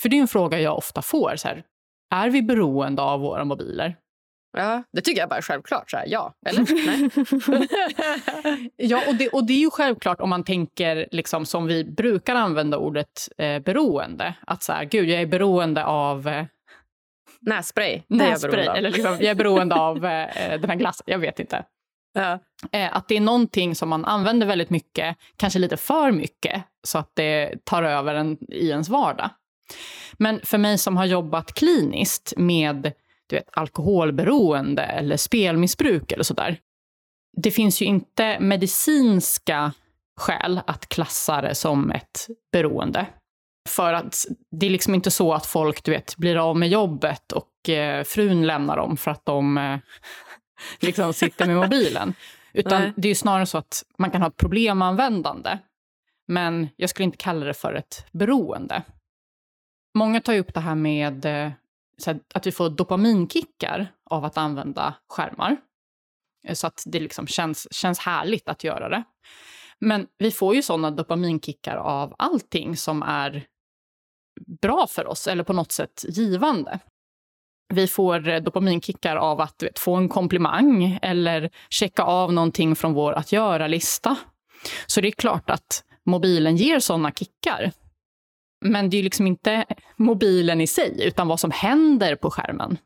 För 0.01 0.09
det 0.09 0.17
är 0.17 0.21
en 0.21 0.29
fråga 0.29 0.61
jag 0.61 0.79
ofta 0.79 1.03
får. 1.03 1.37
Så 1.37 1.49
här, 1.49 1.65
är 2.11 2.31
vi 2.31 2.43
beroende 2.43 3.03
av 3.03 3.21
våra 3.21 3.45
mobiler? 3.45 3.97
Ja, 4.53 4.83
det 4.93 5.01
tycker 5.01 5.21
jag 5.21 5.29
bara 5.29 5.37
är 5.37 5.43
självklart. 5.43 5.91
Så 5.91 5.97
här, 5.97 6.05
ja, 6.09 6.35
eller? 6.47 6.67
Nej. 6.87 8.71
ja, 8.77 9.03
och 9.09 9.15
det, 9.15 9.29
och 9.29 9.47
det 9.47 9.53
är 9.53 9.59
ju 9.59 9.71
självklart 9.71 10.21
om 10.21 10.31
man 10.31 10.45
tänker 10.45 11.09
liksom 11.11 11.47
som 11.47 11.67
vi 11.67 11.85
brukar 11.85 12.35
använda 12.35 12.77
ordet 12.79 13.29
eh, 13.39 13.59
beroende. 13.59 14.35
Att 14.47 14.63
så 14.63 14.73
här, 14.73 14.85
gud, 14.85 15.09
jag 15.09 15.23
är 15.23 15.27
beroende 15.27 15.85
av 15.85 16.29
eh, 16.29 16.45
Nässpray. 17.41 18.03
jag 18.07 18.17
nässpray. 18.19 18.67
av. 18.67 18.77
Eller 18.77 18.91
liksom, 18.91 19.13
jag 19.13 19.31
är 19.31 19.35
beroende 19.35 19.75
av 19.75 19.97
eh, 20.05 20.61
den 20.61 20.71
här 20.71 20.77
glassen. 20.77 21.05
Jag 21.07 21.19
vet 21.19 21.41
inte. 21.41 21.65
Ja. 22.13 22.39
Eh, 22.73 22.97
att 22.97 23.09
det 23.09 23.17
är 23.17 23.21
någonting 23.21 23.75
som 23.75 23.89
man 23.89 24.05
använder 24.05 24.47
väldigt 24.47 24.71
mycket, 24.71 25.17
kanske 25.37 25.59
lite 25.59 25.77
för 25.77 26.11
mycket, 26.11 26.63
så 26.87 26.99
att 26.99 27.11
det 27.15 27.65
tar 27.65 27.83
över 27.83 28.15
en, 28.15 28.39
i 28.49 28.69
ens 28.69 28.89
vardag. 28.89 29.31
Men 30.13 30.41
för 30.45 30.59
mig 30.59 30.79
som 30.79 30.97
har 30.97 31.05
jobbat 31.05 31.53
kliniskt 31.53 32.35
med 32.37 32.93
du 33.31 33.37
vet, 33.37 33.49
alkoholberoende 33.53 34.83
eller 34.83 35.17
spelmissbruk 35.17 36.13
eller 36.13 36.25
sådär. 36.25 36.59
Det 37.37 37.51
finns 37.51 37.83
ju 37.83 37.87
inte 37.87 38.41
medicinska 38.41 39.73
skäl 40.17 40.61
att 40.67 40.89
klassa 40.89 41.41
det 41.41 41.55
som 41.55 41.91
ett 41.91 42.27
beroende. 42.53 43.07
För 43.69 43.93
att 43.93 44.27
det 44.51 44.67
är 44.67 44.71
liksom 44.71 44.95
inte 44.95 45.11
så 45.11 45.33
att 45.33 45.47
folk 45.47 45.85
du 45.85 45.91
vet, 45.91 46.17
blir 46.17 46.37
av 46.37 46.57
med 46.57 46.69
jobbet 46.69 47.33
och 47.33 47.69
eh, 47.69 48.05
frun 48.05 48.47
lämnar 48.47 48.77
dem 48.77 48.97
för 48.97 49.11
att 49.11 49.27
de 49.27 49.59
eh, 49.59 49.79
liksom 50.81 51.13
sitter 51.13 51.47
med 51.47 51.57
mobilen. 51.57 52.15
Utan 52.53 52.83
Nej. 52.83 52.93
det 52.97 53.09
är 53.09 53.11
ju 53.11 53.15
snarare 53.15 53.47
så 53.47 53.59
att 53.59 53.85
man 53.99 54.11
kan 54.11 54.23
ha 54.23 54.29
ett 54.29 54.37
problemanvändande. 54.37 55.59
men 56.29 56.69
jag 56.77 56.91
skulle 56.91 57.05
inte 57.05 57.17
kalla 57.17 57.47
det 57.47 57.55
för 57.55 57.75
ett 57.75 58.07
beroende. 58.13 58.83
Många 59.99 60.21
tar 60.21 60.39
upp 60.39 60.55
det 60.55 60.61
här 60.61 60.75
med 60.75 61.25
eh, 61.25 61.53
här, 62.07 62.21
att 62.35 62.47
vi 62.47 62.53
får 62.53 62.71
dopaminkickar 62.71 63.93
av 64.11 64.25
att 64.25 64.37
använda 64.39 64.95
skärmar. 65.09 65.57
Eh, 66.47 66.55
så 66.55 66.67
att 66.67 66.83
det 66.87 67.01
liksom 67.01 67.27
känns, 67.27 67.73
känns 67.75 67.99
härligt 67.99 68.49
att 68.49 68.65
göra 68.65 68.89
det. 68.89 69.05
Men 69.79 70.07
vi 70.19 70.31
får 70.31 70.55
ju 70.55 70.63
såna 70.63 70.91
dopaminkickar 70.91 71.77
av 71.77 72.15
allting 72.19 72.77
som 72.77 73.03
är 73.03 73.47
bra 74.63 74.87
för 74.87 75.07
oss 75.07 75.27
eller 75.27 75.45
på 75.45 75.53
något 75.53 75.73
sätt 75.73 76.05
givande. 76.09 76.79
Vi 77.75 77.87
får 77.87 78.29
eh, 78.29 78.41
dopaminkickar 78.43 79.17
av 79.17 79.41
att 79.41 79.63
vet, 79.63 79.79
få 79.79 79.97
en 79.97 80.09
komplimang 80.09 80.99
eller 81.03 81.51
checka 81.71 82.03
av 82.03 82.33
någonting 82.33 82.77
från 82.77 82.93
vår 82.93 83.13
att 83.13 83.33
göra-lista. 83.33 84.17
Så 84.87 85.01
det 85.01 85.09
är 85.09 85.13
klart 85.13 85.51
att 85.51 85.85
mobilen 86.05 86.57
ger 86.57 86.79
såna 86.79 87.13
kickar. 87.13 87.73
Men 88.61 88.91
det 88.91 88.99
är 88.99 89.03
liksom 89.03 89.27
inte 89.27 89.65
mobilen 89.97 90.61
i 90.61 90.67
sig, 90.67 91.07
utan 91.07 91.29
vad 91.29 91.41
som 91.41 91.51
händer 91.51 92.17
på 92.17 92.31
skärmen. 92.31 92.79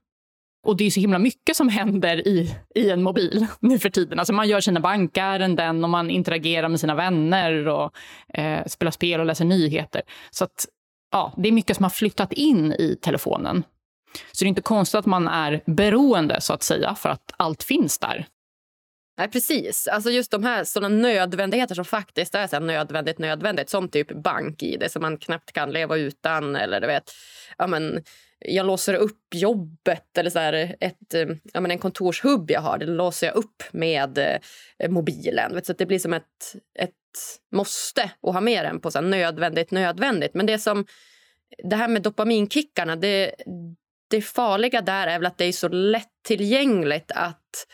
Och 0.65 0.77
det 0.77 0.85
är 0.85 0.91
så 0.91 1.01
himla 1.01 1.19
mycket 1.19 1.57
som 1.57 1.69
händer 1.69 2.29
i, 2.29 2.57
i 2.75 2.91
en 2.91 3.03
mobil 3.03 3.47
nu 3.61 3.79
för 3.79 3.91
tiden. 3.91 4.19
Alltså 4.19 4.33
man 4.33 4.49
gör 4.49 4.61
sina 4.61 4.81
bankärenden 4.81 5.85
och 5.85 5.91
man 5.91 6.11
interagerar 6.11 6.69
med 6.69 6.81
sina 6.81 6.95
vänner 6.95 7.69
och 7.69 7.93
eh, 8.39 8.67
spelar 8.67 8.91
spel 8.91 9.21
och 9.21 9.27
läser 9.27 9.45
nyheter. 9.45 10.03
Så 10.31 10.45
att, 10.45 10.67
ja, 11.13 11.33
det 11.37 11.49
är 11.49 11.53
mycket 11.53 11.77
som 11.77 11.85
har 11.85 11.91
flyttat 11.91 12.33
in 12.33 12.73
i 12.73 12.99
telefonen. 13.03 13.65
Så 14.33 14.45
det 14.45 14.47
är 14.47 14.49
inte 14.49 14.63
konstigt 14.63 14.99
att 14.99 15.07
man 15.07 15.29
är 15.29 15.63
beroende, 15.67 16.41
så 16.41 16.53
att 16.53 16.63
säga, 16.63 16.95
för 16.95 17.09
att 17.09 17.33
allt 17.37 17.63
finns 17.63 17.99
där. 17.99 18.27
Nej, 19.19 19.31
precis. 19.31 19.89
Alltså 19.89 20.11
just 20.11 20.31
de 20.31 20.45
här 20.45 20.65
såna 20.65 20.89
nödvändigheter 20.89 21.75
som 21.75 21.85
faktiskt 21.85 22.35
är 22.35 22.47
så 22.47 22.61
nödvändigt, 22.61 23.19
nödvändigt 23.19 23.71
som 23.71 23.89
typ 23.89 24.13
bank-id 24.13 24.91
som 24.91 25.03
man 25.03 25.19
knappt 25.19 25.53
kan 25.53 25.71
leva 25.71 25.97
utan. 25.97 26.57
Eller 26.57 26.81
du 26.81 26.87
vet, 26.87 27.13
ja, 27.59 27.67
men, 27.67 28.03
jag 28.39 28.67
låser 28.67 28.95
upp 28.95 29.35
jobbet 29.35 30.19
eller 30.19 30.31
så 30.31 30.39
här, 30.39 30.77
ett, 30.81 31.15
ja, 31.53 31.61
men 31.61 31.71
en 31.71 31.79
kontorshubb 31.79 32.51
jag 32.51 32.61
har. 32.61 32.79
Det 32.79 32.87
låser 32.87 33.27
jag 33.27 33.37
upp 33.37 33.63
med 33.73 34.19
eh, 34.79 34.91
mobilen. 34.91 35.55
Vet, 35.55 35.67
så 35.67 35.73
det 35.73 35.87
blir 35.87 35.99
som 35.99 36.13
ett, 36.13 36.55
ett 36.79 36.93
måste 37.53 38.11
att 38.23 38.35
ha 38.35 38.41
med 38.41 38.65
den 38.65 38.81
på 38.81 38.91
så 38.91 39.01
nödvändigt, 39.01 39.71
nödvändigt. 39.71 40.35
Men 40.35 40.47
det 40.47 40.59
som 40.59 40.87
det 41.65 41.77
här 41.77 41.89
med 41.89 42.03
dopaminkickarna, 42.03 42.97
det, 42.97 43.35
det 44.11 44.23
farliga 44.23 44.81
där 44.81 45.07
är 45.07 45.19
väl 45.19 45.27
att 45.27 45.39
det 45.39 45.45
är 45.45 45.53
så 45.53 45.69
lättillgängligt 45.69 47.13
att 47.15 47.67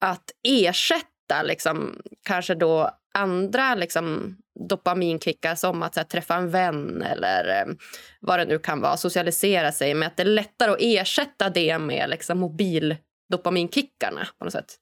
att 0.00 0.30
ersätta 0.48 1.42
liksom, 1.44 2.00
kanske 2.26 2.54
då 2.54 2.90
andra 3.14 3.74
liksom, 3.74 4.36
dopaminkickar 4.68 5.54
som 5.54 5.82
att 5.82 5.96
här, 5.96 6.04
träffa 6.04 6.34
en 6.34 6.50
vän 6.50 7.02
eller 7.02 7.60
eh, 7.60 7.74
vad 8.20 8.38
det 8.38 8.44
nu 8.44 8.58
kan 8.58 8.80
vara, 8.80 8.96
socialisera 8.96 9.72
sig 9.72 9.94
med 9.94 10.06
att 10.06 10.16
det 10.16 10.22
är 10.22 10.24
lättare 10.24 10.70
att 10.70 10.80
ersätta 10.80 11.50
det 11.50 11.78
med 11.78 12.10
liksom, 12.10 12.38
mobildopaminKickarna 12.38 14.28
på 14.38 14.44
något 14.44 14.52
sätt. 14.52 14.76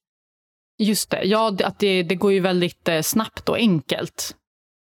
Just 0.78 1.10
det. 1.10 1.22
Ja, 1.22 1.56
att 1.64 1.78
det, 1.78 2.02
det 2.02 2.14
går 2.14 2.32
ju 2.32 2.40
väldigt 2.40 2.88
eh, 2.88 3.02
snabbt 3.02 3.48
och 3.48 3.56
enkelt 3.56 4.36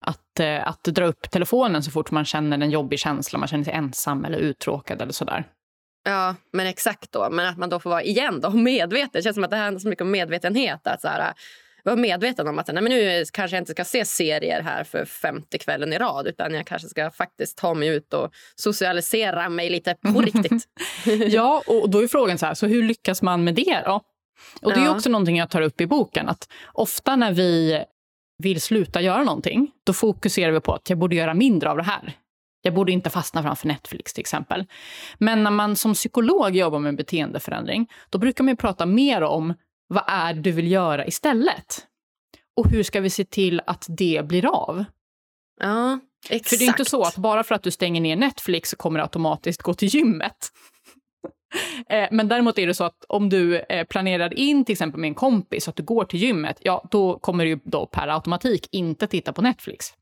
att, 0.06 0.40
eh, 0.40 0.68
att 0.68 0.84
dra 0.84 1.06
upp 1.06 1.32
telefonen 1.32 1.84
så 1.84 1.92
fort 1.92 2.12
man 2.12 2.26
känner 2.26 2.60
en 2.60 2.72
jobbig 2.72 3.00
känsla, 3.00 3.40
man 3.40 3.48
känner 3.48 3.64
sig 3.64 3.74
ensam 3.74 4.26
eller 4.26 4.38
uttråkad 4.38 5.02
eller 5.02 5.14
sådär. 5.14 5.48
Ja, 6.04 6.36
men 6.52 6.68
exakt 6.68 7.12
då. 7.12 7.30
Men 7.30 7.48
att 7.48 7.58
man 7.58 7.70
då 7.70 7.80
får 7.80 7.90
vara 7.90 8.04
igen 8.04 8.42
då, 8.42 8.50
medveten. 8.54 9.10
Det 9.14 9.22
känns 9.22 9.36
som 9.36 9.44
att 9.44 9.52
det 9.52 9.58
handlar 9.58 9.80
så 9.80 9.88
mycket 9.88 10.02
om 10.02 10.12
medvetenhet. 10.12 10.88
Att 10.88 11.02
så 11.02 11.08
här, 11.08 11.34
vara 11.84 11.96
medveten 11.96 12.48
om 12.48 12.60
att 12.60 12.68
nej, 12.68 12.84
men 12.84 12.92
nu 12.92 13.24
kanske 13.34 13.58
jag 13.58 13.62
inte 13.62 13.72
ska 13.72 13.86
se 13.86 14.06
serier 14.06 14.62
här 14.62 14.84
för 14.84 15.06
femte 15.06 15.58
kvällen 15.58 15.94
i 15.94 15.98
rad 15.98 16.28
utan 16.28 16.54
jag 16.54 16.68
kanske 16.68 16.88
ska 16.88 17.12
faktiskt 17.12 17.58
ta 17.58 17.74
mig 17.74 17.90
ut 17.90 18.14
och 18.14 18.32
socialisera 18.56 19.50
mig 19.50 19.70
lite 19.70 19.96
på 20.14 20.22
riktigt. 20.22 20.68
ja, 21.28 21.64
och 21.68 21.90
då 21.90 22.04
är 22.04 22.08
frågan 22.08 22.38
så 22.38 22.46
här, 22.46 22.54
så 22.54 22.68
hur 22.68 22.84
lyckas 22.84 23.22
man 23.22 23.44
med 23.44 23.56
det 23.56 23.82
då? 23.86 24.02
Och 24.62 24.74
det 24.74 24.80
är 24.80 24.96
också 24.96 25.10
någonting 25.10 25.38
jag 25.38 25.50
tar 25.50 25.62
upp 25.62 25.82
i 25.82 25.88
boken, 25.88 26.30
att 26.30 26.50
ofta 26.74 27.16
när 27.16 27.32
vi 27.32 27.84
vill 28.38 28.62
sluta 28.62 29.02
göra 29.02 29.24
någonting, 29.24 29.72
då 29.84 29.94
fokuserar 29.94 30.52
vi 30.52 30.60
på 30.60 30.74
att 30.74 30.90
jag 30.90 31.00
borde 31.00 31.16
göra 31.16 31.34
mindre 31.34 31.70
av 31.70 31.78
det 31.78 31.84
här. 31.84 32.14
Jag 32.66 32.74
borde 32.74 32.92
inte 32.92 33.10
fastna 33.10 33.44
framför 33.44 33.68
Netflix 33.68 34.14
till 34.14 34.22
exempel. 34.22 34.66
Men 35.18 35.44
när 35.44 35.52
man 35.52 35.76
som 35.76 35.94
psykolog 35.94 36.56
jobbar 36.56 36.80
med 36.80 36.96
beteendeförändring, 36.96 37.92
då 38.10 38.18
brukar 38.18 38.44
man 38.44 38.58
prata 38.58 38.86
mer 38.86 39.22
om 39.22 39.54
vad 39.88 40.04
är 40.08 40.34
det 40.34 40.42
du 40.42 40.52
vill 40.52 40.72
göra 40.72 41.06
istället? 41.08 41.88
Och 42.58 42.70
hur 42.70 42.84
ska 42.84 43.02
vi 43.02 43.10
se 43.10 43.26
till 43.26 43.62
att 43.66 43.86
det 43.90 44.26
blir 44.28 44.46
av? 44.46 44.86
Ja, 45.60 46.00
exakt. 46.30 46.50
För 46.50 46.58
det 46.58 46.66
är 46.66 46.68
inte 46.68 46.86
så 46.86 47.02
att 47.02 47.18
bara 47.18 47.44
för 47.44 47.56
att 47.56 47.64
du 47.64 47.72
stänger 47.72 48.02
ner 48.02 48.16
Netflix 48.16 48.70
så 48.70 48.76
kommer 48.76 49.00
du 49.00 49.04
automatiskt 49.04 49.62
gå 49.62 49.74
till 49.74 49.88
gymmet. 49.88 50.38
Eh, 51.90 52.08
men 52.12 52.28
däremot 52.28 52.60
är 52.60 52.68
det 52.68 52.74
så 52.74 52.84
att 52.84 53.06
om 53.08 53.30
du 53.30 53.60
eh, 53.60 53.88
planerar 53.88 54.34
in 54.34 54.66
till 54.66 54.74
exempel 54.74 55.00
med 55.00 55.08
en 55.08 55.16
kompis 55.16 55.68
att 55.68 55.76
du 55.76 55.84
går 55.84 56.06
till 56.06 56.20
gymmet, 56.20 56.58
ja 56.62 56.88
då 56.92 57.20
kommer 57.20 57.46
du 57.46 57.60
då 57.64 57.86
per 57.86 58.08
automatik 58.08 58.68
inte 58.72 59.08
titta 59.08 59.34
på 59.34 59.42
Netflix. 59.42 59.94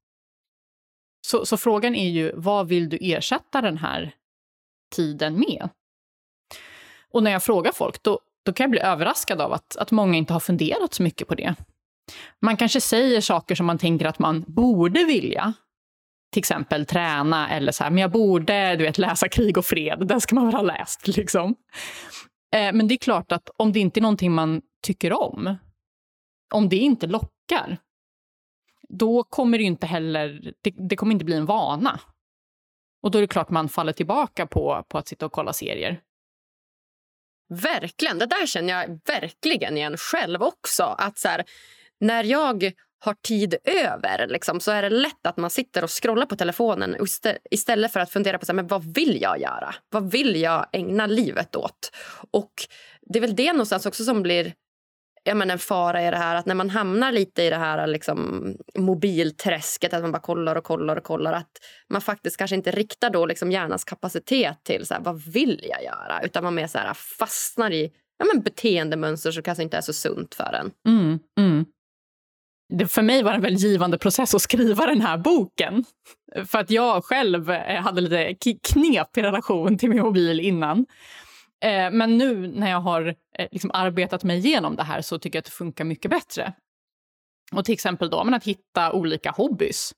Så, 1.22 1.46
så 1.46 1.58
frågan 1.58 1.96
är 1.96 2.10
ju, 2.10 2.32
vad 2.36 2.68
vill 2.68 2.90
du 2.90 2.98
ersätta 3.02 3.62
den 3.62 3.78
här 3.78 4.12
tiden 4.96 5.40
med? 5.40 5.70
Och 7.12 7.24
när 7.24 7.32
jag 7.32 7.44
frågar 7.44 7.72
folk, 7.72 8.04
då, 8.04 8.20
då 8.46 8.54
kan 8.54 8.64
jag 8.64 8.72
bli 8.72 8.80
överraskad 8.80 9.42
av 9.42 9.54
att, 9.54 9.78
att 9.78 9.92
många 9.92 10.18
inte 10.18 10.34
har 10.34 10.40
funderat 10.40 10.94
så 10.94 11.04
mycket 11.04 11.28
på 11.28 11.36
det. 11.36 11.56
Man 12.40 12.58
kanske 12.58 12.82
säger 12.82 13.22
saker 13.22 13.56
som 13.56 13.66
man 13.66 13.78
tänker 13.78 14.06
att 14.06 14.20
man 14.20 14.46
borde 14.48 15.04
vilja. 15.04 15.54
Till 16.34 16.40
exempel 16.40 16.86
träna 16.86 17.50
eller 17.50 17.72
så 17.72 17.84
här, 17.84 17.92
men 17.92 18.02
jag 18.02 18.12
borde 18.12 18.76
du 18.76 18.84
vet, 18.84 18.98
läsa 18.98 19.30
Krig 19.30 19.58
och 19.58 19.66
fred, 19.66 20.08
den 20.08 20.22
ska 20.22 20.36
man 20.36 20.46
väl 20.46 20.56
ha 20.56 20.62
läst. 20.62 21.08
Liksom. 21.08 21.56
Eh, 22.56 22.74
men 22.74 22.88
det 22.88 22.96
är 22.96 22.98
klart 22.98 23.32
att 23.32 23.50
om 23.58 23.72
det 23.72 23.80
inte 23.80 24.00
är 24.00 24.02
någonting 24.02 24.32
man 24.32 24.62
tycker 24.84 25.14
om, 25.14 25.56
om 26.54 26.70
det 26.70 26.78
inte 26.78 27.08
lockar, 27.08 27.78
då 29.00 29.24
kommer 29.24 29.58
det 29.58 29.64
inte 29.64 29.88
heller, 29.88 30.54
det, 30.62 30.74
det, 30.90 30.96
kommer 30.96 31.14
inte 31.14 31.26
bli 31.26 31.36
en 31.36 31.46
vana. 31.46 32.00
Och 33.04 33.12
då 33.12 33.18
är 33.18 33.22
det 33.22 33.28
klart 33.28 33.50
man 33.50 33.70
faller 33.70 33.94
tillbaka 33.94 34.48
på, 34.48 34.86
på 34.90 34.98
att 34.98 35.08
sitta 35.08 35.26
och 35.26 35.32
kolla 35.32 35.54
serier. 35.54 36.02
Verkligen. 37.50 38.20
Det 38.20 38.26
där 38.26 38.46
känner 38.46 38.74
jag 38.74 39.00
verkligen 39.06 39.78
igen 39.78 39.98
själv 39.98 40.44
också. 40.44 40.84
Att 40.84 41.18
så 41.18 41.28
här, 41.28 41.44
när 42.00 42.24
jag 42.24 42.72
har 43.00 43.14
tid 43.14 43.56
över 43.64 44.28
liksom, 44.28 44.60
så 44.60 44.72
är 44.72 44.82
det 44.82 44.90
lätt 44.90 45.28
att 45.28 45.38
man 45.38 45.50
sitter 45.50 45.84
och 45.84 45.90
scrollar 46.04 46.26
på 46.26 46.36
telefonen 46.36 46.96
istället 47.52 47.94
för 47.94 48.00
att 48.00 48.12
fundera 48.12 48.38
på 48.38 48.46
så 48.46 48.52
här, 48.52 48.56
men 48.56 48.68
vad 48.68 48.94
vill 48.94 49.22
jag 49.22 49.42
göra. 49.42 49.76
Vad 49.90 50.12
vill 50.12 50.36
jag 50.36 50.68
ägna 50.72 51.08
livet 51.08 51.56
åt? 51.56 51.92
Och 52.32 52.52
Det 53.02 53.20
är 53.20 53.22
väl 53.22 53.36
det 53.36 53.54
någonstans 53.54 53.86
också 53.86 54.04
som 54.04 54.22
blir 54.22 54.54
ja, 55.24 55.36
men 55.36 55.52
en 55.52 55.60
fara 55.60 56.08
i 56.08 56.12
det 56.12 56.18
här 56.18 56.36
att 56.36 56.46
när 56.46 56.56
man 56.56 56.70
hamnar 56.70 57.12
lite 57.12 57.44
i 57.44 57.50
det 57.50 57.56
här 57.56 57.88
liksom, 57.88 58.46
mobilträsket, 58.78 59.94
att 59.94 60.02
man 60.02 60.12
bara 60.12 60.22
kollar 60.22 60.56
och 60.56 60.64
kollar 60.64 60.96
och 60.96 61.04
kollar, 61.04 61.34
att 61.34 61.52
man 61.90 62.02
faktiskt 62.02 62.38
kanske 62.38 62.56
inte 62.56 62.72
riktar 62.72 63.10
då 63.10 63.26
liksom 63.26 63.52
hjärnans 63.52 63.84
kapacitet 63.84 64.64
till 64.64 64.86
så 64.86 64.94
här, 64.94 65.02
vad 65.02 65.22
vill 65.22 65.66
jag 65.70 65.84
göra, 65.84 66.22
utan 66.24 66.44
man 66.44 66.56
mer 66.56 66.68
så 66.68 66.78
här, 66.78 66.94
fastnar 66.94 67.72
i 67.72 67.92
ja, 68.20 68.26
men 68.34 68.44
beteendemönster 68.44 69.32
som 69.32 69.44
kanske 69.44 69.64
inte 69.64 69.78
är 69.78 69.82
så 69.82 69.94
sunt 69.94 70.36
för 70.36 70.54
en. 70.54 70.72
Mm, 70.88 71.20
mm. 71.40 71.66
Det, 72.74 72.88
för 72.88 73.02
mig 73.02 73.24
var 73.24 73.32
det 73.32 73.36
en 73.36 73.42
väldigt 73.42 73.64
givande 73.64 73.98
process 73.98 74.36
att 74.36 74.42
skriva 74.42 74.86
den 74.86 75.02
här 75.02 75.18
boken. 75.18 75.86
För 76.46 76.60
att 76.60 76.72
jag 76.72 77.06
själv 77.06 77.52
eh, 77.52 77.82
hade 77.82 78.02
lite 78.02 78.36
knepig 78.74 79.24
relation 79.24 79.78
till 79.78 79.90
min 79.90 80.02
mobil 80.02 80.40
innan. 80.40 80.86
Eh, 81.62 81.92
men 81.92 82.18
nu 82.18 82.48
när 82.48 82.70
jag 82.70 82.82
har 82.82 83.16
eh, 83.38 83.48
liksom 83.52 83.72
arbetat 83.74 84.24
mig 84.24 84.38
igenom 84.38 84.76
det 84.76 84.84
här 84.84 85.02
så 85.02 85.20
tycker 85.20 85.38
jag 85.38 85.42
att 85.42 85.46
det 85.46 85.52
funkar 85.52 85.84
mycket 85.84 86.12
bättre. 86.12 86.54
Och 87.52 87.66
till 87.66 87.74
exempel 87.74 88.10
då, 88.10 88.24
men 88.24 88.34
att 88.34 88.44
hitta 88.44 88.94
olika 88.94 89.32
hobbys. 89.32 89.94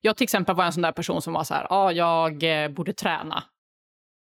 Jag 0.00 0.16
till 0.16 0.24
exempel 0.24 0.56
var 0.56 0.64
en 0.64 0.72
sån 0.72 0.82
där 0.82 0.92
person 0.92 1.22
som 1.22 1.32
var 1.32 1.44
så 1.44 1.54
här, 1.54 1.66
ah, 1.70 1.92
jag 1.92 2.64
eh, 2.64 2.68
borde 2.68 2.92
träna. 2.92 3.44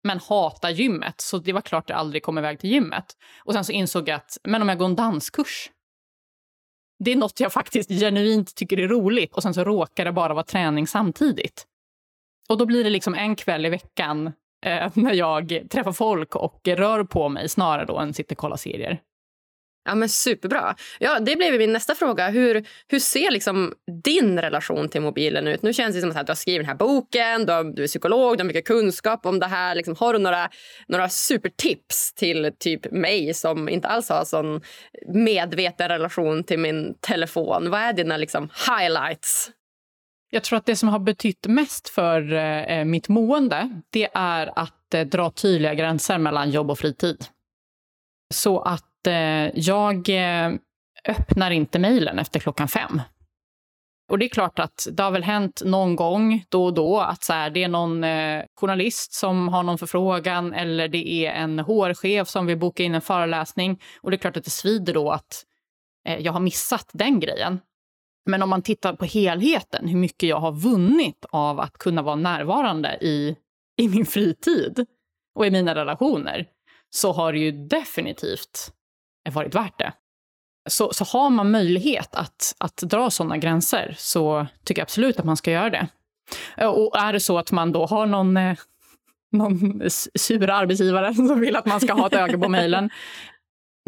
Men 0.04 0.20
hatar 0.20 0.70
gymmet, 0.70 1.22
så 1.22 1.38
det 1.38 1.54
var 1.54 1.62
klart 1.62 1.90
jag 1.90 2.00
aldrig 2.00 2.24
kom 2.24 2.38
iväg 2.38 2.60
till 2.60 2.70
gymmet. 2.70 3.06
Och 3.44 3.54
sen 3.54 3.64
så 3.64 3.72
insåg 3.72 4.10
jag 4.10 4.16
att, 4.16 4.38
men 4.44 4.62
om 4.62 4.70
jag 4.70 4.78
går 4.78 4.86
en 4.86 4.96
danskurs, 4.96 5.72
det 7.00 7.12
är 7.12 7.16
något 7.16 7.40
jag 7.40 7.54
faktiskt 7.54 7.90
genuint 7.90 8.56
tycker 8.56 8.80
är 8.80 8.88
roligt 8.88 9.34
och 9.34 9.44
sen 9.44 9.54
så 9.54 9.64
råkar 9.64 10.06
det 10.06 10.12
bara 10.12 10.34
vara 10.34 10.44
träning 10.44 10.88
samtidigt. 10.88 11.68
Och 12.50 12.58
då 12.58 12.66
blir 12.66 12.84
det 12.84 12.90
liksom 12.90 13.16
en 13.16 13.36
kväll 13.36 13.66
i 13.66 13.70
veckan 13.70 14.32
eh, 14.66 14.92
när 14.94 15.14
jag 15.14 15.68
träffar 15.70 15.92
folk 15.92 16.36
och 16.36 16.68
rör 16.68 17.04
på 17.04 17.30
mig 17.30 17.50
snarare 17.50 17.86
då 17.86 17.98
än 17.98 18.14
sitter 18.14 18.36
och 18.36 18.40
kollar 18.40 18.58
serier. 18.58 19.02
Ja, 19.88 19.96
men 19.96 20.10
Superbra. 20.10 20.76
Ja, 21.00 21.20
det 21.20 21.36
blev 21.36 21.58
min 21.58 21.74
nästa 21.74 21.96
fråga. 21.96 22.30
Hur, 22.30 22.66
hur 22.88 23.00
ser 23.00 23.32
liksom 23.32 23.74
din 24.04 24.40
relation 24.42 24.90
till 24.90 25.02
mobilen 25.02 25.48
ut? 25.48 25.62
Nu 25.62 25.74
känns 25.74 25.96
det 25.96 26.02
som 26.02 26.10
att 26.10 26.28
du 26.28 26.32
har 26.32 26.36
skrivit 26.36 26.60
den 26.60 26.70
här 26.70 26.76
boken, 26.76 27.46
du, 27.46 27.54
har, 27.54 27.64
du 27.64 27.84
är 27.84 27.88
psykolog, 27.88 28.38
du 28.38 28.44
har 28.44 28.48
mycket 28.48 28.68
kunskap 28.68 29.26
om 29.26 29.40
det 29.40 29.46
här. 29.46 29.76
Liksom, 29.76 29.96
har 30.00 30.14
du 30.14 30.20
några, 30.20 30.50
några 30.88 31.10
supertips 31.10 32.14
till 32.14 32.52
typ 32.60 32.92
mig 32.92 33.34
som 33.34 33.70
inte 33.70 33.88
alls 33.88 34.10
har 34.10 34.26
sån 34.26 34.62
medveten 35.14 35.90
relation 35.90 36.44
till 36.44 36.60
min 36.60 36.96
telefon? 37.02 37.70
Vad 37.70 37.80
är 37.80 37.94
dina 37.94 38.18
liksom, 38.18 38.50
highlights? 38.68 39.52
Jag 40.30 40.44
tror 40.44 40.58
att 40.58 40.66
det 40.66 40.76
som 40.76 40.90
har 40.90 41.00
betytt 41.00 41.48
mest 41.48 41.90
för 41.90 42.34
eh, 42.34 42.64
eh, 42.64 42.86
mitt 42.86 43.10
mående, 43.10 43.82
det 43.90 44.10
är 44.14 44.60
att 44.60 44.94
eh, 44.94 45.06
dra 45.06 45.32
tydliga 45.32 45.74
gränser 45.74 46.18
mellan 46.18 46.52
jobb 46.52 46.72
och 46.72 46.80
fritid. 46.80 47.26
Så 48.34 48.60
att 48.60 49.08
eh, 49.08 49.60
jag 49.60 50.10
eh, 50.10 50.54
öppnar 51.08 51.52
inte 51.52 51.80
mejlen 51.80 52.20
efter 52.20 52.40
klockan 52.40 52.68
fem. 52.68 53.02
Och 54.10 54.20
det 54.20 54.26
är 54.26 54.30
klart 54.30 54.60
att 54.60 54.88
det 54.92 55.04
har 55.04 55.12
väl 55.12 55.24
hänt 55.24 55.62
någon 55.66 55.96
gång 55.96 56.44
då 56.50 56.66
och 56.66 56.74
då 56.74 57.00
att 57.00 57.24
så 57.24 57.34
här, 57.34 57.50
det 57.50 57.64
är 57.64 57.68
någon 57.68 58.04
eh, 58.04 58.44
journalist 58.56 59.14
som 59.14 59.48
har 59.48 59.64
någon 59.64 59.78
förfrågan 59.78 60.54
eller 60.54 60.88
det 60.88 61.08
är 61.10 61.32
en 61.32 61.60
HR-chef 61.60 62.28
som 62.28 62.46
vill 62.46 62.58
boka 62.58 62.84
in 62.84 62.96
en 62.96 63.02
föreläsning. 63.02 63.82
Och 64.02 64.12
det 64.12 64.16
är 64.16 64.20
klart 64.20 64.38
att 64.38 64.44
det 64.44 64.50
svider 64.50 64.94
då 64.94 65.12
att 65.12 65.44
eh, 66.08 66.18
jag 66.20 66.34
har 66.34 66.40
missat 66.40 66.90
den 66.94 67.20
grejen. 67.20 67.60
Men 68.28 68.42
om 68.42 68.50
man 68.50 68.62
tittar 68.62 68.94
på 68.94 69.06
helheten, 69.06 69.88
hur 69.88 69.98
mycket 69.98 70.30
jag 70.30 70.40
har 70.40 70.52
vunnit 70.52 71.26
av 71.30 71.60
att 71.60 71.78
kunna 71.78 72.02
vara 72.02 72.16
närvarande 72.16 72.98
i, 73.02 73.36
i 73.78 73.90
min 73.90 74.06
fritid 74.06 74.86
och 75.36 75.46
i 75.46 75.52
mina 75.52 75.76
relationer, 75.76 76.48
så 76.90 77.14
har 77.14 77.34
det 77.34 77.40
ju 77.40 77.52
definitivt 77.52 78.74
varit 79.30 79.56
värt 79.56 79.80
det. 79.80 79.94
Så, 80.70 80.94
så 80.94 81.04
har 81.04 81.30
man 81.30 81.52
möjlighet 81.52 82.16
att, 82.16 82.56
att 82.58 82.78
dra 82.78 83.10
sådana 83.10 83.38
gränser 83.38 83.96
så 83.98 84.48
tycker 84.64 84.80
jag 84.82 84.86
absolut 84.86 85.20
att 85.20 85.26
man 85.26 85.38
ska 85.38 85.52
göra 85.52 85.70
det. 85.70 85.88
Och 86.68 86.98
är 86.98 87.14
det 87.14 87.20
så 87.20 87.38
att 87.38 87.52
man 87.52 87.72
då 87.72 87.86
har 87.86 88.06
någon, 88.06 88.38
eh, 88.38 88.58
någon 89.32 89.82
sur 90.16 90.50
arbetsgivare 90.50 91.14
som 91.14 91.40
vill 91.40 91.56
att 91.56 91.66
man 91.66 91.80
ska 91.80 91.94
ha 91.94 92.08
ett 92.08 92.14
öga 92.14 92.38
på 92.38 92.50
mejlen, 92.50 92.90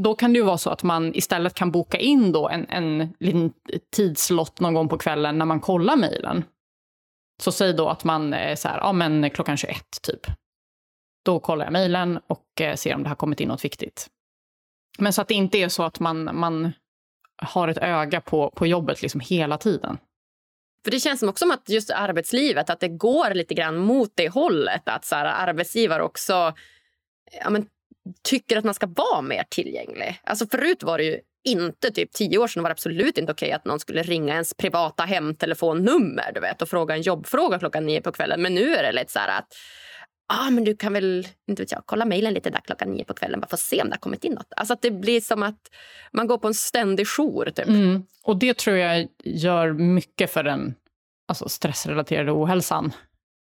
då 0.03 0.15
kan 0.15 0.33
det 0.33 0.39
ju 0.39 0.45
vara 0.45 0.57
så 0.57 0.69
att 0.69 0.83
man 0.83 1.15
istället 1.15 1.53
kan 1.53 1.71
boka 1.71 1.97
in 1.97 2.31
då 2.31 2.49
en, 2.49 2.65
en 2.69 3.13
liten 3.19 3.53
tidslott 3.95 4.59
någon 4.59 4.73
gång 4.73 4.89
på 4.89 4.97
kvällen 4.97 5.37
när 5.37 5.45
man 5.45 5.59
kollar 5.59 5.95
mejlen. 5.95 6.43
Så 7.41 7.51
säg 7.51 7.73
då 7.73 7.89
att 7.89 8.03
man 8.03 8.33
är 8.33 8.55
så 8.55 8.67
här, 8.67 8.77
ja 8.77 8.93
men 8.93 9.29
klockan 9.29 9.57
21 9.57 9.85
typ. 10.01 10.27
Då 11.25 11.39
kollar 11.39 11.65
jag 11.65 11.73
mejlen 11.73 12.19
och 12.27 12.61
eh, 12.61 12.75
ser 12.75 12.95
om 12.95 13.03
det 13.03 13.09
har 13.09 13.15
kommit 13.15 13.39
in 13.39 13.47
något 13.47 13.65
viktigt. 13.65 14.07
Men 14.97 15.13
så 15.13 15.21
att 15.21 15.27
det 15.27 15.33
inte 15.33 15.57
är 15.57 15.69
så 15.69 15.83
att 15.83 15.99
man, 15.99 16.29
man 16.33 16.71
har 17.41 17.67
ett 17.67 17.77
öga 17.77 18.21
på, 18.21 18.51
på 18.55 18.67
jobbet 18.67 19.01
liksom 19.01 19.21
hela 19.21 19.57
tiden. 19.57 19.97
För 20.83 20.91
Det 20.91 20.99
känns 20.99 21.19
som 21.19 21.29
också 21.29 21.43
som 21.43 21.51
att 21.51 21.69
just 21.69 21.91
arbetslivet 21.91 22.69
att 22.69 22.79
det 22.79 22.87
går 22.87 23.33
lite 23.33 23.53
grann 23.53 23.77
mot 23.77 24.11
det 24.15 24.29
hållet. 24.29 24.81
Att 24.85 25.05
så 25.05 25.15
här, 25.15 25.25
arbetsgivare 25.25 26.03
också 26.03 26.53
ja, 27.43 27.49
men, 27.49 27.67
tycker 28.23 28.57
att 28.57 28.65
man 28.65 28.73
ska 28.73 28.87
vara 28.87 29.21
mer 29.21 29.43
tillgänglig. 29.49 30.21
Alltså 30.23 30.47
förut 30.47 30.83
var 30.83 30.97
det 30.97 31.03
ju 31.03 31.19
inte, 31.43 31.91
typ 31.91 32.11
tio 32.11 32.37
år 32.37 32.47
sedan 32.47 32.63
var 32.63 32.69
det 32.69 32.73
absolut 32.73 33.17
inte 33.17 33.31
okej 33.31 33.51
att 33.51 33.65
någon 33.65 33.79
skulle 33.79 34.03
ringa 34.03 34.33
ens 34.33 34.53
privata 34.53 35.03
hemtelefonnummer 35.03 36.31
du 36.33 36.39
vet, 36.39 36.61
och 36.61 36.69
fråga 36.69 36.95
en 36.95 37.01
jobbfråga 37.01 37.59
klockan 37.59 37.85
nio 37.85 38.01
på 38.01 38.11
kvällen. 38.11 38.41
Men 38.41 38.55
nu 38.55 38.75
är 38.75 38.83
det 38.83 38.91
lite 38.91 39.11
så 39.11 39.19
här 39.19 39.39
att 39.39 39.53
ah, 40.33 40.49
men 40.49 40.63
du 40.63 40.75
kan 40.75 40.93
väl 40.93 41.27
inte 41.47 41.61
vet 41.61 41.71
jag, 41.71 41.83
kolla 41.85 42.05
mejlen 42.05 42.33
lite 42.33 42.49
där 42.49 42.59
klockan 42.59 42.91
nio 42.91 43.03
på 43.03 43.13
kvällen 43.13 43.39
bara 43.39 43.47
för 43.47 43.55
att 43.55 43.59
se 43.59 43.81
om 43.81 43.87
det 43.89 43.93
har 43.93 43.99
kommit 43.99 44.23
in 44.23 44.33
något. 44.33 44.53
Alltså 44.55 44.73
att 44.73 44.81
det 44.81 44.91
blir 44.91 45.21
som 45.21 45.43
att 45.43 45.61
man 46.11 46.27
går 46.27 46.37
på 46.37 46.47
en 46.47 46.53
ständig 46.53 47.07
jour. 47.07 47.45
Typ. 47.45 47.67
Mm. 47.67 48.03
Och 48.23 48.37
det 48.37 48.57
tror 48.57 48.77
jag 48.77 49.07
gör 49.23 49.73
mycket 49.73 50.31
för 50.31 50.43
den 50.43 50.75
alltså 51.27 51.49
stressrelaterade 51.49 52.31
ohälsan. 52.31 52.91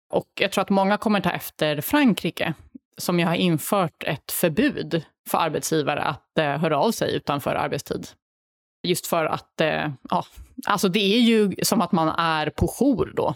Och 0.10 0.30
jag 0.39 0.51
tror 0.51 0.62
att 0.62 0.70
många 0.70 0.97
kommer 0.97 1.22
ta 1.22 1.32
efter 1.32 1.82
Frankrike 1.82 2.54
som 2.98 3.20
ju 3.20 3.26
har 3.26 3.36
infört 3.36 4.04
ett 4.04 4.32
förbud 4.32 5.04
för 5.30 5.38
arbetsgivare 5.38 6.02
att 6.02 6.38
eh, 6.39 6.58
höra 6.58 6.78
av 6.78 6.91
sig 6.91 7.16
utanför 7.16 7.56
arbetstid. 7.56 8.08
Just 8.88 9.08
för 9.08 9.26
att, 9.26 9.62
eh, 9.62 9.91
ja, 10.10 10.26
alltså 10.68 10.88
det 10.88 11.16
är 11.16 11.20
ju 11.20 11.56
som 11.64 11.82
att 11.82 11.91
man 11.91 12.10
är 12.10 12.50
på 12.50 12.68
jour 12.68 13.14
då. 13.16 13.36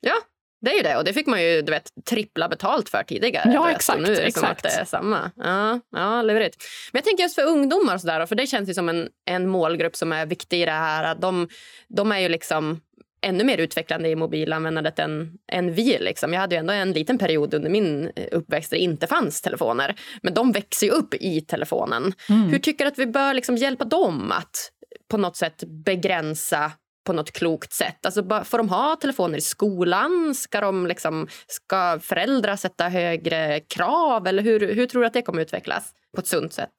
Ja, 0.00 0.14
det 0.60 0.70
är 0.70 0.76
ju 0.76 0.82
det. 0.82 0.96
Och 0.96 1.04
det 1.04 1.12
fick 1.12 1.26
man 1.26 1.42
ju 1.42 1.62
du 1.62 1.72
vet, 1.72 1.90
trippla 2.04 2.48
betalt 2.48 2.88
för 2.88 3.02
tidigare. 3.02 3.52
Ja, 3.54 3.70
exakt. 3.70 4.00
Nu 4.00 4.12
är 4.12 4.16
det 4.16 4.22
exakt. 4.22 4.40
som 4.40 4.50
att 4.50 4.62
det 4.62 4.80
är 4.80 4.84
samma. 4.84 5.30
Ja, 5.36 5.80
ja 5.90 6.22
lurigt. 6.22 6.64
Men 6.92 6.98
jag 6.98 7.04
tänker 7.04 7.22
just 7.22 7.34
för 7.34 7.42
ungdomar 7.42 7.94
och 7.94 8.00
sådär, 8.00 8.26
för 8.26 8.34
det 8.34 8.46
känns 8.46 8.68
ju 8.68 8.74
som 8.74 8.88
en, 8.88 9.08
en 9.24 9.48
målgrupp 9.48 9.96
som 9.96 10.12
är 10.12 10.26
viktig 10.26 10.62
i 10.62 10.64
det 10.64 10.70
här. 10.70 11.14
De, 11.14 11.48
de 11.88 12.12
är 12.12 12.18
ju 12.18 12.28
liksom 12.28 12.80
ännu 13.20 13.44
mer 13.44 13.58
utvecklande 13.58 14.08
i 14.08 14.16
mobilanvändandet 14.16 14.98
än, 14.98 15.32
än 15.52 15.72
vi. 15.72 15.98
Liksom. 15.98 16.32
Jag 16.32 16.40
hade 16.40 16.56
ändå 16.56 16.72
en 16.72 16.92
liten 16.92 17.18
period 17.18 17.54
under 17.54 17.70
min 17.70 18.10
uppväxt 18.32 18.70
där 18.70 18.76
det 18.76 18.82
inte 18.82 19.06
fanns 19.06 19.42
telefoner. 19.42 19.94
Men 20.22 20.34
de 20.34 20.52
växer 20.52 20.86
ju 20.86 20.92
upp 20.92 21.14
i 21.14 21.40
telefonen. 21.40 22.12
Mm. 22.28 22.48
Hur 22.48 22.58
tycker 22.58 22.84
du 22.84 22.88
att 22.88 22.98
vi 22.98 23.06
bör 23.06 23.34
liksom 23.34 23.56
hjälpa 23.56 23.84
dem 23.84 24.32
att 24.32 24.72
på 25.10 25.16
något 25.16 25.36
sätt 25.36 25.64
begränsa 25.84 26.72
på 27.06 27.12
något 27.12 27.32
klokt 27.32 27.72
sätt? 27.72 28.06
Alltså, 28.06 28.44
får 28.44 28.58
de 28.58 28.68
ha 28.68 28.96
telefoner 28.96 29.38
i 29.38 29.40
skolan? 29.40 30.34
Ska, 30.34 30.60
de 30.60 30.86
liksom, 30.86 31.28
ska 31.46 31.98
föräldrar 32.02 32.56
sätta 32.56 32.88
högre 32.88 33.60
krav? 33.60 34.26
Eller 34.26 34.42
hur, 34.42 34.74
hur 34.74 34.86
tror 34.86 35.00
du 35.00 35.06
att 35.06 35.12
det 35.12 35.22
kommer 35.22 35.42
utvecklas 35.42 35.92
på 36.14 36.20
ett 36.20 36.26
sunt 36.26 36.52
sätt? 36.52 36.72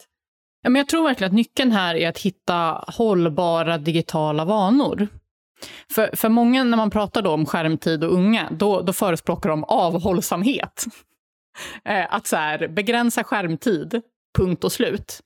Ja, 0.62 0.70
men 0.70 0.80
jag 0.80 0.88
tror 0.88 1.04
verkligen 1.04 1.32
att 1.32 1.36
nyckeln 1.36 1.72
här 1.72 1.96
är 1.96 2.10
att 2.10 2.18
hitta 2.18 2.84
hållbara 2.88 3.78
digitala 3.78 4.46
vanor. 4.46 5.08
För, 5.92 6.16
för 6.16 6.30
många 6.30 6.64
när 6.64 6.78
man 6.78 6.90
pratar 6.90 7.22
då 7.22 7.32
om 7.32 7.46
skärmtid 7.46 8.04
och 8.04 8.14
unga, 8.14 8.50
då, 8.52 8.82
då 8.82 8.94
förespråkar 8.94 9.50
de 9.50 9.64
avhållsamhet. 9.64 10.86
Eh, 11.86 12.14
att 12.14 12.28
så 12.28 12.36
här, 12.36 12.68
begränsa 12.68 13.24
skärmtid, 13.24 14.02
punkt 14.38 14.64
och 14.64 14.72
slut. 14.72 15.20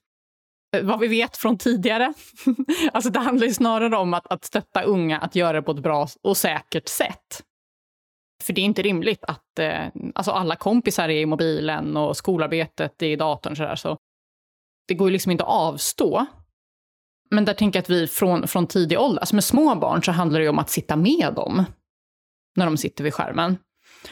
Eh, 0.76 0.82
vad 0.82 1.00
vi 1.00 1.08
vet 1.08 1.36
från 1.36 1.58
tidigare. 1.58 2.14
alltså 2.92 3.10
det 3.10 3.18
handlar 3.18 3.48
snarare 3.48 3.96
om 3.96 4.14
att, 4.14 4.26
att 4.26 4.44
stötta 4.44 4.82
unga 4.82 5.18
att 5.18 5.34
göra 5.34 5.52
det 5.52 5.62
på 5.62 5.72
ett 5.72 5.78
bra 5.78 6.08
och 6.22 6.36
säkert 6.36 6.88
sätt. 6.88 7.42
För 8.42 8.52
det 8.52 8.60
är 8.60 8.64
inte 8.64 8.82
rimligt 8.82 9.24
att 9.24 9.58
eh, 9.58 9.86
alltså 10.14 10.30
alla 10.30 10.56
kompisar 10.56 11.08
är 11.08 11.20
i 11.20 11.26
mobilen 11.26 11.96
och 11.96 12.16
skolarbetet 12.16 13.02
är 13.02 13.06
i 13.06 13.16
datorn. 13.16 13.56
Så, 13.56 13.62
där, 13.62 13.76
så 13.76 13.98
det 14.88 14.94
går 14.94 15.08
ju 15.08 15.12
liksom 15.12 15.32
inte 15.32 15.44
att 15.44 15.50
avstå. 15.50 16.26
Men 17.34 17.44
där 17.44 17.54
tänker 17.54 17.78
jag 17.78 17.82
att 17.82 17.90
vi 17.90 18.06
från, 18.06 18.48
från 18.48 18.66
tidig 18.66 19.00
ålder, 19.00 19.20
alltså 19.20 19.34
med 19.34 19.44
små 19.44 19.74
barn 19.74 20.02
så 20.02 20.12
handlar 20.12 20.38
det 20.38 20.44
ju 20.44 20.48
om 20.48 20.58
att 20.58 20.70
sitta 20.70 20.96
med 20.96 21.32
dem 21.36 21.64
när 22.56 22.66
de 22.66 22.76
sitter 22.76 23.04
vid 23.04 23.14
skärmen. 23.14 23.58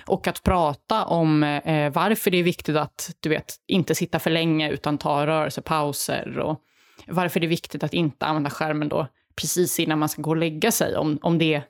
Och 0.06 0.26
att 0.26 0.42
prata 0.42 1.04
om 1.04 1.42
eh, 1.42 1.92
varför 1.92 2.30
det 2.30 2.38
är 2.38 2.42
viktigt 2.42 2.76
att 2.76 3.14
du 3.20 3.28
vet, 3.28 3.54
inte 3.66 3.94
sitta 3.94 4.18
för 4.18 4.30
länge 4.30 4.70
utan 4.70 4.98
ta 4.98 5.26
rörelsepauser. 5.26 6.38
Och 6.38 6.60
varför 7.06 7.40
det 7.40 7.46
är 7.46 7.48
viktigt 7.48 7.84
att 7.84 7.94
inte 7.94 8.26
använda 8.26 8.50
skärmen 8.50 8.88
då 8.88 9.06
precis 9.36 9.80
innan 9.80 9.98
man 9.98 10.08
ska 10.08 10.22
gå 10.22 10.30
och 10.30 10.36
lägga 10.36 10.72
sig. 10.72 10.96
Om, 10.96 11.18
om 11.22 11.38
det 11.38 11.54
är 11.54 11.64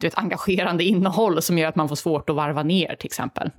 du 0.00 0.06
vet, 0.06 0.18
engagerande 0.18 0.84
innehåll 0.94 1.42
som 1.42 1.58
gör 1.58 1.68
att 1.68 1.76
man 1.76 1.88
får 1.88 1.96
svårt 1.96 2.30
att 2.30 2.36
varva 2.36 2.62
ner 2.62 2.96
till 2.96 3.06
exempel. 3.06 3.50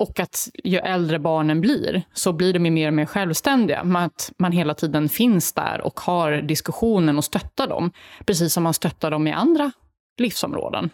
Och 0.00 0.20
att 0.20 0.48
ju 0.64 0.78
äldre 0.78 1.18
barnen 1.18 1.60
blir 1.60 2.02
så 2.12 2.32
blir 2.32 2.52
de 2.52 2.58
mer 2.58 2.88
och 2.88 2.94
mer 2.94 3.06
självständiga. 3.06 3.80
Att 3.80 4.32
man 4.38 4.52
hela 4.52 4.74
tiden 4.74 5.08
finns 5.08 5.52
där 5.52 5.80
och 5.80 6.00
har 6.00 6.32
diskussionen 6.32 7.18
och 7.18 7.24
stöttar 7.24 7.66
dem. 7.66 7.92
Precis 8.26 8.52
som 8.52 8.62
man 8.62 8.74
stöttar 8.74 9.10
dem 9.10 9.26
i 9.26 9.32
andra 9.32 9.72
livsområden. 10.18 10.90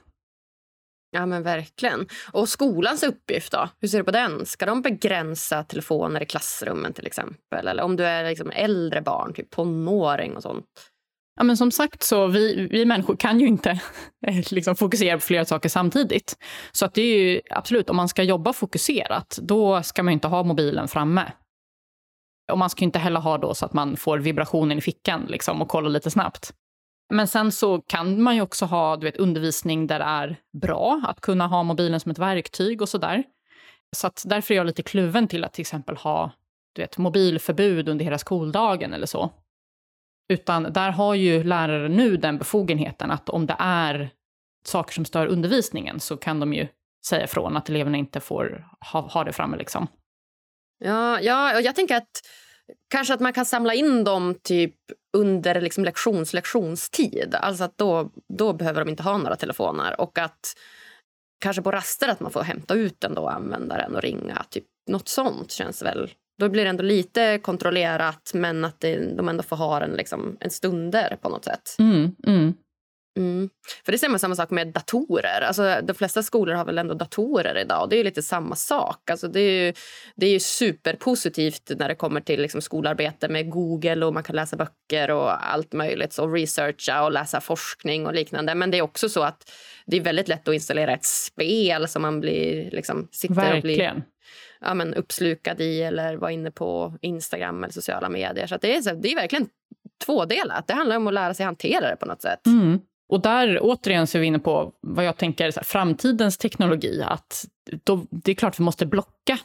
Ja 1.11 1.27
men 1.27 1.43
verkligen. 1.43 2.07
Och 2.33 2.49
skolans 2.49 3.03
uppgift 3.03 3.53
då? 3.53 3.69
Hur 3.81 3.89
ser 3.89 3.99
du 3.99 4.05
på 4.05 4.11
den? 4.11 4.47
Ska 4.47 4.67
de 4.67 4.83
begränsa 4.83 5.63
telefoner 5.63 6.23
i 6.23 6.27
klassrummen 6.27 6.93
till 6.93 7.07
exempel? 7.07 7.69
Eller 7.69 7.83
om 7.83 7.97
du 7.97 8.05
är 8.05 8.29
liksom 8.29 8.51
äldre 8.51 9.03
barn, 9.03 9.33
typ 9.35 9.51
tonåring 9.51 10.37
och 10.37 10.43
sånt? 10.43 10.67
Ja, 11.37 11.45
men 11.45 11.57
som 11.57 11.71
sagt, 11.71 12.03
så 12.03 12.27
vi, 12.27 12.69
vi 12.71 12.85
människor 12.85 13.17
kan 13.17 13.41
ju 13.41 13.47
inte 13.47 13.71
eh, 14.27 14.45
liksom 14.51 14.77
fokusera 14.77 15.17
på 15.17 15.21
flera 15.21 15.45
saker 15.45 15.69
samtidigt. 15.69 16.37
Så 16.73 16.85
att 16.85 16.95
det 16.95 17.03
är 17.03 17.19
ju 17.19 17.41
absolut, 17.51 17.91
om 17.91 17.97
man 17.97 18.09
ska 18.09 18.23
jobba 18.23 18.53
fokuserat, 18.53 19.39
då 19.43 19.83
ska 19.83 20.03
man 20.03 20.13
inte 20.13 20.29
ha 20.29 20.43
mobilen 20.43 20.89
framme. 20.89 21.33
Och 22.53 22.59
man 22.59 22.71
ska 22.71 22.85
inte 22.85 22.99
heller 22.99 23.21
ha 23.21 23.39
då 23.39 23.55
så 23.55 23.67
att 23.67 23.73
man 23.73 23.97
får 23.97 24.19
vibrationen 24.19 24.79
i 24.79 24.81
fickan 24.81 25.27
liksom, 25.29 25.63
och 25.63 25.69
kollar 25.69 25.91
lite 25.91 26.11
snabbt. 26.11 26.53
Men 27.15 27.29
sen 27.29 27.53
så 27.53 27.81
kan 27.81 28.23
man 28.23 28.35
ju 28.35 28.43
också 28.43 28.65
ha 28.65 28.97
du 28.97 29.05
vet, 29.07 29.17
undervisning 29.17 29.87
där 29.87 29.99
det 29.99 30.05
är 30.05 30.37
bra 30.61 31.03
att 31.07 31.21
kunna 31.21 31.47
ha 31.47 31.63
mobilen 31.63 32.01
som 32.01 32.11
ett 32.11 32.19
verktyg 32.19 32.83
och 32.83 32.89
sådär. 32.89 33.25
Så 33.97 34.07
att 34.07 34.23
därför 34.27 34.55
är 34.55 34.59
jag 34.59 34.67
lite 34.67 34.83
kluven 34.83 35.29
till 35.29 35.45
att 35.45 35.53
till 35.53 35.63
exempel 35.63 35.97
ha 35.97 36.33
du 36.75 36.83
vet, 36.83 36.99
mobilförbud 36.99 37.89
under 37.89 38.05
hela 38.05 38.19
skoldagen 38.19 38.93
eller 38.93 39.07
så. 39.07 39.31
Utan 40.29 40.73
där 40.73 40.91
har 40.91 41.15
ju 41.15 41.45
lärare 41.45 41.89
nu 41.89 42.17
den 42.17 42.39
befogenheten 42.39 43.11
att 43.11 43.29
om 43.29 43.47
det 43.47 43.57
är 43.59 44.11
saker 44.67 44.95
som 44.95 45.05
stör 45.05 45.27
undervisningen 45.27 46.01
så 46.01 46.17
kan 46.17 46.41
de 46.41 46.55
ju 46.55 46.69
säga 47.07 47.25
ifrån 47.25 47.57
att 47.57 47.69
eleverna 47.69 47.97
inte 47.97 48.21
får 48.21 48.69
ha, 48.93 49.01
ha 49.01 49.25
det 49.25 49.33
framme. 49.33 49.57
Liksom. 49.57 49.87
Ja, 50.79 51.21
ja, 51.21 51.57
och 51.57 51.63
jag 51.63 51.75
tänker 51.75 51.97
att 51.97 52.23
kanske 52.91 53.15
att 53.15 53.21
man 53.21 53.33
kan 53.33 53.47
samla 53.47 53.75
in 53.75 54.05
dem 54.05 54.35
typ 54.43 54.75
under 55.17 55.61
liksom 55.61 55.85
lektions 55.85 56.33
lektionstid. 56.33 57.35
Alltså 57.41 57.65
att 57.65 57.79
då, 57.79 58.11
då 58.39 58.53
behöver 58.53 58.81
de 58.81 58.91
inte 58.91 59.03
ha 59.03 59.19
några 59.19 59.37
telefoner. 59.37 60.01
Och 60.01 60.19
att 60.19 60.55
kanske 61.41 61.63
på 61.63 61.71
raster 61.71 62.09
att 62.09 62.21
man 62.21 62.31
får 62.31 62.43
hämta 62.43 62.75
ut 62.75 63.01
den 63.01 63.15
då 63.15 63.23
och 63.23 63.35
använda 63.35 63.77
den 63.77 63.95
och 63.95 64.03
ringa. 64.03 64.45
Typ 64.51 64.65
något 64.91 65.09
sånt 65.09 65.53
känns 65.53 65.83
väl 65.83 66.11
då 66.39 66.49
blir 66.49 66.65
det 66.65 66.71
ändå 66.71 66.83
lite 66.83 67.39
kontrollerat 67.39 68.31
men 68.35 68.65
att 68.65 68.81
det, 68.81 69.17
de 69.17 69.29
ändå 69.29 69.43
får 69.43 69.57
ha 69.57 69.81
den 69.81 69.91
liksom 69.91 70.37
en 70.41 70.51
stunder 70.51 71.19
på 71.23 71.29
något 71.29 71.45
sätt. 71.45 71.77
Mm, 71.79 72.15
mm. 72.27 72.55
Mm. 73.17 73.49
För 73.85 73.93
det 73.93 73.99
ser 73.99 74.09
man 74.09 74.19
samma 74.19 74.37
sak 74.37 74.51
med 74.51 74.69
datorer. 74.69 75.41
Alltså, 75.41 75.81
de 75.83 75.95
flesta 75.95 76.23
skolor 76.23 76.55
har 76.55 76.65
väl 76.65 76.79
ändå 76.79 76.95
datorer 76.95 77.59
idag. 77.59 77.91
Det 77.91 77.97
är 77.97 78.05
lite 78.05 78.23
samma 78.23 78.57
sak. 78.57 79.11
Alltså, 79.11 79.29
det 79.29 79.41
är 79.41 79.67
ju, 79.67 79.73
det 80.17 80.27
är 80.27 80.31
ju 80.31 80.41
superpositivt 80.41 81.71
när 81.79 81.89
det 81.89 81.95
kommer 81.95 82.21
till 82.21 82.43
liksom, 82.43 82.61
skolarbete 82.63 83.29
med 83.29 83.51
Google 83.51 84.07
och 84.07 84.15
man 84.15 84.23
kan 84.23 84.37
läsa 84.37 84.57
böcker 84.57 85.11
och 85.11 85.47
allt 85.53 85.73
möjligt. 85.73 86.19
Och 86.19 86.33
researcha 86.33 87.05
och 87.05 87.13
läsa 87.13 87.41
forskning 87.41 88.07
och 88.07 88.15
liknande. 88.15 88.55
Men 88.55 88.71
det 88.71 88.79
är 88.79 88.83
också 88.83 89.09
så 89.09 89.23
att 89.23 89.51
det 89.87 89.97
är 89.97 90.01
väldigt 90.01 90.29
lätt 90.29 90.49
att 90.49 90.55
installera 90.55 90.93
ett 90.93 91.05
spel 91.05 91.89
som 91.89 92.03
man 92.03 92.21
blir, 92.21 92.71
liksom, 92.71 93.09
sitter 93.13 93.35
Verkligen. 93.35 93.91
och 93.91 93.95
blir 93.95 94.16
ja, 94.67 94.75
men, 94.75 94.95
uppslukad 94.95 95.61
i 95.61 95.83
eller 95.83 96.17
vara 96.17 96.31
inne 96.33 96.51
på 96.51 96.95
Instagram 97.01 97.65
eller 97.65 97.73
sociala 97.73 98.09
medier. 98.09 98.47
Så 98.47 98.57
det, 98.57 98.77
är, 98.77 98.95
det 98.95 99.13
är 99.13 99.15
verkligen 99.15 99.49
tvådelat. 100.05 100.67
Det 100.67 100.75
handlar 100.75 100.97
om 100.97 101.07
att 101.07 101.15
lära 101.15 101.35
sig 101.35 101.47
hantera 101.47 101.91
det 101.91 101.97
på 101.97 102.07
något 102.07 102.23
sätt. 102.23 102.47
Mm. 102.47 102.81
Och 103.09 103.21
där 103.21 103.59
återigen 103.63 104.07
så 104.07 104.19
är 104.19 104.21
vi 104.21 104.27
inne 104.27 104.39
på 104.39 104.73
vad 104.81 105.05
jag 105.05 105.17
tänker 105.17 105.45
här, 105.45 105.63
framtidens 105.63 106.39
teknologi. 106.39 107.03
Att 107.03 107.45
då, 107.85 108.07
det 108.11 108.31
är 108.31 108.35
klart 108.35 108.61
vi 108.61 108.65
måste 108.65 108.87
blocka 108.87 109.39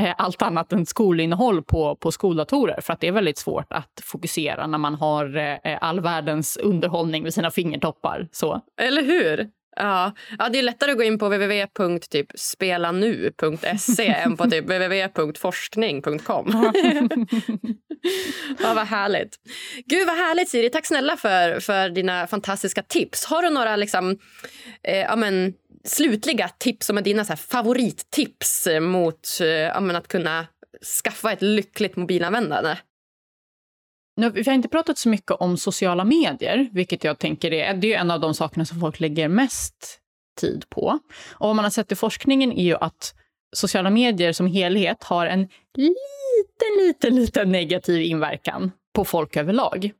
eh, 0.00 0.14
allt 0.18 0.42
annat 0.42 0.72
än 0.72 0.86
skolinnehåll 0.86 1.62
på, 1.62 1.96
på 1.96 2.12
skoldatorer. 2.12 2.80
För 2.80 2.92
att 2.92 3.00
det 3.00 3.08
är 3.08 3.12
väldigt 3.12 3.38
svårt 3.38 3.72
att 3.72 4.00
fokusera 4.02 4.66
när 4.66 4.78
man 4.78 4.94
har 4.94 5.36
eh, 5.36 5.78
all 5.80 6.00
världens 6.00 6.56
underhållning 6.56 7.24
vid 7.24 7.34
sina 7.34 7.50
fingertoppar. 7.50 8.28
Så. 8.32 8.60
Eller 8.80 9.02
hur? 9.02 9.50
Ja. 9.78 10.12
ja, 10.38 10.48
det 10.48 10.58
är 10.58 10.62
lättare 10.62 10.90
att 10.90 10.96
gå 10.96 11.02
in 11.02 11.18
på 11.18 11.28
www.spelanu.se 11.28 14.06
än 14.24 14.36
på 14.36 14.50
typ 14.50 14.64
www.forskning.com. 14.64 16.22
ja, 18.62 18.74
vad 18.74 18.86
härligt. 18.86 19.36
Gud, 19.86 20.06
vad 20.06 20.16
härligt, 20.16 20.48
Siri. 20.48 20.70
Tack 20.70 20.86
snälla 20.86 21.16
för, 21.16 21.60
för 21.60 21.88
dina 21.88 22.26
fantastiska 22.26 22.82
tips. 22.82 23.24
Har 23.24 23.42
du 23.42 23.50
några 23.50 23.76
liksom, 23.76 24.18
eh, 24.82 24.98
ja, 24.98 25.16
men, 25.16 25.54
slutliga 25.84 26.48
tips 26.48 26.86
som 26.86 26.98
är 26.98 27.02
dina 27.02 27.24
så 27.24 27.32
här, 27.32 27.36
favorittips 27.36 28.68
mot 28.80 29.28
eh, 29.40 29.46
ja, 29.46 29.80
men, 29.80 29.96
att 29.96 30.08
kunna 30.08 30.46
skaffa 31.04 31.32
ett 31.32 31.42
lyckligt 31.42 31.96
mobilanvändande? 31.96 32.76
Nu, 34.18 34.30
vi 34.30 34.42
har 34.46 34.52
inte 34.52 34.68
pratat 34.68 34.98
så 34.98 35.08
mycket 35.08 35.30
om 35.30 35.56
sociala 35.56 36.04
medier, 36.04 36.68
vilket 36.72 37.04
jag 37.04 37.18
tänker 37.18 37.52
är, 37.52 37.74
det 37.74 37.94
är 37.94 38.00
en 38.00 38.10
av 38.10 38.20
de 38.20 38.34
sakerna 38.34 38.64
som 38.64 38.80
folk 38.80 39.00
lägger 39.00 39.28
mest 39.28 40.00
tid 40.40 40.64
på. 40.68 40.98
Och 41.32 41.46
vad 41.46 41.56
man 41.56 41.64
har 41.64 41.70
sett 41.70 41.92
i 41.92 41.94
forskningen 41.94 42.52
är 42.52 42.64
ju 42.64 42.74
att 42.74 43.14
sociala 43.56 43.90
medier 43.90 44.32
som 44.32 44.46
helhet 44.46 45.04
har 45.04 45.26
en 45.26 45.48
liten, 45.74 46.86
liten, 46.86 47.16
liten 47.16 47.52
negativ 47.52 48.02
inverkan 48.02 48.72
på 48.94 49.04
folk 49.04 49.36
överlag. 49.36 49.92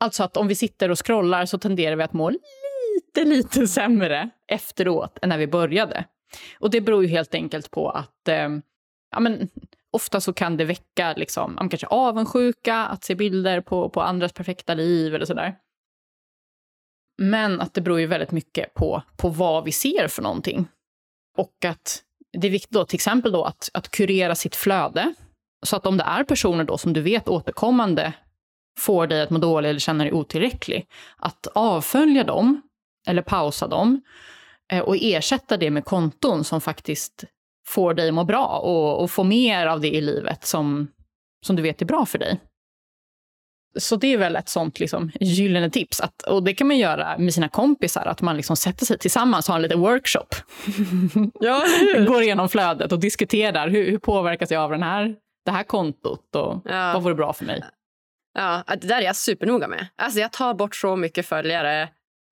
Alltså 0.00 0.22
att 0.22 0.36
om 0.36 0.48
vi 0.48 0.54
sitter 0.54 0.90
och 0.90 1.06
scrollar 1.06 1.46
så 1.46 1.58
tenderar 1.58 1.96
vi 1.96 2.02
att 2.02 2.12
må 2.12 2.30
lite, 2.30 3.24
lite 3.24 3.66
sämre 3.68 4.30
efteråt 4.46 5.18
än 5.22 5.28
när 5.28 5.38
vi 5.38 5.46
började. 5.46 6.04
Och 6.58 6.70
det 6.70 6.80
beror 6.80 7.02
ju 7.02 7.08
helt 7.08 7.34
enkelt 7.34 7.70
på 7.70 7.90
att 7.90 8.28
eh, 8.28 8.48
ja, 9.10 9.20
men, 9.20 9.48
ofta 9.94 10.20
så 10.20 10.32
kan 10.32 10.56
det 10.56 10.64
väcka 10.64 11.14
liksom, 11.16 11.56
kanske 11.70 11.86
avundsjuka, 11.86 12.76
att 12.76 13.04
se 13.04 13.14
bilder 13.14 13.60
på, 13.60 13.88
på 13.88 14.02
andras 14.02 14.32
perfekta 14.32 14.74
liv 14.74 15.14
eller 15.14 15.26
sådär. 15.26 15.56
Men 17.22 17.60
att 17.60 17.74
det 17.74 17.80
beror 17.80 18.00
ju 18.00 18.06
väldigt 18.06 18.30
mycket 18.30 18.74
på, 18.74 19.02
på 19.16 19.28
vad 19.28 19.64
vi 19.64 19.72
ser 19.72 20.08
för 20.08 20.22
någonting. 20.22 20.66
Och 21.38 21.64
att 21.64 22.02
det 22.32 22.46
är 22.46 22.50
viktigt 22.50 22.70
då, 22.70 22.84
till 22.84 22.96
exempel 22.96 23.32
då 23.32 23.44
att, 23.44 23.70
att 23.74 23.90
kurera 23.90 24.34
sitt 24.34 24.56
flöde. 24.56 25.14
Så 25.66 25.76
att 25.76 25.86
om 25.86 25.96
det 25.96 26.04
är 26.04 26.24
personer 26.24 26.64
då 26.64 26.78
som 26.78 26.92
du 26.92 27.00
vet 27.00 27.28
återkommande 27.28 28.12
får 28.78 29.06
dig 29.06 29.22
att 29.22 29.30
må 29.30 29.38
dålig 29.38 29.68
eller 29.68 29.80
känna 29.80 30.04
dig 30.04 30.12
otillräcklig, 30.12 30.88
att 31.16 31.46
avfölja 31.54 32.24
dem 32.24 32.62
eller 33.06 33.22
pausa 33.22 33.68
dem 33.68 34.02
eh, 34.72 34.80
och 34.80 34.96
ersätta 35.00 35.56
det 35.56 35.70
med 35.70 35.84
konton 35.84 36.44
som 36.44 36.60
faktiskt 36.60 37.24
får 37.66 37.94
dig 37.94 38.08
att 38.08 38.14
må 38.14 38.24
bra 38.24 38.46
och, 38.46 39.02
och 39.02 39.10
få 39.10 39.24
mer 39.24 39.66
av 39.66 39.80
det 39.80 39.90
i 39.94 40.00
livet 40.00 40.44
som, 40.46 40.88
som 41.46 41.56
du 41.56 41.62
vet 41.62 41.82
är 41.82 41.86
bra 41.86 42.06
för 42.06 42.18
dig. 42.18 42.40
Så 43.78 43.96
det 43.96 44.06
är 44.12 44.18
väl 44.18 44.36
ett 44.36 44.48
sånt 44.48 44.80
liksom, 44.80 45.10
gyllene 45.20 45.70
tips. 45.70 46.00
Att, 46.00 46.22
och 46.22 46.42
det 46.42 46.54
kan 46.54 46.66
man 46.66 46.78
göra 46.78 47.18
med 47.18 47.34
sina 47.34 47.48
kompisar, 47.48 48.06
att 48.06 48.22
man 48.22 48.36
liksom 48.36 48.56
sätter 48.56 48.86
sig 48.86 48.98
tillsammans 48.98 49.48
och 49.48 49.52
har 49.52 49.58
en 49.58 49.62
liten 49.62 49.80
workshop. 49.80 50.26
Ja, 51.40 51.62
Går 52.06 52.22
igenom 52.22 52.48
flödet 52.48 52.92
och 52.92 52.98
diskuterar 53.00 53.68
hur, 53.68 53.90
hur 53.90 53.98
påverkas 53.98 54.50
jag 54.50 54.62
av 54.62 54.70
den 54.70 54.82
här, 54.82 55.14
det 55.44 55.50
här 55.50 55.62
kontot 55.62 56.34
och 56.36 56.62
Ja. 56.64 56.92
vad 56.94 57.02
vore 57.02 57.14
bra 57.14 57.32
för 57.32 57.44
mig. 57.44 57.64
Ja, 58.34 58.62
det 58.66 58.86
där 58.88 58.96
är 58.98 59.02
jag 59.02 59.16
supernoga 59.16 59.68
med. 59.68 59.86
Alltså, 59.96 60.20
jag 60.20 60.32
tar 60.32 60.54
bort 60.54 60.76
så 60.76 60.96
mycket 60.96 61.26
följare 61.26 61.88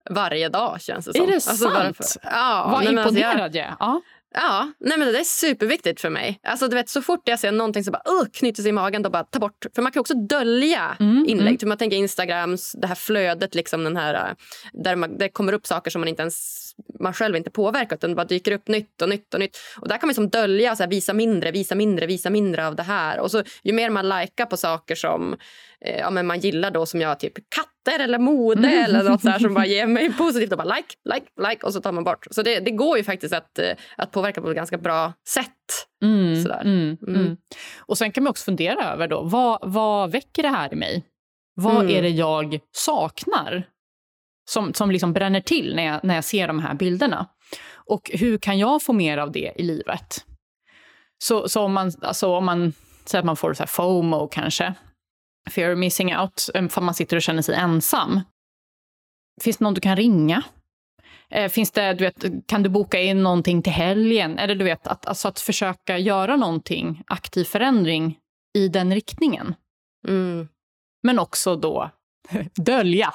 varje 0.09 0.49
dag 0.49 0.81
känns 0.81 1.05
det 1.05 1.13
som. 1.13 1.21
Är 1.23 1.27
det 1.27 1.33
alltså, 1.33 1.55
sant? 1.55 2.17
ja, 2.23 2.67
Vad 2.71 2.83
men 2.85 2.97
alltså, 2.97 3.19
jag- 3.19 3.29
imponerad 3.31 3.55
jag 3.55 3.65
är. 3.65 3.75
Ja. 3.79 4.01
Ja, 4.33 4.71
nej 4.79 4.97
men 4.97 5.13
det 5.13 5.19
är 5.19 5.23
superviktigt 5.23 6.01
för 6.01 6.09
mig. 6.09 6.39
Alltså 6.43 6.67
du 6.67 6.75
vet 6.75 6.89
så 6.89 7.01
fort 7.01 7.21
jag 7.25 7.39
ser 7.39 7.51
någonting 7.51 7.83
som 7.83 7.91
bara 7.91 8.13
uh, 8.21 8.29
knyter 8.33 8.61
sig 8.61 8.69
i 8.69 8.71
magen 8.71 9.01
då 9.01 9.09
bara 9.09 9.23
ta 9.23 9.39
bort. 9.39 9.65
För 9.75 9.81
man 9.81 9.91
kan 9.91 9.99
också 9.99 10.13
dölja 10.13 10.97
Mm, 10.99 11.25
inlägg. 11.27 11.47
mm. 11.47 11.59
För 11.59 11.67
man 11.67 11.77
tänker 11.77 11.97
Instagrams, 11.97 12.71
det 12.71 12.87
här 12.87 12.95
flödet 12.95 13.55
liksom 13.55 13.83
den 13.83 13.97
här 13.97 14.13
äh, 14.13 14.35
där 14.73 14.95
man, 14.95 15.17
det 15.17 15.29
kommer 15.29 15.53
upp 15.53 15.67
saker 15.67 15.91
som 15.91 16.01
man 16.01 16.07
inte 16.07 16.21
ens 16.21 16.59
man 16.99 17.13
själv 17.13 17.35
inte 17.35 17.51
påverkar 17.51 17.95
utan 17.95 18.09
det 18.09 18.15
bara 18.15 18.25
dyker 18.25 18.51
upp 18.51 18.67
nytt 18.67 19.01
och 19.01 19.09
nytt 19.09 19.33
och 19.33 19.39
nytt. 19.39 19.57
Och 19.77 19.87
där 19.87 19.97
kan 19.97 20.07
man 20.07 20.09
liksom 20.09 20.29
dölja 20.29 20.71
och 20.71 20.77
så 20.77 20.83
här, 20.83 20.89
visa 20.89 21.13
mindre, 21.13 21.51
visa 21.51 21.75
mindre, 21.75 22.05
visa 22.05 22.29
mindre 22.29 22.67
av 22.67 22.75
det 22.75 22.83
här. 22.83 23.19
Och 23.19 23.31
så 23.31 23.43
ju 23.63 23.73
mer 23.73 23.89
man 23.89 24.09
likar 24.09 24.45
på 24.45 24.57
saker 24.57 24.95
som 24.95 25.33
eh, 25.85 25.99
ja, 25.99 26.09
men 26.09 26.27
man 26.27 26.39
gillar 26.39 26.71
då 26.71 26.85
som 26.85 27.01
jag 27.01 27.19
typ 27.19 27.33
katter 27.85 28.03
eller 28.03 28.19
mode 28.19 28.59
Mm. 28.67 28.83
eller 28.85 29.09
något 29.09 29.23
här 29.23 29.39
som 29.39 29.53
bara 29.53 29.65
ger 29.65 29.87
mig 29.87 30.13
positivt 30.13 30.51
och 30.51 30.57
bara 30.57 30.75
like, 30.75 30.87
like, 31.13 31.25
like 31.49 31.65
och 31.65 31.73
så 31.73 31.81
tar 31.81 31.91
man 31.91 32.03
bort. 32.03 32.27
Så 32.31 32.41
det, 32.41 32.59
det 32.59 32.71
går 32.71 32.97
ju 32.97 33.03
faktiskt 33.03 33.33
att, 33.33 33.59
eh, 33.59 33.71
att 33.97 34.11
påverka 34.11 34.41
på 34.41 34.49
ett 34.49 34.55
ganska 34.55 34.77
bra 34.77 35.13
sätt. 35.27 35.47
Mm, 36.03 36.41
Sådär. 36.43 36.61
mm, 36.61 36.97
Mm. 37.07 37.21
mm. 37.21 37.37
Och 37.79 37.97
sen 37.97 38.11
kan 38.11 38.23
man 38.23 38.31
också 38.31 38.43
fundera 38.43 38.91
över 38.93 39.07
då, 39.07 39.21
vad, 39.23 39.59
vad 39.61 40.11
väcker 40.11 40.43
det 40.43 40.49
här 40.49 40.73
i 40.73 40.75
mig? 40.75 41.03
Vad 41.55 41.75
Mm. 41.83 41.95
är 41.97 42.01
det 42.01 42.09
jag 42.09 42.59
saknar? 42.71 43.67
Som, 44.49 44.73
som 44.73 44.91
liksom 44.91 45.13
bränner 45.13 45.41
till 45.41 45.75
när 45.75 45.83
jag, 45.83 46.03
när 46.03 46.15
jag 46.15 46.23
ser 46.23 46.47
de 46.47 46.59
här 46.59 46.73
bilderna. 46.73 47.27
Och 47.85 48.11
hur 48.13 48.37
kan 48.37 48.59
jag 48.59 48.83
få 48.83 48.93
mer 48.93 49.17
av 49.17 49.31
det 49.31 49.51
i 49.55 49.63
livet? 49.63 50.25
Så, 51.23 51.49
så 51.49 51.61
om, 51.61 51.73
man, 51.73 51.91
alltså 52.01 52.27
om 52.35 52.45
man 52.45 52.73
säger 53.05 53.19
att 53.19 53.25
man 53.25 53.35
får 53.35 53.53
så 53.53 53.59
här 53.63 53.67
FOMO 53.67 54.27
kanske, 54.27 54.73
fear 55.51 55.71
of 55.73 55.77
missing 55.77 56.17
out, 56.17 56.49
eh, 56.53 56.67
för 56.67 56.81
man 56.81 56.93
sitter 56.93 57.15
och 57.15 57.21
känner 57.21 57.41
sig 57.41 57.55
ensam. 57.55 58.21
Finns 59.41 59.57
det 59.57 59.63
någon 59.63 59.73
du 59.73 59.81
kan 59.81 59.95
ringa? 59.95 60.43
Eh, 61.29 61.49
Finns 61.49 61.71
det, 61.71 61.93
du 61.93 62.03
vet, 62.03 62.25
kan 62.47 62.63
du 62.63 62.69
boka 62.69 63.01
in 63.01 63.23
någonting 63.23 63.61
till 63.61 63.73
helgen? 63.73 64.37
Eller 64.39 64.55
du 64.55 64.65
vet, 64.65 64.87
att, 64.87 65.05
alltså 65.05 65.27
att 65.27 65.39
försöka 65.39 65.97
göra 65.97 66.35
någonting, 66.35 67.03
aktiv 67.07 67.43
förändring 67.43 68.17
i 68.57 68.67
den 68.67 68.93
riktningen. 68.93 69.55
Mm. 70.07 70.47
Men 71.03 71.19
också 71.19 71.55
då 71.55 71.89
dölja. 72.55 73.13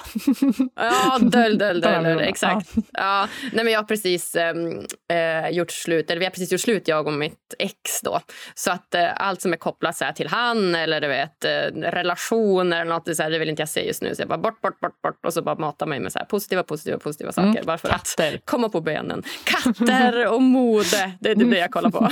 Ja, 0.74 1.18
dölj, 1.18 1.58
dölj, 1.58 1.80
dölj, 1.80 2.04
dölj. 2.04 2.22
Ja. 2.22 2.28
Exakt. 2.28 2.70
Ja. 2.92 3.28
Nej, 3.52 3.64
men 3.64 3.72
jag 3.72 3.80
har 3.80 3.84
precis 3.84 4.36
ehm, 4.36 4.86
eh, 5.12 5.50
gjort 5.50 5.70
slut, 5.70 6.10
eller 6.10 6.18
vi 6.18 6.24
har 6.24 6.30
precis 6.30 6.52
gjort 6.52 6.60
slut 6.60 6.88
jag 6.88 7.06
och 7.06 7.12
mitt 7.12 7.54
ex 7.58 8.00
då. 8.02 8.20
Så 8.54 8.70
att 8.70 8.94
eh, 8.94 9.08
allt 9.16 9.42
som 9.42 9.52
är 9.52 9.56
kopplat 9.56 9.96
så 9.96 10.04
här, 10.04 10.12
till 10.12 10.28
han 10.28 10.74
eller 10.74 11.00
du 11.00 11.08
vet 11.08 11.44
eh, 11.44 11.50
relationer 11.90 12.80
eller 12.80 12.94
något, 12.94 13.16
så 13.16 13.22
här, 13.22 13.30
det 13.30 13.38
vill 13.38 13.48
inte 13.48 13.62
jag 13.62 13.68
se 13.68 13.86
just 13.86 14.02
nu. 14.02 14.14
Så 14.14 14.22
jag 14.22 14.28
bara 14.28 14.38
bort, 14.38 14.60
bort, 14.60 14.80
bort, 14.80 15.02
bort 15.02 15.24
och 15.26 15.32
så 15.32 15.42
bara 15.42 15.54
mata 15.54 15.86
mig 15.86 16.00
med 16.00 16.12
så 16.12 16.18
här, 16.18 16.26
positiva, 16.26 16.62
positiva, 16.62 16.98
positiva 16.98 17.32
saker. 17.32 17.48
Mm. 17.48 17.66
Bara 17.66 17.78
för 17.78 17.88
att 17.88 18.16
Katter. 18.16 18.40
komma 18.44 18.68
på 18.68 18.80
benen. 18.80 19.22
Katter 19.44 20.26
och 20.26 20.42
mode, 20.42 21.12
det 21.20 21.30
är 21.30 21.34
det, 21.34 21.58
jag 21.58 21.70
kollar 21.70 21.90
på. 21.90 22.08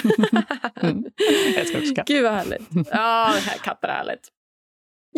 Mm. 0.83 1.05
Jag 1.55 1.63
också 1.63 1.95
katter. 1.95 2.15
Gud 2.15 2.23
vad 2.23 2.33
härligt. 2.33 2.63
Ja, 2.91 3.35
katter 3.63 3.89
är 3.89 3.93
härligt. 3.93 4.29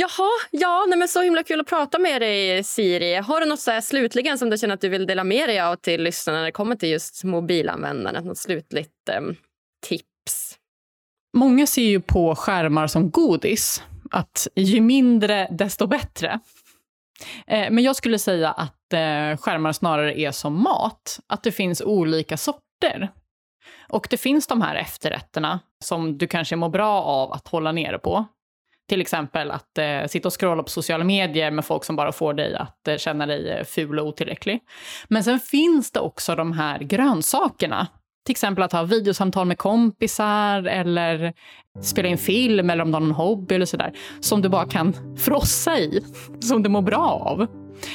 Jaha, 0.01 0.31
ja, 0.51 0.85
nej 0.89 0.99
men 0.99 1.09
så 1.09 1.23
himla 1.23 1.43
kul 1.43 1.61
att 1.61 1.67
prata 1.67 1.99
med 1.99 2.23
dig 2.23 2.65
Siri. 2.65 3.15
Har 3.15 3.41
du 3.41 3.47
något 3.47 3.61
så 3.61 3.71
här 3.71 3.81
slutligen 3.81 4.39
som 4.39 4.51
du 4.51 4.59
känner 4.59 4.75
att 4.75 4.81
du 4.81 4.89
vill 4.89 5.07
dela 5.07 5.25
med 5.25 5.49
dig 5.49 5.61
av 5.61 5.77
till 5.77 6.03
lyssnarna 6.03 6.39
när 6.39 6.45
det 6.45 6.53
kommer 6.53 6.77
till 6.77 6.89
just 6.89 7.25
mobilanvändandet? 7.25 8.25
Något 8.25 8.39
slutligt 8.39 9.09
eh, 9.11 9.21
tips? 9.87 10.59
Många 11.37 11.67
ser 11.67 11.83
ju 11.83 12.01
på 12.01 12.35
skärmar 12.35 12.87
som 12.87 13.11
godis. 13.11 13.83
Att 14.11 14.49
ju 14.55 14.81
mindre, 14.81 15.49
desto 15.51 15.87
bättre. 15.87 16.41
Eh, 17.47 17.71
Men 17.71 17.85
jag 17.85 17.97
skulle 17.97 18.19
säga 18.19 18.51
att 18.51 18.93
eh, 18.93 19.37
skärmar 19.37 19.73
snarare 19.73 20.21
är 20.21 20.31
som 20.31 20.63
mat. 20.63 21.21
Att 21.27 21.43
det 21.43 21.53
finns 21.53 21.83
olika 21.83 22.37
sorter. 22.37 23.09
Och 23.89 24.07
det 24.11 24.17
finns 24.17 24.47
de 24.47 24.63
här 24.63 24.77
efterrätterna 24.77 25.61
som 25.85 26.19
du 26.19 26.27
kanske 26.27 26.57
mår 26.57 26.69
bra 26.69 27.03
av 27.03 27.33
att 27.33 27.49
hålla 27.49 27.73
nere 27.73 27.99
på. 27.99 28.27
Till 28.89 29.01
exempel 29.01 29.51
att 29.51 29.79
eh, 29.79 30.07
sitta 30.07 30.29
och 30.29 30.41
scrolla 30.41 30.63
på 30.63 30.71
sociala 30.71 31.05
medier 31.05 31.51
med 31.51 31.65
folk 31.65 31.85
som 31.85 31.97
bara 31.97 32.13
får 32.13 32.35
dig 32.35 32.55
att 32.55 32.89
eh, 32.89 32.97
känna 32.97 33.27
dig 33.27 33.51
eh, 33.51 33.65
ful 33.65 33.99
och 33.99 34.07
otillräcklig. 34.07 34.61
Men 35.09 35.25
sen 35.25 35.41
finns 35.41 35.91
det 35.93 36.01
också 36.01 36.35
de 36.35 36.53
här 36.53 36.79
grönsakerna. 36.79 37.87
Till 38.25 38.33
exempel 38.33 38.65
att 38.65 38.73
ha 38.73 38.83
videosamtal 38.83 39.47
med 39.47 39.59
kompisar 39.59 40.63
eller 40.63 41.33
spela 41.83 42.09
in 42.09 42.19
film 42.19 42.71
eller 42.71 42.83
om 42.83 42.91
du 42.91 42.95
har 42.95 43.01
någon 43.01 43.11
hobby 43.11 43.55
eller 43.55 43.67
sådär. 43.67 43.93
Som 44.21 44.43
du 44.43 44.49
bara 44.49 44.67
kan 44.67 45.17
frossa 45.19 45.79
i, 45.79 46.05
som 46.41 46.63
du 46.63 46.69
mår 46.69 46.83
bra 46.83 47.23
av. 47.27 47.47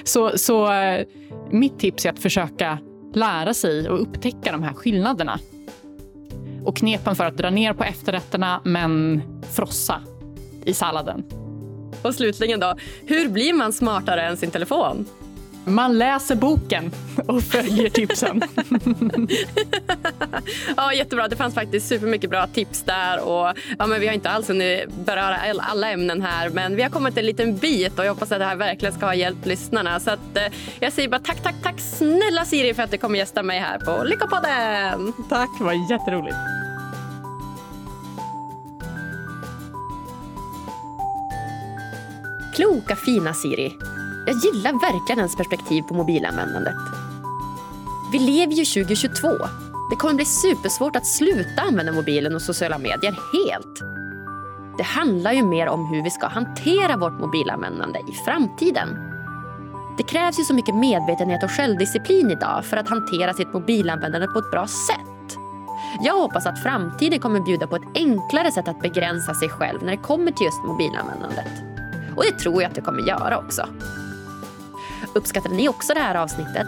Så, 0.03 0.37
så 0.37 0.71
eh, 0.71 1.05
mitt 1.51 1.79
tips 1.79 2.05
är 2.05 2.09
att 2.09 2.19
försöka 2.19 2.77
lära 3.13 3.53
sig 3.53 3.89
och 3.89 4.01
upptäcka 4.01 4.51
de 4.51 4.63
här 4.63 4.73
skillnaderna. 4.73 5.39
Och 6.65 6.77
knepen 6.77 7.15
för 7.15 7.25
att 7.25 7.37
dra 7.37 7.49
ner 7.49 7.73
på 7.73 7.83
efterrätterna 7.83 8.61
men 8.63 9.21
frossa 9.51 10.01
i 10.65 10.73
salladen. 10.73 11.23
Och 12.01 12.15
slutligen 12.15 12.59
då, 12.59 12.75
hur 13.05 13.29
blir 13.29 13.53
man 13.53 13.73
smartare 13.73 14.21
än 14.21 14.37
sin 14.37 14.51
telefon? 14.51 15.05
Man 15.65 15.97
läser 15.97 16.35
boken 16.35 16.91
och 17.27 17.43
följer 17.43 17.89
tipsen. 17.89 18.41
ja, 20.77 20.93
jättebra. 20.93 21.27
Det 21.27 21.35
fanns 21.35 21.55
faktiskt 21.55 21.87
supermycket 21.87 22.29
bra 22.29 22.47
tips 22.47 22.83
där. 22.83 23.23
Och, 23.27 23.57
ja, 23.79 23.87
men 23.87 24.01
vi 24.01 24.07
har 24.07 24.13
inte 24.13 24.29
alls 24.29 24.49
hunnit 24.49 24.89
beröra 25.05 25.37
alla 25.59 25.91
ämnen 25.91 26.21
här, 26.21 26.49
men 26.49 26.75
vi 26.75 26.83
har 26.83 26.89
kommit 26.89 27.17
en 27.17 27.25
liten 27.25 27.57
bit 27.57 27.99
och 27.99 28.05
jag 28.05 28.13
hoppas 28.13 28.31
att 28.31 28.39
det 28.39 28.45
här 28.45 28.55
verkligen 28.55 28.95
ska 28.95 29.05
ha 29.05 29.15
hjälpt 29.15 29.45
lyssnarna. 29.45 29.99
Så 29.99 30.11
att, 30.11 30.37
eh, 30.37 30.43
jag 30.79 30.93
säger 30.93 31.09
bara 31.09 31.21
tack, 31.21 31.43
tack, 31.43 31.55
tack 31.63 31.79
snälla 31.79 32.45
Siri 32.45 32.73
för 32.73 32.83
att 32.83 32.91
du 32.91 32.97
kommer 32.97 33.19
gästa 33.19 33.43
mig 33.43 33.59
här 33.59 33.79
på 33.79 34.03
Lyckopodden. 34.03 35.13
Tack, 35.29 35.49
det 35.59 35.63
var 35.63 35.91
jätteroligt. 35.91 36.62
Kloka 42.55 42.95
fina 42.95 43.33
Siri. 43.33 43.77
Jag 44.25 44.35
gillar 44.35 44.73
verkligen 44.73 45.19
hennes 45.19 45.35
perspektiv 45.35 45.81
på 45.81 45.93
mobilanvändandet. 45.93 46.75
Vi 48.11 48.19
lever 48.19 48.53
ju 48.53 48.65
2022. 48.65 49.29
Det 49.89 49.95
kommer 49.95 50.13
bli 50.13 50.25
supersvårt 50.25 50.95
att 50.95 51.05
sluta 51.05 51.61
använda 51.61 51.91
mobilen 51.91 52.35
och 52.35 52.41
sociala 52.41 52.77
medier 52.77 53.11
helt. 53.11 53.81
Det 54.77 54.83
handlar 54.83 55.31
ju 55.31 55.43
mer 55.43 55.67
om 55.67 55.85
hur 55.85 56.03
vi 56.03 56.09
ska 56.09 56.27
hantera 56.27 56.97
vårt 56.97 57.19
mobilanvändande 57.19 57.99
i 57.99 58.11
framtiden. 58.25 58.89
Det 59.97 60.03
krävs 60.03 60.39
ju 60.39 60.43
så 60.43 60.53
mycket 60.53 60.75
medvetenhet 60.75 61.43
och 61.43 61.51
självdisciplin 61.51 62.31
idag 62.31 62.65
för 62.65 62.77
att 62.77 62.89
hantera 62.89 63.33
sitt 63.33 63.53
mobilanvändande 63.53 64.27
på 64.27 64.39
ett 64.39 64.51
bra 64.51 64.67
sätt. 64.67 65.37
Jag 66.01 66.13
hoppas 66.13 66.45
att 66.45 66.63
framtiden 66.63 67.19
kommer 67.19 67.39
bjuda 67.39 67.67
på 67.67 67.75
ett 67.75 67.87
enklare 67.95 68.51
sätt 68.51 68.67
att 68.67 68.81
begränsa 68.81 69.33
sig 69.33 69.49
själv 69.49 69.83
när 69.83 69.91
det 69.91 70.03
kommer 70.03 70.31
till 70.31 70.45
just 70.45 70.63
mobilanvändandet. 70.63 71.72
Och 72.15 72.23
det 72.23 72.39
tror 72.39 72.61
jag 72.61 72.69
att 72.69 72.75
det 72.75 72.81
kommer 72.81 72.99
göra 72.99 73.37
också. 73.37 73.67
Uppskattade 75.15 75.55
ni 75.55 75.69
också 75.69 75.93
det 75.93 75.99
här 75.99 76.15
avsnittet? 76.15 76.67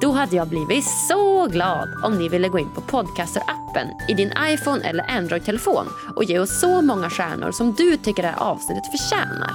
Då 0.00 0.12
hade 0.12 0.36
jag 0.36 0.48
blivit 0.48 0.84
så 1.08 1.46
glad 1.46 1.88
om 2.04 2.18
ni 2.18 2.28
ville 2.28 2.48
gå 2.48 2.58
in 2.58 2.70
på 2.74 2.80
Podcaster-appen 2.80 3.88
i 4.08 4.14
din 4.14 4.32
iPhone 4.46 4.84
eller 4.84 5.10
Android-telefon 5.10 5.86
och 6.16 6.24
ge 6.24 6.38
oss 6.38 6.60
så 6.60 6.82
många 6.82 7.10
stjärnor 7.10 7.52
som 7.52 7.72
du 7.72 7.96
tycker 7.96 8.22
det 8.22 8.28
här 8.28 8.42
avsnittet 8.42 8.86
förtjänar. 8.86 9.52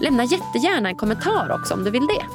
Lämna 0.00 0.24
jättegärna 0.24 0.88
en 0.88 0.96
kommentar 0.96 1.58
också 1.60 1.74
om 1.74 1.84
du 1.84 1.90
vill 1.90 2.06
det. 2.06 2.26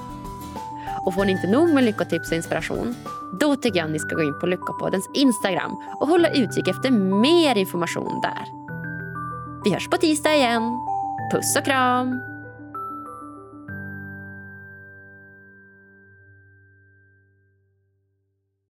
Och 1.06 1.14
får 1.14 1.26
ni 1.26 1.32
inte 1.32 1.48
nog 1.48 1.74
med 1.74 1.84
lyckotips 1.84 2.32
och 2.32 2.38
inspiration, 2.38 2.96
då 3.40 3.56
tycker 3.56 3.80
jag 3.80 3.86
att 3.86 3.92
ni 3.92 4.00
ska 4.00 4.16
gå 4.16 4.24
in 4.24 4.40
på 4.40 4.48
Lyckopoddens 4.48 5.10
Instagram 5.14 5.72
och 6.00 6.08
hålla 6.08 6.30
utkik 6.30 6.68
efter 6.68 6.92
mer 7.22 7.56
information 7.56 8.22
där. 8.22 8.46
Vi 9.64 9.74
hörs 9.74 9.90
på 9.90 9.98
tisdag 9.98 10.36
igen. 10.36 10.91
Puss 11.32 11.56
och 11.56 11.66
kram! 11.66 12.31